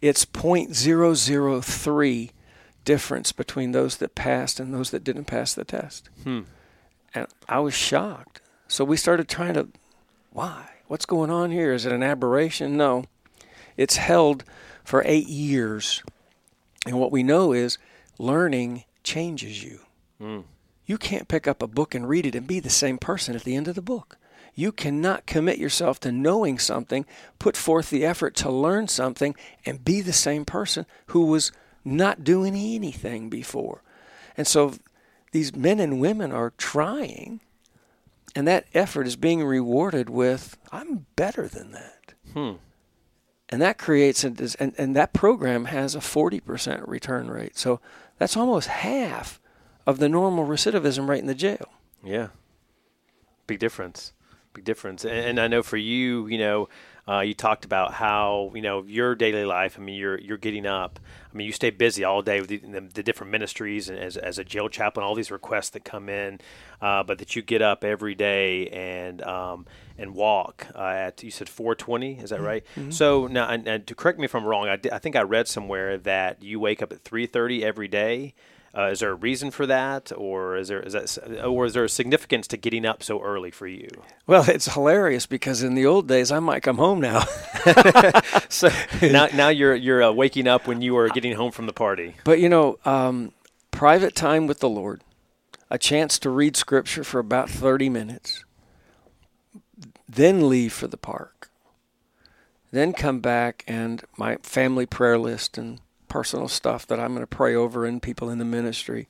It's 0.00 0.24
0.003 0.24 2.30
difference 2.84 3.32
between 3.32 3.72
those 3.72 3.98
that 3.98 4.14
passed 4.14 4.58
and 4.58 4.72
those 4.72 4.90
that 4.90 5.04
didn't 5.04 5.26
pass 5.26 5.52
the 5.52 5.64
test. 5.64 6.08
Hmm. 6.24 6.42
And 7.14 7.26
I 7.48 7.60
was 7.60 7.74
shocked. 7.74 8.40
So 8.66 8.84
we 8.84 8.96
started 8.96 9.28
trying 9.28 9.54
to, 9.54 9.68
why? 10.32 10.70
What's 10.86 11.06
going 11.06 11.30
on 11.30 11.50
here? 11.50 11.72
Is 11.72 11.84
it 11.84 11.92
an 11.92 12.02
aberration? 12.02 12.76
No. 12.76 13.04
It's 13.76 13.96
held 13.96 14.44
for 14.84 15.02
eight 15.04 15.28
years. 15.28 16.02
And 16.86 16.98
what 16.98 17.12
we 17.12 17.22
know 17.22 17.52
is 17.52 17.76
learning 18.18 18.84
changes 19.02 19.62
you. 19.62 19.80
Mm. 20.20 20.44
You 20.88 20.96
can't 20.96 21.28
pick 21.28 21.46
up 21.46 21.62
a 21.62 21.66
book 21.66 21.94
and 21.94 22.08
read 22.08 22.24
it 22.24 22.34
and 22.34 22.46
be 22.46 22.60
the 22.60 22.70
same 22.70 22.96
person 22.96 23.36
at 23.36 23.44
the 23.44 23.54
end 23.54 23.68
of 23.68 23.74
the 23.74 23.82
book. 23.82 24.16
You 24.54 24.72
cannot 24.72 25.26
commit 25.26 25.58
yourself 25.58 26.00
to 26.00 26.10
knowing 26.10 26.58
something, 26.58 27.04
put 27.38 27.58
forth 27.58 27.90
the 27.90 28.06
effort 28.06 28.34
to 28.36 28.50
learn 28.50 28.88
something, 28.88 29.36
and 29.66 29.84
be 29.84 30.00
the 30.00 30.14
same 30.14 30.46
person 30.46 30.86
who 31.08 31.26
was 31.26 31.52
not 31.84 32.24
doing 32.24 32.56
anything 32.56 33.28
before. 33.28 33.82
And 34.34 34.46
so 34.46 34.76
these 35.32 35.54
men 35.54 35.78
and 35.78 36.00
women 36.00 36.32
are 36.32 36.54
trying, 36.56 37.42
and 38.34 38.48
that 38.48 38.64
effort 38.72 39.06
is 39.06 39.16
being 39.16 39.44
rewarded 39.44 40.08
with, 40.08 40.56
I'm 40.72 41.04
better 41.16 41.48
than 41.48 41.72
that. 41.72 42.14
Hmm. 42.32 42.52
And 43.50 43.60
that 43.60 43.76
creates, 43.76 44.24
a, 44.24 44.32
and, 44.58 44.74
and 44.78 44.96
that 44.96 45.12
program 45.12 45.66
has 45.66 45.94
a 45.94 46.00
40% 46.00 46.88
return 46.88 47.30
rate. 47.30 47.58
So 47.58 47.78
that's 48.16 48.38
almost 48.38 48.68
half 48.68 49.37
of 49.88 49.98
the 49.98 50.08
normal 50.08 50.46
recidivism 50.46 51.08
rate 51.08 51.20
in 51.20 51.26
the 51.26 51.34
jail. 51.34 51.70
Yeah. 52.04 52.28
Big 53.46 53.58
difference. 53.58 54.12
Big 54.52 54.62
difference. 54.62 55.02
And, 55.02 55.14
and 55.14 55.40
I 55.40 55.48
know 55.48 55.62
for 55.62 55.78
you, 55.78 56.26
you 56.26 56.36
know, 56.36 56.68
uh, 57.08 57.20
you 57.20 57.32
talked 57.32 57.64
about 57.64 57.94
how 57.94 58.52
you 58.54 58.60
know 58.60 58.82
your 58.82 59.14
daily 59.14 59.46
life. 59.46 59.78
I 59.78 59.82
mean, 59.82 59.94
you're 59.94 60.20
you're 60.20 60.36
getting 60.36 60.66
up. 60.66 61.00
I 61.32 61.34
mean, 61.34 61.46
you 61.46 61.54
stay 61.54 61.70
busy 61.70 62.04
all 62.04 62.20
day 62.20 62.42
with 62.42 62.50
the, 62.50 62.58
the, 62.58 63.02
different 63.02 63.32
ministries 63.32 63.88
and 63.88 63.98
as, 63.98 64.18
as 64.18 64.38
a 64.38 64.44
jail 64.44 64.68
chaplain, 64.68 65.06
all 65.06 65.14
these 65.14 65.30
requests 65.30 65.70
that 65.70 65.84
come 65.84 66.10
in. 66.10 66.38
Uh, 66.82 67.02
but 67.02 67.16
that 67.18 67.34
you 67.34 67.40
get 67.40 67.62
up 67.62 67.82
every 67.82 68.14
day 68.14 68.68
and 68.68 69.22
um, 69.22 69.64
and 69.96 70.14
walk 70.14 70.66
uh, 70.74 70.82
at 70.82 71.22
you 71.22 71.30
said 71.30 71.46
4:20. 71.48 72.22
Is 72.22 72.28
that 72.28 72.42
right? 72.42 72.62
Mm-hmm. 72.76 72.90
So 72.90 73.26
now, 73.26 73.48
and, 73.48 73.66
and 73.66 73.86
to 73.86 73.94
correct 73.94 74.18
me 74.18 74.26
if 74.26 74.34
I'm 74.34 74.44
wrong, 74.44 74.68
I, 74.68 74.76
did, 74.76 74.92
I 74.92 74.98
think 74.98 75.16
I 75.16 75.22
read 75.22 75.48
somewhere 75.48 75.96
that 75.96 76.42
you 76.42 76.60
wake 76.60 76.82
up 76.82 76.92
at 76.92 77.04
3:30 77.04 77.62
every 77.62 77.88
day. 77.88 78.34
Uh, 78.76 78.90
is 78.92 79.00
there 79.00 79.10
a 79.10 79.14
reason 79.14 79.50
for 79.50 79.66
that, 79.66 80.12
or 80.14 80.56
is 80.56 80.68
there 80.68 80.80
is 80.80 80.92
that, 80.92 81.44
or 81.44 81.64
is 81.64 81.72
there 81.72 81.84
a 81.84 81.88
significance 81.88 82.46
to 82.46 82.56
getting 82.56 82.84
up 82.84 83.02
so 83.02 83.20
early 83.22 83.50
for 83.50 83.66
you? 83.66 83.88
Well, 84.26 84.44
it's 84.48 84.72
hilarious 84.72 85.24
because 85.24 85.62
in 85.62 85.74
the 85.74 85.86
old 85.86 86.06
days 86.06 86.30
I 86.30 86.38
might 86.38 86.62
come 86.62 86.76
home 86.76 87.00
now. 87.00 87.20
so 88.48 88.68
now, 89.00 89.28
now 89.34 89.48
you're 89.48 89.74
you're 89.74 90.02
uh, 90.02 90.12
waking 90.12 90.46
up 90.46 90.66
when 90.66 90.82
you 90.82 90.96
are 90.98 91.08
getting 91.08 91.34
home 91.34 91.50
from 91.50 91.66
the 91.66 91.72
party. 91.72 92.16
But 92.24 92.40
you 92.40 92.50
know, 92.50 92.78
um, 92.84 93.32
private 93.70 94.14
time 94.14 94.46
with 94.46 94.60
the 94.60 94.68
Lord, 94.68 95.02
a 95.70 95.78
chance 95.78 96.18
to 96.20 96.30
read 96.30 96.54
Scripture 96.54 97.04
for 97.04 97.20
about 97.20 97.48
thirty 97.48 97.88
minutes, 97.88 98.44
then 100.06 100.46
leave 100.46 100.74
for 100.74 100.88
the 100.88 100.98
park, 100.98 101.50
then 102.70 102.92
come 102.92 103.20
back 103.20 103.64
and 103.66 104.04
my 104.18 104.36
family 104.42 104.84
prayer 104.84 105.18
list 105.18 105.56
and 105.56 105.80
personal 106.08 106.48
stuff 106.48 106.86
that 106.86 106.98
I'm 106.98 107.14
going 107.14 107.20
to 107.20 107.26
pray 107.26 107.54
over 107.54 107.84
and 107.84 108.02
people 108.02 108.30
in 108.30 108.38
the 108.38 108.44
ministry, 108.44 109.08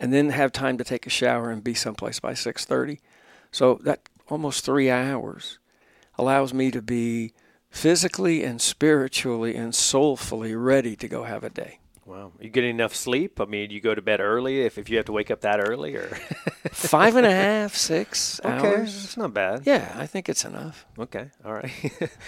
and 0.00 0.12
then 0.12 0.30
have 0.30 0.52
time 0.52 0.78
to 0.78 0.84
take 0.84 1.06
a 1.06 1.10
shower 1.10 1.50
and 1.50 1.62
be 1.62 1.74
someplace 1.74 2.20
by 2.20 2.32
6:30. 2.32 2.98
So 3.50 3.78
that 3.84 4.08
almost 4.28 4.64
three 4.64 4.90
hours 4.90 5.58
allows 6.18 6.52
me 6.54 6.70
to 6.70 6.82
be 6.82 7.32
physically 7.70 8.44
and 8.44 8.60
spiritually 8.60 9.54
and 9.54 9.74
soulfully 9.74 10.54
ready 10.54 10.96
to 10.96 11.08
go 11.08 11.24
have 11.24 11.44
a 11.44 11.50
day. 11.50 11.78
Wow. 12.04 12.32
You 12.40 12.48
getting 12.50 12.70
enough 12.70 12.96
sleep? 12.96 13.40
I 13.40 13.44
mean, 13.44 13.70
you 13.70 13.80
go 13.80 13.94
to 13.94 14.02
bed 14.02 14.20
early 14.20 14.62
if, 14.62 14.76
if 14.76 14.90
you 14.90 14.96
have 14.96 15.06
to 15.06 15.12
wake 15.12 15.30
up 15.30 15.42
that 15.42 15.60
early 15.60 15.94
or 15.94 16.08
five 16.72 17.14
and 17.14 17.24
a 17.24 17.30
half, 17.30 17.76
six 17.76 18.40
okay. 18.44 18.54
hours. 18.54 19.04
It's 19.04 19.16
not 19.16 19.32
bad. 19.32 19.62
Yeah, 19.66 19.94
I 19.96 20.06
think 20.06 20.28
it's 20.28 20.44
enough. 20.44 20.84
Okay. 20.98 21.30
All 21.44 21.52
right. 21.52 21.70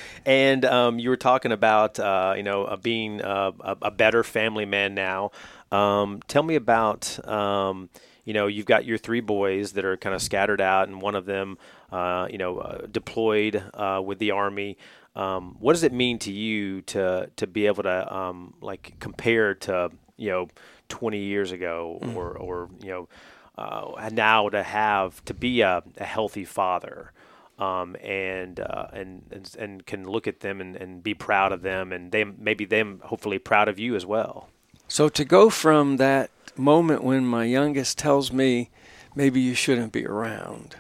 and 0.27 0.65
um, 0.65 1.01
you 1.01 1.11
were 1.11 1.17
talking 1.17 1.51
about, 1.51 1.99
uh, 1.99 2.35
you 2.37 2.45
know, 2.45 2.65
uh, 2.65 2.77
being 2.77 3.21
uh, 3.21 3.51
a, 3.61 3.77
a, 3.83 3.91
better 3.91 4.23
family 4.23 4.65
man 4.65 4.95
now. 4.95 5.33
Um, 5.73 6.21
tell 6.29 6.45
me 6.45 6.55
about, 6.55 7.27
um, 7.27 7.91
you 8.25 8.33
know, 8.33 8.47
you've 8.47 8.67
got 8.67 8.85
your 8.85 8.99
three 8.99 9.21
boys 9.21 9.73
that 9.73 9.85
are 9.85 9.97
kind 9.97 10.15
of 10.15 10.23
scattered 10.23 10.61
out, 10.61 10.89
and 10.89 11.03
one 11.03 11.17
of 11.17 11.27
them, 11.27 11.59
uh, 11.91 12.29
you 12.31 12.39
know, 12.39 12.59
uh, 12.59 12.87
deployed 12.87 13.63
uh, 13.75 14.01
with 14.05 14.19
the 14.21 14.31
army. 14.31 14.79
Um, 15.17 15.57
what 15.61 15.75
does 15.75 15.85
it 15.85 15.93
mean 15.93 16.19
to 16.21 16.33
you 16.33 16.83
to 16.83 17.31
to 17.37 17.47
be 17.47 17.67
able 17.67 17.85
to 17.85 18.15
um, 18.15 18.55
like 18.61 18.95
compare 18.99 19.55
to 19.55 19.91
you 20.17 20.31
know 20.31 20.49
20 20.89 21.19
years 21.19 21.53
ago 21.53 21.99
mm. 22.03 22.17
or 22.17 22.37
or 22.37 22.69
you 22.83 22.91
know 22.91 23.09
uh, 23.57 24.11
now 24.13 24.49
to 24.49 24.63
have 24.63 25.25
to 25.27 25.35
be 25.35 25.61
a, 25.61 25.83
a 25.99 26.05
healthy 26.05 26.45
father 26.45 27.13
um, 27.59 27.97
and, 28.03 28.59
uh, 28.59 28.89
and 28.93 29.23
and 29.31 29.57
and 29.59 29.87
can 29.87 30.05
look 30.09 30.27
at 30.27 30.41
them 30.41 30.61
and, 30.61 30.77
and 30.77 31.03
be 31.03 31.15
proud 31.15 31.53
of 31.53 31.63
them 31.63 31.93
and 31.93 32.11
they 32.11 32.25
maybe 32.25 32.65
them 32.65 33.01
hopefully 33.05 33.39
proud 33.39 33.69
of 33.69 33.79
you 33.79 33.95
as 33.95 34.05
well. 34.05 34.49
So 34.89 35.09
to 35.09 35.25
go 35.25 35.51
from 35.51 35.97
that 35.99 36.31
moment 36.57 37.03
when 37.03 37.27
my 37.27 37.45
youngest 37.45 37.99
tells 37.99 38.33
me 38.33 38.71
maybe 39.15 39.41
you 39.41 39.55
shouldn't 39.55 39.93
be 39.93 40.07
around. 40.07 40.77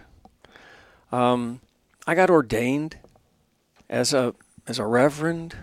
Um, 1.12 1.60
I 2.06 2.14
got 2.14 2.28
ordained 2.28 2.98
as 3.94 4.12
a 4.12 4.34
as 4.66 4.78
a 4.78 4.86
reverend. 4.86 5.56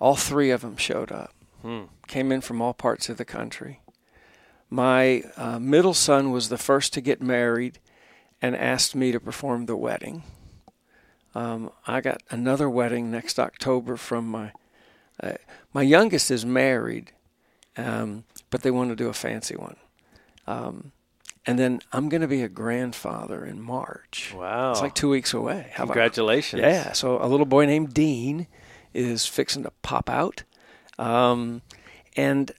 All 0.00 0.16
three 0.16 0.50
of 0.50 0.60
them 0.60 0.76
showed 0.76 1.10
up. 1.12 1.32
Hmm. 1.62 1.84
Came 2.06 2.32
in 2.32 2.40
from 2.40 2.60
all 2.60 2.74
parts 2.74 3.08
of 3.08 3.16
the 3.16 3.24
country. 3.24 3.80
My 4.70 5.22
uh, 5.36 5.58
middle 5.58 5.94
son 5.94 6.30
was 6.30 6.48
the 6.48 6.58
first 6.58 6.92
to 6.94 7.00
get 7.00 7.22
married, 7.22 7.78
and 8.42 8.54
asked 8.56 8.94
me 8.94 9.12
to 9.12 9.20
perform 9.20 9.66
the 9.66 9.76
wedding. 9.76 10.24
Um, 11.34 11.70
I 11.86 12.00
got 12.00 12.22
another 12.30 12.68
wedding 12.68 13.10
next 13.10 13.38
October 13.38 13.96
from 13.96 14.28
my 14.28 14.52
uh, 15.22 15.34
my 15.72 15.82
youngest 15.82 16.30
is 16.30 16.44
married, 16.44 17.12
um, 17.76 18.24
but 18.50 18.62
they 18.62 18.70
want 18.70 18.90
to 18.90 18.96
do 18.96 19.08
a 19.08 19.14
fancy 19.14 19.56
one. 19.56 19.76
Um, 20.46 20.92
and 21.46 21.58
then 21.58 21.80
I'm 21.92 22.08
going 22.08 22.20
to 22.20 22.28
be 22.28 22.42
a 22.42 22.48
grandfather 22.48 23.44
in 23.44 23.60
March. 23.60 24.34
Wow. 24.34 24.72
It's 24.72 24.80
like 24.80 24.94
two 24.94 25.08
weeks 25.08 25.32
away. 25.34 25.70
How 25.72 25.84
Congratulations. 25.84 26.60
About, 26.60 26.70
yeah. 26.70 26.92
So 26.92 27.22
a 27.22 27.26
little 27.26 27.46
boy 27.46 27.66
named 27.66 27.94
Dean 27.94 28.46
is 28.92 29.26
fixing 29.26 29.62
to 29.62 29.70
pop 29.82 30.10
out. 30.10 30.42
Um, 30.98 31.62
and 32.16 32.50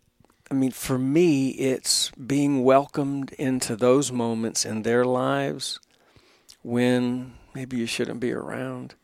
I 0.50 0.54
mean, 0.54 0.72
for 0.72 0.98
me, 0.98 1.50
it's 1.50 2.12
being 2.12 2.64
welcomed 2.64 3.34
into 3.34 3.76
those 3.76 4.12
moments 4.12 4.66
in 4.66 4.84
their 4.84 5.06
lives 5.06 5.80
when 6.62 7.34
maybe 7.54 7.78
you 7.78 7.86
shouldn't 7.86 8.20
be 8.20 8.32
around. 8.32 8.96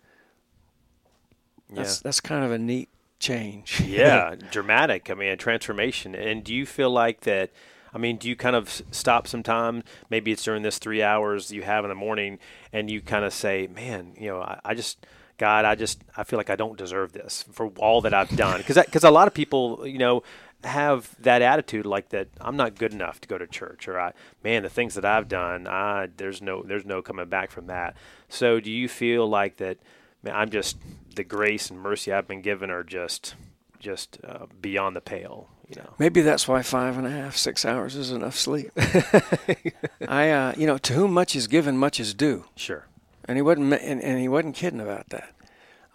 That's, 1.69 1.97
yeah. 1.97 2.01
that's 2.03 2.21
kind 2.21 2.45
of 2.45 2.51
a 2.51 2.57
neat 2.57 2.89
change. 3.19 3.81
yeah, 3.81 4.35
dramatic. 4.51 5.09
I 5.09 5.13
mean, 5.13 5.29
a 5.29 5.37
transformation. 5.37 6.15
And 6.15 6.43
do 6.43 6.53
you 6.53 6.65
feel 6.65 6.89
like 6.89 7.21
that– 7.21 7.51
I 7.95 7.97
mean, 7.97 8.17
do 8.17 8.27
you 8.27 8.35
kind 8.35 8.57
of 8.57 8.81
stop 8.91 9.25
sometime? 9.25 9.81
Maybe 10.09 10.33
it's 10.33 10.43
during 10.43 10.63
this 10.63 10.77
three 10.77 11.01
hours 11.01 11.49
you 11.49 11.61
have 11.61 11.85
in 11.85 11.89
the 11.89 11.95
morning, 11.95 12.39
and 12.73 12.91
you 12.91 12.99
kind 12.99 13.23
of 13.23 13.33
say, 13.33 13.67
"Man, 13.73 14.13
you 14.19 14.27
know, 14.27 14.41
I, 14.41 14.59
I 14.63 14.73
just." 14.75 15.05
God, 15.37 15.65
I 15.65 15.75
just 15.75 16.01
I 16.15 16.23
feel 16.23 16.39
like 16.39 16.49
I 16.49 16.55
don't 16.55 16.77
deserve 16.77 17.11
this 17.11 17.43
for 17.51 17.67
all 17.75 17.99
that 17.99 18.13
I've 18.13 18.33
done 18.37 18.59
because 18.59 18.77
because 18.85 19.03
a 19.03 19.11
lot 19.11 19.27
of 19.27 19.33
people 19.33 19.85
you 19.85 19.97
know 19.97 20.23
have 20.63 21.13
that 21.19 21.41
attitude 21.41 21.85
like 21.85 22.07
that 22.09 22.29
I'm 22.39 22.55
not 22.55 22.75
good 22.75 22.93
enough 22.93 23.19
to 23.19 23.27
go 23.27 23.37
to 23.37 23.45
church 23.45 23.89
or 23.89 23.99
I 23.99 24.13
man 24.45 24.63
the 24.63 24.69
things 24.69 24.95
that 24.95 25.03
I've 25.03 25.27
done 25.27 25.67
I 25.67 26.07
there's 26.15 26.41
no 26.41 26.63
there's 26.63 26.85
no 26.85 27.01
coming 27.01 27.27
back 27.27 27.51
from 27.51 27.67
that. 27.67 27.97
So 28.29 28.61
do 28.61 28.71
you 28.71 28.87
feel 28.87 29.27
like 29.27 29.57
that 29.57 29.77
man 30.23 30.35
I'm 30.35 30.49
just 30.49 30.77
the 31.13 31.25
grace 31.25 31.69
and 31.69 31.81
mercy 31.81 32.13
I've 32.13 32.29
been 32.29 32.41
given 32.41 32.71
are 32.71 32.85
just 32.85 33.35
just 33.77 34.17
uh, 34.23 34.45
beyond 34.61 34.95
the 34.95 35.01
pale? 35.01 35.49
You 35.69 35.77
know. 35.77 35.93
Maybe 35.97 36.21
that's 36.21 36.47
why 36.47 36.61
five 36.61 36.97
and 36.97 37.07
a 37.07 37.11
half, 37.11 37.35
six 37.35 37.65
hours 37.65 37.95
is 37.95 38.11
enough 38.11 38.35
sleep. 38.35 38.71
I, 40.07 40.29
uh, 40.29 40.53
you 40.55 40.67
know, 40.67 40.77
to 40.77 40.93
whom 40.93 41.13
much 41.13 41.35
is 41.35 41.47
given, 41.47 41.77
much 41.77 41.99
is 41.99 42.13
due. 42.13 42.45
Sure. 42.55 42.85
And 43.27 43.37
he 43.37 43.41
wasn't, 43.41 43.73
and, 43.73 44.01
and 44.01 44.19
he 44.19 44.27
wasn't 44.27 44.55
kidding 44.55 44.79
about 44.79 45.09
that. 45.09 45.33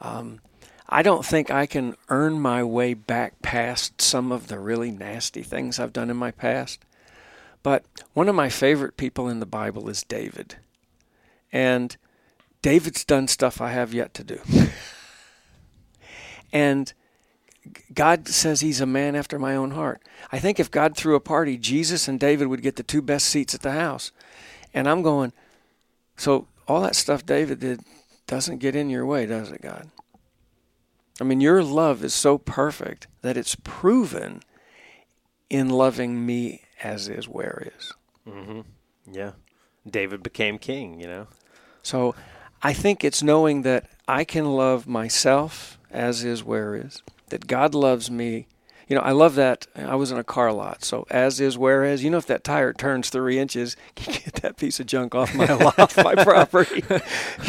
Um, 0.01 0.41
I 0.89 1.03
don't 1.03 1.25
think 1.25 1.51
I 1.51 1.67
can 1.67 1.95
earn 2.09 2.41
my 2.41 2.65
way 2.65 2.95
back 2.95 3.41
past 3.43 4.03
some 4.03 4.33
of 4.33 4.49
the 4.49 4.59
really 4.59 4.91
nasty 4.91 5.43
things 5.43 5.79
I've 5.79 5.93
done 5.93 6.11
in 6.11 6.17
my 6.17 6.33
past. 6.33 6.85
But 7.63 7.85
one 8.13 8.29
of 8.29 8.35
my 8.35 8.49
favorite 8.49 8.97
people 8.97 9.29
in 9.29 9.39
the 9.39 9.47
Bible 9.47 9.89
is 9.89 10.03
David. 10.03 10.57
And 11.53 11.97
David's 12.63 13.05
done 13.05 13.29
stuff 13.29 13.61
I 13.61 13.71
have 13.71 13.95
yet 13.95 14.15
to 14.15 14.25
do. 14.25 14.41
and 16.53 16.93
God 17.93 18.29
says 18.29 18.61
he's 18.61 18.81
a 18.81 18.87
man 18.87 19.15
after 19.17 19.39
my 19.39 19.57
own 19.57 19.73
heart. 19.73 20.03
I 20.31 20.39
think 20.39 20.59
if 20.59 20.71
God 20.71 20.97
threw 20.97 21.15
a 21.15 21.21
party, 21.21 21.57
Jesus 21.57 22.09
and 22.09 22.19
David 22.19 22.49
would 22.49 22.63
get 22.63 22.77
the 22.77 22.83
two 22.83 23.03
best 23.03 23.27
seats 23.27 23.55
at 23.55 23.63
the 23.63 23.73
house. 23.73 24.13
And 24.73 24.89
I'm 24.89 25.03
going, 25.03 25.33
so 26.17 26.47
all 26.69 26.81
that 26.83 26.97
stuff 26.97 27.27
David 27.27 27.61
did 27.61 27.81
doesn't 28.27 28.59
get 28.59 28.77
in 28.77 28.91
your 28.91 29.05
way, 29.05 29.27
does 29.27 29.51
it, 29.51 29.61
God? 29.61 29.91
I 31.21 31.25
mean, 31.25 31.41
your 31.41 31.63
love 31.63 32.05
is 32.05 32.15
so 32.15 32.39
perfect 32.39 33.09
that 33.23 33.37
it's 33.37 33.57
proven 33.57 34.41
in 35.51 35.69
loving 35.69 36.25
me 36.25 36.63
as 36.83 37.09
is, 37.09 37.29
where 37.29 37.71
is. 37.77 37.93
Mm-hmm. 38.27 38.61
Yeah. 39.13 39.33
David 39.89 40.23
became 40.23 40.59
king, 40.59 41.01
you 41.01 41.07
know. 41.07 41.27
So 41.83 42.15
I 42.63 42.73
think 42.73 43.03
it's 43.03 43.23
knowing 43.23 43.63
that 43.63 43.87
I 44.07 44.25
can 44.25 44.45
love 44.55 44.87
myself 44.87 45.79
as 45.91 46.25
is, 46.25 46.45
where 46.45 46.75
is, 46.75 47.03
that 47.31 47.47
God 47.47 47.75
loves 47.75 48.11
me. 48.11 48.47
You 48.89 48.97
know, 48.97 49.03
I 49.03 49.13
love 49.13 49.37
that. 49.37 49.69
I 49.77 49.95
was 49.95 50.11
in 50.11 50.19
a 50.19 50.25
car 50.25 50.53
lot. 50.53 50.85
So 50.85 51.07
as 51.11 51.39
is, 51.41 51.57
whereas, 51.57 52.03
you 52.03 52.11
know, 52.11 52.17
if 52.17 52.27
that 52.27 52.43
tire 52.43 52.73
turns 52.73 53.09
three 53.09 53.39
inches, 53.39 53.77
you 54.01 54.07
get 54.13 54.35
that 54.43 54.57
piece 54.57 54.81
of 54.81 54.87
junk 54.87 55.15
off 55.15 55.33
my 55.33 55.47
off 55.49 55.97
my 55.97 56.15
property. 56.25 56.83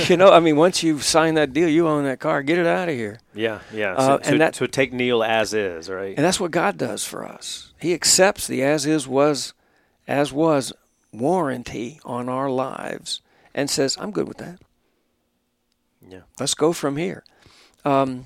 you 0.08 0.18
know, 0.18 0.32
I 0.32 0.40
mean, 0.40 0.56
once 0.56 0.84
you 0.84 1.00
sign 1.00 1.34
that 1.34 1.52
deal, 1.52 1.68
you 1.68 1.88
own 1.88 2.04
that 2.04 2.20
car. 2.20 2.44
Get 2.44 2.60
it 2.60 2.68
out 2.68 2.90
of 2.90 2.96
here. 2.96 3.20
Yeah, 3.34 3.62
yeah. 3.74 3.94
Uh, 3.94 4.06
So, 4.06 4.16
and 4.18 4.26
so, 4.26 4.38
that- 4.38 4.56
so 4.56 4.66
take 4.68 4.94
Neil 4.94 5.24
as 5.24 5.52
is, 5.56 5.90
right? 5.90 6.16
And 6.16 6.24
that's 6.24 6.40
what 6.40 6.52
God 6.52 6.78
does 6.78 7.04
for 7.04 7.26
us. 7.26 7.74
He 7.80 7.94
accepts 7.96 8.46
the 8.46 8.62
as 8.62 8.86
is 8.86 9.08
was 9.08 9.56
as 10.08 10.32
was 10.32 10.72
warranty 11.12 12.00
on 12.06 12.30
our 12.30 12.52
lives 12.52 13.22
and 13.56 13.68
says, 13.68 13.98
I'm 14.00 14.12
good 14.12 14.28
with 14.28 14.38
that. 14.38 14.60
Yeah. 16.08 16.22
Let's 16.40 16.54
go 16.54 16.72
from 16.72 16.98
here. 16.98 17.24
Um, 17.84 18.26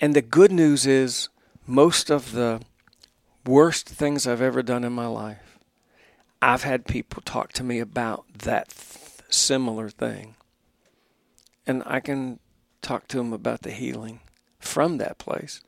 and 0.00 0.14
the 0.14 0.22
good 0.22 0.52
news 0.52 0.86
is, 0.86 1.28
most 1.66 2.10
of 2.10 2.32
the 2.32 2.60
worst 3.44 3.88
things 3.88 4.26
I've 4.26 4.42
ever 4.42 4.62
done 4.62 4.84
in 4.84 4.92
my 4.92 5.06
life, 5.06 5.58
I've 6.40 6.62
had 6.62 6.86
people 6.86 7.22
talk 7.22 7.52
to 7.54 7.64
me 7.64 7.78
about 7.78 8.24
that 8.40 8.68
th- 8.68 9.22
similar 9.28 9.88
thing. 9.88 10.36
And 11.66 11.82
I 11.86 12.00
can 12.00 12.38
talk 12.82 13.08
to 13.08 13.16
them 13.16 13.32
about 13.32 13.62
the 13.62 13.72
healing 13.72 14.20
from 14.58 14.98
that 14.98 15.18
place 15.18 15.60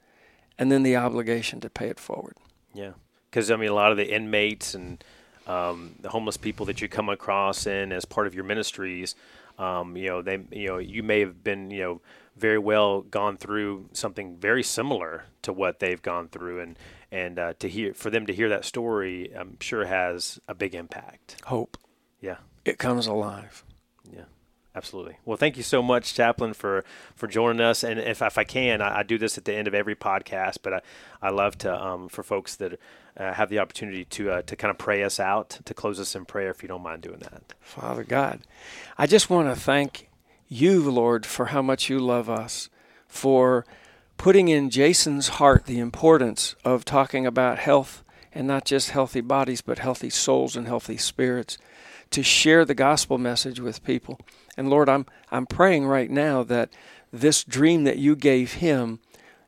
and 0.59 0.71
then 0.71 0.83
the 0.83 0.97
obligation 0.97 1.61
to 1.61 1.71
pay 1.71 1.89
it 1.89 1.99
forward. 1.99 2.37
Yeah, 2.75 2.93
because 3.31 3.51
I 3.51 3.57
mean, 3.57 3.71
a 3.71 3.75
lot 3.75 3.91
of 3.91 3.97
the 3.97 4.13
inmates 4.13 4.75
and 4.75 5.03
um, 5.49 5.95
the 6.01 6.11
homeless 6.11 6.37
people 6.37 6.67
that 6.67 6.81
you 6.81 6.89
come 6.89 7.09
across 7.09 7.67
in 7.67 7.93
as 7.93 8.05
part 8.05 8.27
of 8.27 8.35
your 8.35 8.45
ministries, 8.45 9.15
um, 9.59 9.97
you 9.97 10.09
know, 10.09 10.23
they, 10.23 10.39
you 10.53 10.69
know, 10.69 10.79
you 10.79 11.03
may 11.03 11.21
have 11.21 11.43
been, 11.43 11.71
you 11.71 11.81
know, 11.81 12.01
very 12.37 12.59
well 12.59 13.01
gone 13.01 13.37
through 13.37 13.89
something 13.93 14.37
very 14.37 14.63
similar 14.63 15.25
to 15.43 15.53
what 15.53 15.81
they've 15.81 16.03
gone 16.03 16.29
through, 16.29 16.61
and 16.61 16.79
and 17.11 17.39
uh, 17.39 17.55
to 17.59 17.69
hear 17.69 17.95
for 17.95 18.11
them 18.11 18.27
to 18.27 18.33
hear 18.33 18.49
that 18.51 18.65
story, 18.65 19.33
I'm 19.35 19.57
sure 19.61 19.87
has 19.87 20.39
a 20.47 20.55
big 20.55 20.75
impact. 20.75 21.43
Hope. 21.47 21.77
Yeah. 22.21 22.37
It 22.65 22.79
comes 22.79 23.07
alive. 23.07 23.65
Yeah, 24.13 24.25
absolutely. 24.75 25.17
Well, 25.25 25.39
thank 25.39 25.57
you 25.57 25.63
so 25.63 25.83
much, 25.83 26.15
Chaplain, 26.15 26.53
for 26.53 26.85
for 27.17 27.27
joining 27.27 27.63
us. 27.63 27.83
And 27.83 27.99
if, 27.99 28.21
if 28.21 28.37
I 28.37 28.45
can, 28.45 28.83
I, 28.83 28.99
I 28.99 29.03
do 29.03 29.17
this 29.17 29.39
at 29.39 29.45
the 29.45 29.55
end 29.55 29.67
of 29.67 29.75
every 29.75 29.97
podcast, 29.97 30.59
but 30.63 30.75
I, 30.75 30.81
I 31.23 31.31
love 31.31 31.57
to 31.59 31.75
um, 31.75 32.09
for 32.09 32.23
folks 32.23 32.57
that 32.57 32.79
uh, 33.19 33.33
have 33.33 33.49
the 33.49 33.59
opportunity 33.59 34.05
to 34.05 34.31
uh, 34.31 34.43
to 34.43 34.57
kind 34.57 34.71
of 34.71 34.79
pray 34.79 35.03
us 35.03 35.19
out, 35.19 35.59
to 35.65 35.75
close 35.75 35.99
us 35.99 36.15
in 36.15 36.25
prayer, 36.25 36.51
if 36.51 36.63
you 36.63 36.69
don't 36.69 36.83
mind 36.83 37.03
doing 37.03 37.19
that. 37.19 37.43
Father 37.61 38.05
God, 38.05 38.41
I 38.97 39.07
just 39.07 39.29
want 39.29 39.49
to 39.49 39.61
thank 39.61 40.09
you, 40.49 40.89
Lord, 40.91 41.27
for 41.27 41.47
how 41.47 41.63
much 41.63 41.91
you 41.91 41.99
love 41.99 42.31
us, 42.31 42.71
for 43.07 43.67
putting 44.17 44.49
in 44.49 44.71
Jason's 44.71 45.29
heart 45.29 45.67
the 45.67 45.79
importance 45.79 46.55
of 46.65 46.85
talking 46.85 47.27
about 47.27 47.59
health 47.59 48.03
and 48.33 48.47
not 48.47 48.65
just 48.65 48.91
healthy 48.91 49.21
bodies, 49.21 49.61
but 49.61 49.79
healthy 49.79 50.11
souls 50.11 50.57
and 50.57 50.67
healthy 50.67 50.97
spirits, 50.97 51.59
to 52.11 52.23
share 52.23 52.65
the 52.65 52.75
gospel 52.75 53.19
message 53.19 53.61
with 53.61 53.85
people. 53.85 54.19
And 54.57 54.71
Lord, 54.71 54.89
I'm 54.89 55.07
I'm 55.31 55.47
praying 55.47 55.87
right 55.87 56.11
now 56.11 56.43
that 56.45 56.71
this 57.13 57.45
dream 57.45 57.85
that 57.85 57.99
you 57.99 58.15
gave 58.15 58.55
him 58.55 59.01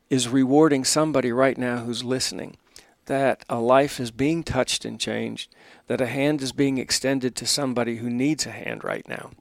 is 0.09 0.27
rewarding 0.27 0.83
somebody 0.83 1.31
right 1.31 1.57
now 1.57 1.77
who's 1.77 2.03
listening. 2.03 2.57
That 3.05 3.43
a 3.49 3.59
life 3.59 3.99
is 3.99 4.11
being 4.11 4.43
touched 4.43 4.85
and 4.85 4.99
changed, 4.99 5.53
that 5.87 6.01
a 6.01 6.07
hand 6.07 6.41
is 6.41 6.51
being 6.51 6.77
extended 6.77 7.35
to 7.35 7.45
somebody 7.45 7.97
who 7.97 8.09
needs 8.09 8.45
a 8.45 8.51
hand 8.51 8.83
right 8.83 9.07
now. 9.07 9.31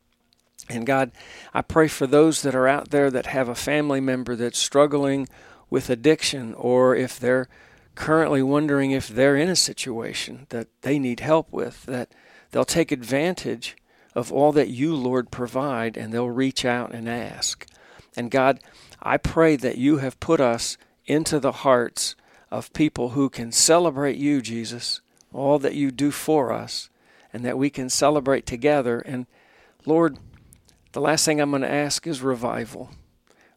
And 0.68 0.86
God, 0.86 1.10
I 1.52 1.62
pray 1.62 1.88
for 1.88 2.06
those 2.06 2.42
that 2.42 2.54
are 2.54 2.68
out 2.68 2.90
there 2.90 3.10
that 3.10 3.26
have 3.26 3.48
a 3.48 3.54
family 3.54 4.00
member 4.00 4.36
that's 4.36 4.58
struggling 4.58 5.28
with 5.68 5.90
addiction, 5.90 6.54
or 6.54 6.96
if 6.96 7.18
they're 7.18 7.48
currently 7.94 8.42
wondering 8.42 8.92
if 8.92 9.08
they're 9.08 9.36
in 9.36 9.48
a 9.48 9.56
situation 9.56 10.46
that 10.50 10.68
they 10.82 10.98
need 10.98 11.20
help 11.20 11.52
with, 11.52 11.84
that 11.86 12.12
they'll 12.50 12.64
take 12.64 12.92
advantage 12.92 13.76
of 14.14 14.32
all 14.32 14.52
that 14.52 14.68
you, 14.68 14.94
Lord, 14.94 15.30
provide 15.30 15.96
and 15.96 16.12
they'll 16.12 16.30
reach 16.30 16.64
out 16.64 16.92
and 16.92 17.08
ask. 17.08 17.66
And 18.16 18.30
God, 18.30 18.60
I 19.02 19.16
pray 19.16 19.56
that 19.56 19.78
you 19.78 19.98
have 19.98 20.18
put 20.20 20.40
us 20.40 20.76
into 21.06 21.38
the 21.38 21.52
hearts 21.52 22.14
of 22.50 22.72
people 22.72 23.10
who 23.10 23.28
can 23.28 23.52
celebrate 23.52 24.16
you, 24.16 24.40
Jesus, 24.40 25.00
all 25.32 25.58
that 25.58 25.74
you 25.74 25.90
do 25.90 26.10
for 26.10 26.52
us, 26.52 26.88
and 27.32 27.44
that 27.44 27.58
we 27.58 27.70
can 27.70 27.88
celebrate 27.88 28.46
together. 28.46 29.00
And 29.00 29.26
Lord, 29.86 30.18
the 30.92 31.00
last 31.00 31.24
thing 31.24 31.40
I'm 31.40 31.50
going 31.50 31.62
to 31.62 31.70
ask 31.70 32.06
is 32.06 32.22
revival. 32.22 32.90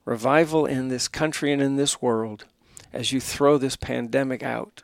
Revival 0.06 0.66
in 0.66 0.90
this 0.90 1.08
country 1.08 1.52
and 1.52 1.62
in 1.62 1.76
this 1.76 2.02
world 2.02 2.46
as 2.92 3.12
you 3.12 3.20
throw 3.20 3.58
this 3.58 3.76
pandemic 3.76 4.44
out 4.44 4.84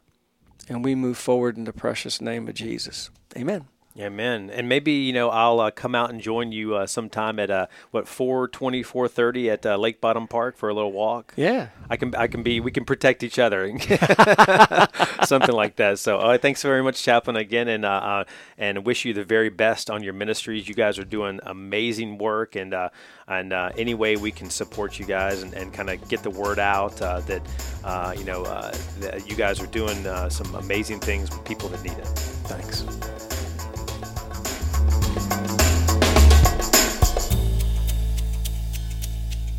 and 0.67 0.83
we 0.83 0.95
move 0.95 1.17
forward 1.17 1.57
in 1.57 1.65
the 1.65 1.73
precious 1.73 2.21
name 2.21 2.47
of 2.47 2.53
Jesus. 2.53 3.09
Amen. 3.35 3.67
Amen. 3.99 4.49
And 4.49 4.69
maybe 4.69 4.91
you 4.91 5.13
know 5.13 5.29
I'll 5.29 5.59
uh, 5.59 5.71
come 5.71 5.93
out 5.93 6.09
and 6.09 6.21
join 6.21 6.51
you 6.51 6.75
uh, 6.75 6.87
sometime 6.87 7.37
at 7.39 7.51
uh, 7.51 7.67
what 7.91 8.05
4:20, 8.05 8.85
4:30 8.85 9.51
at 9.51 9.65
uh, 9.65 9.77
Lakebottom 9.77 10.29
Park 10.29 10.57
for 10.57 10.69
a 10.69 10.73
little 10.73 10.91
walk. 10.91 11.33
Yeah. 11.35 11.69
I 11.89 11.97
can 11.97 12.15
I 12.15 12.27
can 12.27 12.43
be 12.43 12.59
we 12.59 12.71
can 12.71 12.85
protect 12.85 13.23
each 13.23 13.39
other, 13.39 13.67
something 15.25 15.55
like 15.55 15.75
that. 15.77 15.99
So 15.99 16.19
uh, 16.19 16.37
thanks 16.37 16.61
very 16.61 16.81
much, 16.81 17.03
Chaplain, 17.03 17.35
again, 17.35 17.67
and 17.67 17.83
uh, 17.83 17.89
uh, 17.89 18.23
and 18.57 18.85
wish 18.85 19.05
you 19.05 19.13
the 19.13 19.23
very 19.23 19.49
best 19.49 19.89
on 19.89 20.03
your 20.03 20.13
ministries. 20.13 20.67
You 20.67 20.75
guys 20.75 20.97
are 20.97 21.05
doing 21.05 21.39
amazing 21.43 22.17
work, 22.17 22.55
and 22.55 22.73
uh, 22.73 22.89
and 23.27 23.53
uh, 23.53 23.71
any 23.77 23.93
way 23.93 24.15
we 24.15 24.31
can 24.31 24.49
support 24.49 24.99
you 24.99 25.05
guys 25.05 25.43
and, 25.43 25.53
and 25.53 25.73
kind 25.73 25.89
of 25.89 26.07
get 26.09 26.23
the 26.23 26.29
word 26.29 26.59
out 26.59 27.01
uh, 27.01 27.19
that 27.21 27.41
uh, 27.83 28.13
you 28.17 28.23
know 28.23 28.43
uh, 28.43 28.73
that 28.99 29.29
you 29.29 29.35
guys 29.35 29.61
are 29.61 29.67
doing 29.67 30.05
uh, 30.07 30.29
some 30.29 30.53
amazing 30.55 30.99
things 30.99 31.29
with 31.29 31.43
people 31.45 31.69
that 31.69 31.83
need 31.83 31.97
it. 31.97 32.07
Thanks. 32.47 33.28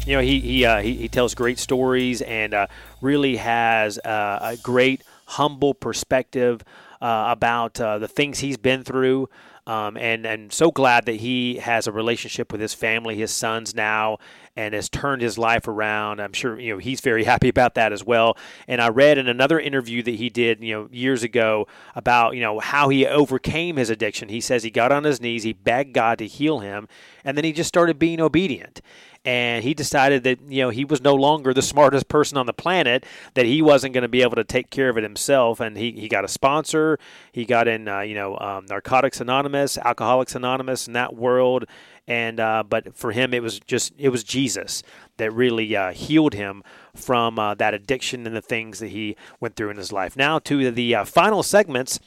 You 0.07 0.17
know 0.17 0.23
he 0.23 0.41
he 0.41 0.65
uh, 0.65 0.81
he, 0.81 0.95
he 0.95 1.09
tells 1.09 1.35
great 1.35 1.59
stories 1.59 2.23
and 2.23 2.55
uh, 2.55 2.67
really 3.01 3.37
has 3.37 3.99
uh, 3.99 4.39
a 4.43 4.57
great 4.57 5.03
humble 5.27 5.75
perspective 5.75 6.63
uh, 7.01 7.27
about 7.29 7.81
uh, 7.81 7.99
the 7.99 8.09
things 8.09 8.41
he's 8.41 8.57
been 8.57 8.85
through. 8.85 9.29
Um, 9.67 9.97
and 9.97 10.27
and 10.27 10.53
so 10.53 10.71
glad 10.71 11.07
that 11.07 11.17
he 11.17 11.57
has 11.57 11.87
a 11.87 11.93
relationship 11.93 12.51
with 12.51 12.61
his 12.61 12.75
family, 12.75 13.17
his 13.17 13.31
sons 13.31 13.75
now, 13.75 14.19
and 14.57 14.75
has 14.75 14.89
turned 14.89 15.23
his 15.23 15.39
life 15.39 15.69
around. 15.69 16.19
I'm 16.19 16.33
sure 16.33 16.59
you 16.59 16.73
know 16.73 16.79
he's 16.79 17.01
very 17.01 17.25
happy 17.33 17.49
about 17.49 17.75
that 17.75 17.93
as 17.93 18.03
well. 18.03 18.37
And 18.67 18.81
I 18.81 18.89
read 18.89 19.19
in 19.19 19.29
another 19.29 19.61
interview 19.61 20.03
that 20.03 20.15
he 20.15 20.29
did, 20.29 20.65
you 20.65 20.75
know, 20.75 20.89
years 20.91 21.23
ago 21.23 21.69
about 21.95 22.35
you 22.35 22.41
know 22.41 22.59
how 22.59 22.89
he 22.89 23.07
overcame 23.07 23.77
his 23.77 23.91
addiction. 23.91 24.29
He 24.29 24.41
says 24.41 24.63
he 24.63 24.71
got 24.71 24.91
on 24.91 25.05
his 25.05 25.21
knees, 25.21 25.43
he 25.45 25.53
begged 25.53 25.93
God 25.93 26.19
to 26.19 26.27
heal 26.27 26.61
him, 26.61 26.89
and 27.23 27.37
then 27.37 27.45
he 27.45 27.53
just 27.53 27.69
started 27.69 27.99
being 27.99 28.21
obedient 28.21 28.81
and 29.25 29.63
he 29.63 29.75
decided 29.75 30.23
that 30.25 30.41
you 30.49 30.63
know 30.63 30.71
he 30.71 30.85
was 30.85 31.03
no 31.03 31.15
longer 31.15 31.53
the 31.53 31.63
smartest 31.63 32.09
person 32.09 32.39
on 32.39 32.47
the 32.47 32.53
planet 32.53 33.05
that 33.35 33.45
he 33.45 33.61
wasn't 33.61 33.93
going 33.93 34.03
to 34.03 34.09
be 34.09 34.23
able 34.23 34.37
to 34.37 34.45
take 34.45 34.71
care 34.71 34.89
of 34.89 34.97
it 34.97 35.03
himself 35.03 35.61
and 35.61 35.77
he, 35.77 35.93
he 35.93 36.09
got 36.09 36.25
a 36.25 36.29
sponsor. 36.29 36.99
He 37.33 37.45
got 37.45 37.69
in 37.69 37.87
uh, 37.89 38.01
you 38.01 38.15
know 38.15 38.39
um, 38.39 38.67
narcotics 38.67 39.21
anonymous 39.21 39.77
alcoholics 39.79 40.35
anonymous 40.35 40.87
in 40.87 40.95
that 40.95 41.15
world 41.15 41.67
and 42.07 42.41
uh, 42.41 42.63
but 42.67 42.97
for 42.97 43.13
him 43.13 43.35
it 43.35 43.43
was 43.43 43.61
just 43.61 43.93
it 43.99 44.09
was 44.09 44.25
jesus 44.25 44.83
that 45.19 45.31
really 45.33 45.77
uh, 45.77 45.93
healed 45.93 46.35
him 46.35 46.63
from 46.95 47.39
uh, 47.39 47.55
that 47.55 47.75
addiction 47.75 48.27
and 48.27 48.35
the 48.35 48.43
things 48.43 48.79
that 48.81 48.89
he 48.89 49.17
went 49.39 49.55
through 49.55 49.71
in 49.71 49.77
his 49.77 49.93
life. 49.93 50.17
Now 50.17 50.39
to 50.41 50.71
the 50.71 50.95
uh, 50.95 51.05
final 51.05 51.43
segments 51.43 52.01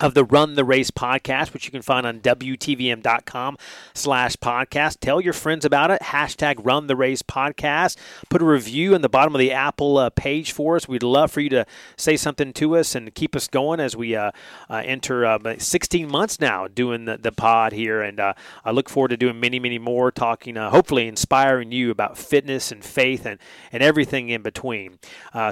of 0.00 0.14
the 0.14 0.24
Run 0.24 0.54
the 0.54 0.64
Race 0.64 0.90
podcast, 0.90 1.52
which 1.52 1.66
you 1.66 1.70
can 1.70 1.82
find 1.82 2.06
on 2.06 2.20
WTVM.com 2.20 3.56
slash 3.94 4.36
podcast. 4.36 4.98
Tell 5.00 5.20
your 5.20 5.32
friends 5.32 5.64
about 5.64 5.90
it. 5.90 6.02
Hashtag 6.02 6.56
Run 6.58 6.88
the 6.88 6.96
Race 6.96 7.22
podcast. 7.22 7.96
Put 8.28 8.42
a 8.42 8.44
review 8.44 8.94
in 8.94 9.02
the 9.02 9.08
bottom 9.08 9.34
of 9.34 9.38
the 9.38 9.52
Apple 9.52 9.98
uh, 9.98 10.10
page 10.10 10.52
for 10.52 10.76
us. 10.76 10.88
We'd 10.88 11.02
love 11.02 11.30
for 11.30 11.40
you 11.40 11.48
to 11.50 11.66
say 11.96 12.16
something 12.16 12.52
to 12.54 12.76
us 12.76 12.94
and 12.94 13.14
keep 13.14 13.36
us 13.36 13.46
going 13.46 13.78
as 13.78 13.96
we 13.96 14.16
uh, 14.16 14.32
uh, 14.68 14.82
enter 14.84 15.24
uh, 15.24 15.38
16 15.58 16.08
months 16.10 16.40
now 16.40 16.66
doing 16.66 17.04
the, 17.04 17.16
the 17.16 17.32
pod 17.32 17.72
here. 17.72 18.02
And 18.02 18.18
uh, 18.18 18.34
I 18.64 18.72
look 18.72 18.88
forward 18.88 19.08
to 19.08 19.16
doing 19.16 19.38
many, 19.38 19.60
many 19.60 19.78
more, 19.78 20.10
talking, 20.10 20.56
uh, 20.56 20.70
hopefully 20.70 21.06
inspiring 21.06 21.70
you 21.70 21.90
about 21.92 22.18
fitness 22.18 22.72
and 22.72 22.84
faith 22.84 23.24
and, 23.26 23.38
and 23.70 23.82
everything 23.82 24.28
in 24.30 24.42
between. 24.42 24.98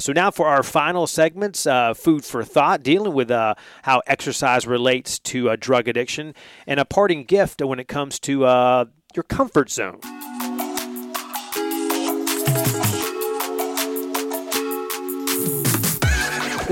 So 0.01 0.13
now 0.13 0.31
for 0.31 0.47
our 0.47 0.63
final 0.63 1.07
segments, 1.07 1.67
food 1.95 2.25
for 2.25 2.45
thought, 2.45 2.83
dealing 2.83 3.13
with 3.13 3.31
how 3.31 4.03
exercise 4.07 4.32
exercise 4.33 4.67
relates 4.67 5.19
to 5.19 5.51
a 5.51 5.59
drug 5.59 5.89
addiction, 5.89 6.35
and 6.67 6.81
a 6.81 6.87
parting 6.87 7.23
gift 7.23 7.61
when 7.61 7.79
it 7.79 7.87
comes 7.87 8.19
to 8.19 8.47
uh, 8.47 8.87
your 9.15 9.25
comfort 9.25 9.71
zone. 9.71 10.01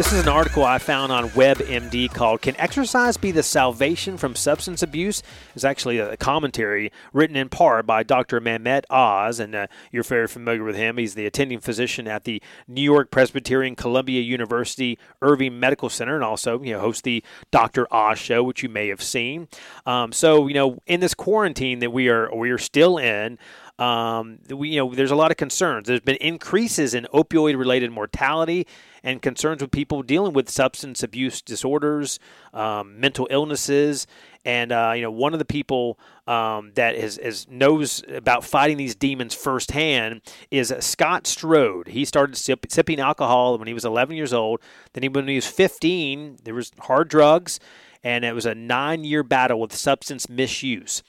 This 0.01 0.15
is 0.15 0.23
an 0.23 0.29
article 0.29 0.65
I 0.65 0.79
found 0.79 1.13
on 1.13 1.29
WebMD 1.29 2.11
called 2.11 2.41
Can 2.41 2.59
Exercise 2.59 3.19
Be 3.19 3.33
the 3.33 3.43
Salvation 3.43 4.17
from 4.17 4.35
Substance 4.35 4.83
Abuse? 4.83 5.23
It's 5.55 5.63
actually 5.63 5.99
a 5.99 6.17
commentary 6.17 6.91
written 7.13 7.37
in 7.37 7.51
part 7.51 7.85
by 7.85 8.03
Dr. 8.03 8.41
Mehmet 8.41 8.85
Oz, 8.89 9.39
and 9.39 9.55
uh, 9.55 9.67
you're 9.93 10.03
very 10.03 10.27
familiar 10.27 10.65
with 10.65 10.75
him. 10.75 10.97
He's 10.97 11.17
the 11.17 11.27
attending 11.27 11.61
physician 11.61 12.09
at 12.09 12.25
the 12.25 12.43
New 12.67 12.81
York 12.81 13.11
Presbyterian 13.11 13.77
Columbia 13.77 14.23
University 14.23 14.99
Irving 15.21 15.61
Medical 15.61 15.91
Center 15.91 16.15
and 16.15 16.25
also 16.25 16.63
you 16.63 16.73
know, 16.73 16.81
hosts 16.81 17.03
the 17.03 17.23
Dr. 17.51 17.87
Oz 17.93 18.19
show, 18.19 18.43
which 18.43 18.63
you 18.63 18.71
may 18.71 18.89
have 18.89 19.03
seen. 19.03 19.49
Um, 19.85 20.13
so, 20.13 20.49
you 20.49 20.55
know, 20.55 20.79
in 20.87 21.01
this 21.01 21.13
quarantine 21.13 21.81
that 21.81 21.91
we 21.91 22.09
are, 22.09 22.35
we 22.35 22.49
are 22.49 22.57
still 22.57 22.97
in, 22.97 23.39
um, 23.81 24.39
we, 24.51 24.69
you 24.69 24.77
know, 24.77 24.95
there's 24.95 25.11
a 25.11 25.17
lot 25.17 25.31
of 25.31 25.39
concerns. 25.39 25.89
There's 25.89 26.01
been 26.01 26.17
increases 26.17 26.93
in 26.93 27.07
opioid-related 27.15 27.91
mortality 27.91 28.67
and 29.03 29.23
concerns 29.23 29.63
with 29.63 29.71
people 29.71 30.03
dealing 30.03 30.35
with 30.35 30.51
substance 30.51 31.03
abuse 31.03 31.41
disorders, 31.41 32.19
um, 32.53 33.01
mental 33.01 33.27
illnesses, 33.31 34.07
and 34.45 34.71
uh, 34.71 34.93
you 34.95 35.01
know, 35.01 35.11
one 35.11 35.33
of 35.33 35.39
the 35.39 35.47
people 35.47 35.99
um, 36.27 36.73
that 36.75 36.95
is, 36.95 37.17
is, 37.17 37.49
knows 37.49 38.03
about 38.09 38.45
fighting 38.45 38.77
these 38.77 38.95
demons 38.95 39.35
firsthand 39.35 40.21
is 40.51 40.75
Scott 40.81 41.27
Strode. 41.27 41.89
He 41.89 42.05
started 42.05 42.37
sip, 42.37 42.67
sipping 42.69 43.01
alcohol 43.01 43.57
when 43.57 43.67
he 43.67 43.75
was 43.75 43.87
11 43.87 44.15
years 44.15 44.35
old. 44.35 44.61
Then, 44.93 45.03
he, 45.03 45.09
when 45.09 45.27
he 45.27 45.37
was 45.37 45.47
15, 45.47 46.41
there 46.45 46.55
was 46.55 46.71
hard 46.81 47.09
drugs, 47.09 47.59
and 48.05 48.27
it 48.27 48.35
was 48.35 48.45
a 48.45 48.55
nine-year 48.55 49.23
battle 49.23 49.59
with 49.59 49.75
substance 49.75 50.29
misuse. 50.29 51.03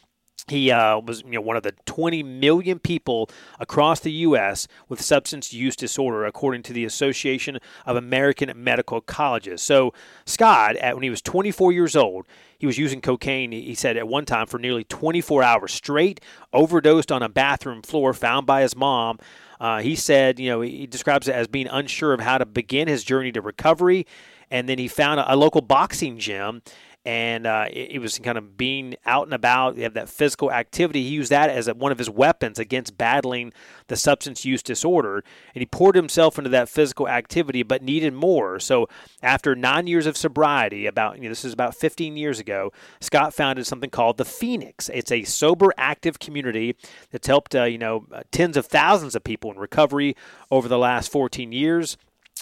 He 0.48 0.72
uh, 0.72 1.00
was 1.00 1.22
you 1.24 1.32
know, 1.32 1.42
one 1.42 1.58
of 1.58 1.64
the 1.64 1.74
20 1.86 2.24
million 2.24 2.80
people 2.80 3.30
across 3.60 4.00
the 4.00 4.12
U.S. 4.12 4.68
with 4.90 5.02
substance 5.02 5.54
use 5.54 5.76
disorder, 5.76 6.26
according 6.26 6.64
to 6.64 6.74
the 6.74 6.86
Association 6.86 7.60
of 7.86 7.96
American 7.96 8.52
Medical 8.56 9.02
Colleges. 9.02 9.62
So, 9.62 9.94
Scott, 10.26 10.76
at, 10.78 10.96
when 10.96 11.04
he 11.04 11.10
was 11.10 11.22
24 11.22 11.72
years 11.72 11.96
old, 11.96 12.26
he 12.58 12.68
was 12.68 12.78
using 12.78 13.02
cocaine, 13.02 13.52
he 13.52 13.74
said, 13.74 13.98
at 13.98 14.08
one 14.08 14.26
time 14.26 14.46
for 14.46 14.60
nearly 14.60 14.84
24 14.84 15.42
hours 15.42 15.72
straight, 15.74 16.22
overdosed 16.54 17.12
on 17.12 17.24
a 17.24 17.30
bathroom 17.30 17.82
floor 17.82 18.14
found 18.14 18.46
by 18.46 18.62
his 18.62 18.76
mom. 18.76 19.18
Uh, 19.60 19.80
he 19.80 19.96
said, 19.96 20.40
you 20.40 20.50
know, 20.50 20.62
he 20.62 20.88
describes 20.88 21.28
it 21.28 21.36
as 21.36 21.48
being 21.48 21.68
unsure 21.68 22.14
of 22.14 22.20
how 22.20 22.38
to 22.38 22.46
begin 22.46 22.88
his 22.88 23.04
journey 23.04 23.32
to 23.32 23.42
recovery. 23.42 24.06
And 24.52 24.68
then 24.68 24.78
he 24.78 24.88
found 24.88 25.20
a, 25.20 25.34
a 25.34 25.36
local 25.36 25.62
boxing 25.62 26.20
gym 26.20 26.62
and 27.04 27.48
uh, 27.48 27.66
it, 27.72 28.00
was 28.00 28.20
kind 28.20 28.38
of 28.38 28.58
being 28.58 28.96
out 29.06 29.26
and 29.26 29.34
about. 29.34 29.76
You 29.76 29.84
have 29.84 29.96
that 29.96 30.10
physical 30.10 30.52
activity. 30.52 31.04
He 31.04 31.10
used 31.10 31.32
that 31.32 31.50
as 31.50 31.68
a, 31.68 31.74
one 31.74 31.92
of 31.92 31.98
his 31.98 32.10
weapons 32.10 32.60
against 32.60 32.98
battling 32.98 33.54
the 33.88 33.96
substance 33.96 34.46
use 34.46 34.62
disorder, 34.62 35.24
and 35.56 35.62
he 35.62 35.66
poured 35.66 35.96
himself 35.96 36.38
into 36.38 36.50
that 36.52 36.70
physical 36.70 37.08
activity, 37.08 37.64
but 37.64 37.82
needed 37.82 38.14
more. 38.14 38.60
So 38.60 38.88
after 39.24 39.56
nine 39.56 39.88
years 39.88 40.06
of 40.06 40.16
sobriety, 40.16 40.86
about 40.86 41.18
you 41.18 41.24
know, 41.24 41.30
this 41.30 41.44
is 41.44 41.54
about 41.54 41.76
15 41.76 42.18
years 42.18 42.40
ago, 42.40 42.72
Scott 43.00 43.34
founded 43.34 43.66
something 43.66 43.90
called 43.90 44.18
the 44.18 44.26
Phoenix. 44.26 44.90
It's 44.94 45.12
a 45.12 45.24
sober, 45.24 45.74
active 45.78 46.20
community 46.20 46.76
that's 47.12 47.28
helped 47.28 47.56
uh, 47.56 47.64
you 47.64 47.80
know 47.80 48.06
tens 48.32 48.58
of 48.58 48.68
thousands 48.68 49.16
of 49.16 49.24
people 49.24 49.52
in 49.52 49.58
recovery 49.58 50.16
over 50.52 50.68
the 50.68 50.78
last 50.78 51.12
14 51.12 51.52
years 51.52 51.98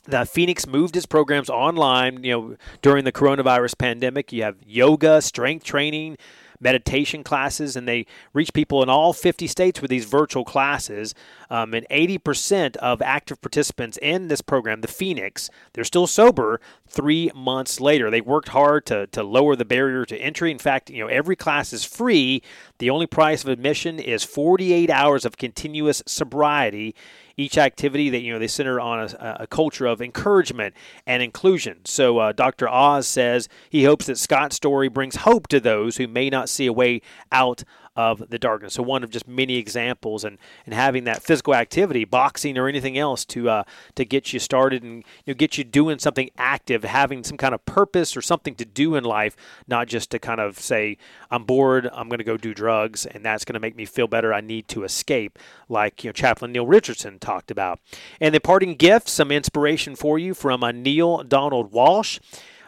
the 0.06 0.26
Phoenix 0.26 0.66
moved 0.66 0.96
its 0.96 1.06
programs 1.06 1.50
online, 1.50 2.24
you 2.24 2.32
know, 2.32 2.56
during 2.82 3.06
the 3.06 3.12
coronavirus 3.12 3.78
pandemic. 3.78 4.32
You 4.32 4.44
have 4.44 4.58
yoga, 4.66 5.22
strength 5.22 5.64
training, 5.64 6.18
meditation 6.60 7.24
classes, 7.24 7.76
and 7.76 7.88
they 7.88 8.06
reach 8.34 8.54
people 8.54 8.84
in 8.84 8.90
all 8.90 9.14
50 9.14 9.48
states 9.48 9.82
with 9.82 9.90
these 9.90 10.06
virtual 10.06 10.44
classes. 10.44 11.16
Um, 11.50 11.74
and 11.74 11.88
80% 11.90 12.76
of 12.78 13.02
active 13.02 13.42
participants 13.42 13.98
in 14.02 14.28
this 14.28 14.42
program, 14.42 14.82
the 14.82 14.88
Phoenix, 14.88 15.50
they're 15.74 15.84
still 15.84 16.08
sober 16.08 16.60
three 16.88 17.32
months 17.34 17.80
later. 17.80 18.12
They 18.12 18.22
worked 18.22 18.50
hard 18.50 18.86
to, 18.88 19.08
to 19.08 19.24
lower 19.24 19.56
the 19.56 19.66
barrier 19.66 20.06
to 20.06 20.18
entry. 20.18 20.52
In 20.52 20.60
fact, 20.60 20.90
you 20.90 21.04
know, 21.04 21.10
every 21.10 21.36
class 21.36 21.74
is 21.74 21.84
free. 21.84 22.44
The 22.80 22.90
only 22.90 23.08
price 23.08 23.44
of 23.44 23.50
admission 23.50 24.00
is 24.00 24.24
48 24.24 24.90
hours 24.90 25.26
of 25.26 25.38
continuous 25.38 26.04
sobriety 26.06 26.96
each 27.40 27.58
activity 27.58 28.10
that 28.10 28.20
you 28.20 28.34
know 28.34 28.40
they 28.40 28.48
center 28.48 28.80
on 28.80 29.00
a, 29.00 29.38
a 29.42 29.48
culture 29.48 29.86
of 29.86 30.02
encouragement 30.02 30.76
and 31.06 31.24
inclusion. 31.24 31.78
So 31.86 32.18
uh, 32.18 32.32
Dr. 32.34 32.68
Oz 32.68 33.08
says 33.08 33.48
he 33.70 33.86
hopes 33.86 34.08
that 34.08 34.18
Scott's 34.18 34.58
story 34.58 34.90
brings 34.90 35.18
hope 35.18 35.48
to 35.48 35.60
those 35.60 35.98
who 35.98 36.08
may 36.08 36.30
not 36.30 36.50
see 36.50 36.66
a 36.66 36.74
way 36.74 37.02
out 37.32 37.64
of 38.00 38.30
the 38.30 38.40
darkness. 38.40 38.76
So 38.76 38.82
one 38.82 39.04
of 39.04 39.10
just 39.10 39.28
many 39.28 39.58
examples, 39.58 40.24
and, 40.24 40.38
and 40.66 40.74
having 40.74 41.04
that 41.04 41.22
physical 41.22 41.54
activity, 41.54 42.06
boxing 42.06 42.58
or 42.58 42.70
anything 42.70 42.98
else, 42.98 43.26
to 43.26 43.50
uh, 43.50 43.64
to 43.96 44.06
get 44.06 44.32
you 44.32 44.40
started 44.40 44.84
and 44.84 45.04
you 45.26 45.34
know, 45.34 45.38
get 45.38 45.58
you 45.58 45.66
doing 45.66 46.00
something 46.00 46.30
active, 46.38 46.86
having 46.86 47.26
some 47.26 47.36
kind 47.36 47.54
of 47.54 47.66
purpose 47.66 48.16
or 48.16 48.22
something 48.22 48.56
to 48.56 48.64
do 48.64 48.96
in 48.96 49.04
life, 49.04 49.36
not 49.68 49.90
just 49.90 50.12
to 50.12 50.20
kind 50.20 50.40
of 50.40 50.58
say 50.58 50.98
I'm 51.30 51.44
bored, 51.44 51.90
I'm 51.92 52.08
going 52.08 52.20
to 52.20 52.24
go 52.24 52.38
do 52.38 52.54
drugs, 52.54 53.06
and 53.06 53.26
that's 53.26 53.44
going 53.44 53.56
to 53.56 53.60
make 53.60 53.76
me 53.76 53.84
feel 53.84 54.08
better. 54.08 54.34
I 54.34 54.40
need 54.40 54.70
to 54.70 54.86
escape, 54.86 55.38
like 55.68 56.02
you 56.06 56.08
know 56.08 56.14
Chaplain 56.14 56.54
Neil 56.54 56.66
Richardson 56.66 57.20
talked 57.20 57.52
about. 57.52 57.82
And 58.22 58.34
the 58.34 58.40
parting 58.40 58.76
gift, 58.76 59.10
some 59.10 59.30
inspiration 59.30 59.98
for 59.98 60.18
you 60.18 60.34
from 60.34 60.64
uh, 60.64 60.72
Neale 60.72 61.24
Donald 61.24 61.74
Walsch. 61.74 62.22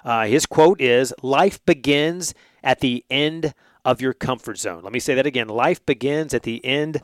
Uh, 0.03 0.25
his 0.25 0.45
quote 0.45 0.81
is 0.81 1.13
"Life 1.21 1.65
begins 1.65 2.33
at 2.61 2.81
the 2.81 3.05
end." 3.09 3.53
Of 3.83 4.01
your 4.01 4.13
comfort 4.13 4.57
zone. 4.57 4.83
Let 4.83 4.93
me 4.93 4.99
say 4.99 5.15
that 5.15 5.25
again. 5.25 5.47
Life 5.47 5.85
begins 5.85 6.33
at 6.33 6.43
the 6.43 6.63
end 6.65 7.01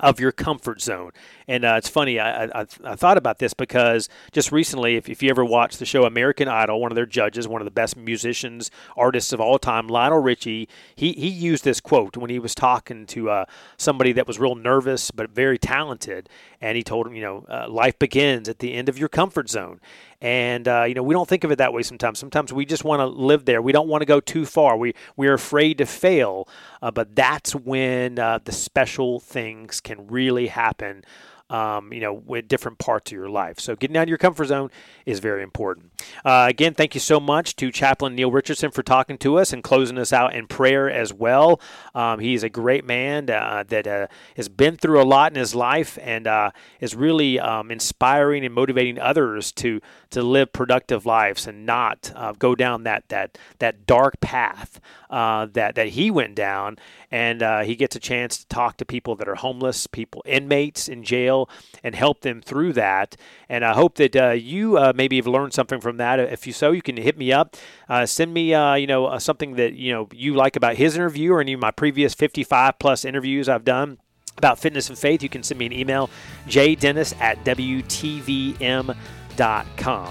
of 0.00 0.20
your 0.20 0.32
comfort 0.32 0.80
zone. 0.80 1.10
And 1.46 1.64
uh, 1.64 1.74
it's 1.76 1.88
funny, 1.88 2.20
I, 2.20 2.44
I, 2.44 2.66
I, 2.84 2.94
thought 2.94 3.16
about 3.16 3.38
this 3.38 3.54
because 3.54 4.08
just 4.32 4.52
recently, 4.52 4.96
if, 4.96 5.08
if 5.08 5.22
you 5.22 5.30
ever 5.30 5.44
watched 5.44 5.78
the 5.78 5.86
show 5.86 6.04
American 6.04 6.46
Idol, 6.46 6.80
one 6.80 6.92
of 6.92 6.96
their 6.96 7.06
judges, 7.06 7.48
one 7.48 7.60
of 7.60 7.64
the 7.64 7.70
best 7.70 7.96
musicians, 7.96 8.70
artists 8.96 9.32
of 9.32 9.40
all 9.40 9.58
time, 9.58 9.88
Lionel 9.88 10.20
Richie, 10.20 10.68
he, 10.94 11.12
he 11.12 11.28
used 11.28 11.64
this 11.64 11.80
quote 11.80 12.16
when 12.16 12.30
he 12.30 12.38
was 12.38 12.54
talking 12.54 13.06
to 13.06 13.30
uh, 13.30 13.44
somebody 13.76 14.12
that 14.12 14.26
was 14.26 14.38
real 14.38 14.54
nervous 14.54 15.10
but 15.10 15.30
very 15.30 15.58
talented. 15.58 16.28
And 16.60 16.76
he 16.76 16.82
told 16.82 17.06
him, 17.06 17.14
you 17.14 17.22
know, 17.22 17.46
uh, 17.48 17.68
life 17.68 17.98
begins 17.98 18.48
at 18.48 18.60
the 18.60 18.74
end 18.74 18.88
of 18.88 18.98
your 18.98 19.08
comfort 19.08 19.48
zone. 19.50 19.80
And 20.20 20.66
uh, 20.66 20.84
you 20.84 20.94
know, 20.94 21.02
we 21.02 21.14
don't 21.14 21.28
think 21.28 21.44
of 21.44 21.52
it 21.52 21.58
that 21.58 21.72
way 21.72 21.82
sometimes. 21.82 22.18
Sometimes 22.18 22.52
we 22.52 22.66
just 22.66 22.84
want 22.84 23.00
to 23.00 23.06
live 23.06 23.44
there. 23.44 23.62
We 23.62 23.72
don't 23.72 23.88
want 23.88 24.02
to 24.02 24.06
go 24.06 24.20
too 24.20 24.46
far. 24.46 24.76
We 24.76 24.94
we 25.16 25.28
are 25.28 25.34
afraid 25.34 25.78
to 25.78 25.86
fail. 25.86 26.48
Uh, 26.82 26.90
but 26.90 27.14
that's 27.14 27.54
when 27.54 28.18
uh, 28.18 28.40
the 28.44 28.52
special 28.52 29.20
things 29.20 29.80
can 29.80 30.08
really 30.08 30.48
happen 30.48 31.04
um, 31.50 31.92
you 31.92 32.00
know, 32.00 32.12
with 32.12 32.48
different 32.48 32.78
parts 32.78 33.10
of 33.10 33.16
your 33.16 33.28
life. 33.28 33.58
So 33.58 33.74
getting 33.74 33.96
out 33.96 34.04
of 34.04 34.08
your 34.08 34.18
comfort 34.18 34.46
zone 34.46 34.70
is 35.06 35.18
very 35.18 35.42
important. 35.42 35.92
Uh, 36.24 36.46
again, 36.48 36.74
thank 36.74 36.94
you 36.94 37.00
so 37.00 37.18
much 37.18 37.56
to 37.56 37.70
Chaplain 37.70 38.14
Neil 38.14 38.30
Richardson 38.30 38.70
for 38.70 38.82
talking 38.82 39.18
to 39.18 39.38
us 39.38 39.52
and 39.52 39.62
closing 39.62 39.98
us 39.98 40.12
out 40.12 40.34
in 40.34 40.46
prayer 40.46 40.90
as 40.90 41.12
well. 41.12 41.60
Um, 41.94 42.18
he's 42.18 42.42
a 42.42 42.48
great 42.48 42.84
man 42.84 43.30
uh, 43.30 43.64
that 43.68 43.86
uh, 43.86 44.06
has 44.36 44.48
been 44.48 44.76
through 44.76 45.00
a 45.00 45.04
lot 45.04 45.32
in 45.32 45.38
his 45.38 45.54
life 45.54 45.98
and 46.02 46.26
uh, 46.26 46.50
is 46.80 46.94
really 46.94 47.40
um, 47.40 47.70
inspiring 47.70 48.44
and 48.44 48.54
motivating 48.54 48.98
others 48.98 49.52
to 49.52 49.80
to 50.10 50.22
live 50.22 50.52
productive 50.52 51.04
lives 51.04 51.46
and 51.46 51.66
not 51.66 52.12
uh, 52.14 52.32
go 52.32 52.54
down 52.54 52.84
that 52.84 53.08
that 53.08 53.36
that 53.58 53.86
dark 53.86 54.20
path 54.20 54.80
uh, 55.10 55.46
that 55.52 55.74
that 55.74 55.88
he 55.88 56.10
went 56.10 56.34
down. 56.34 56.78
And 57.10 57.42
he 57.64 57.74
gets 57.74 57.96
a 57.96 58.00
chance 58.00 58.36
to 58.36 58.46
talk 58.48 58.76
to 58.76 58.84
people 58.84 59.16
that 59.16 59.28
are 59.28 59.36
homeless, 59.36 59.86
people 59.86 60.22
inmates 60.26 60.88
in 60.88 61.02
jail 61.02 61.48
and 61.82 61.94
help 61.94 62.20
them 62.20 62.40
through 62.40 62.74
that. 62.74 63.16
And 63.48 63.64
I 63.64 63.74
hope 63.74 63.94
that 63.96 64.14
uh, 64.14 64.30
you 64.30 64.76
uh, 64.76 64.92
maybe 64.94 65.16
have 65.16 65.26
learned 65.26 65.54
something 65.54 65.80
from 65.80 65.96
that. 65.98 66.20
If 66.20 66.46
you 66.46 66.52
so, 66.52 66.70
you 66.72 66.82
can 66.82 66.96
hit 66.96 67.16
me 67.18 67.32
up, 67.32 67.56
uh, 67.88 68.06
send 68.06 68.34
me 68.34 68.54
uh, 68.54 68.74
you 68.74 68.86
know 68.86 69.06
uh, 69.06 69.18
something 69.18 69.56
that 69.56 69.72
you 69.74 69.92
know 69.92 70.08
you 70.12 70.34
like 70.34 70.56
about 70.56 70.76
his 70.76 70.94
interview 70.96 71.32
or 71.32 71.40
any 71.40 71.54
of 71.54 71.60
my 71.60 71.70
previous 71.70 72.14
55 72.14 72.78
plus 72.78 73.04
interviews 73.04 73.48
I've 73.48 73.64
done 73.64 73.98
about 74.36 74.58
fitness 74.58 74.88
and 74.88 74.98
faith. 74.98 75.22
You 75.22 75.28
can 75.28 75.42
send 75.42 75.58
me 75.58 75.66
an 75.66 75.72
email, 75.72 76.10
jdennis 76.46 77.18
at 77.20 77.42
wtvm.com. 77.44 78.58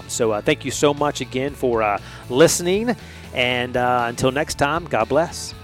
So 0.08 0.32
uh, 0.32 0.40
thank 0.42 0.64
you 0.64 0.70
so 0.70 0.92
much 0.94 1.20
again 1.20 1.54
for 1.54 1.98
listening. 2.28 2.96
And 3.34 3.76
uh, 3.76 4.06
until 4.08 4.30
next 4.30 4.56
time, 4.56 4.84
God 4.86 5.08
bless. 5.08 5.54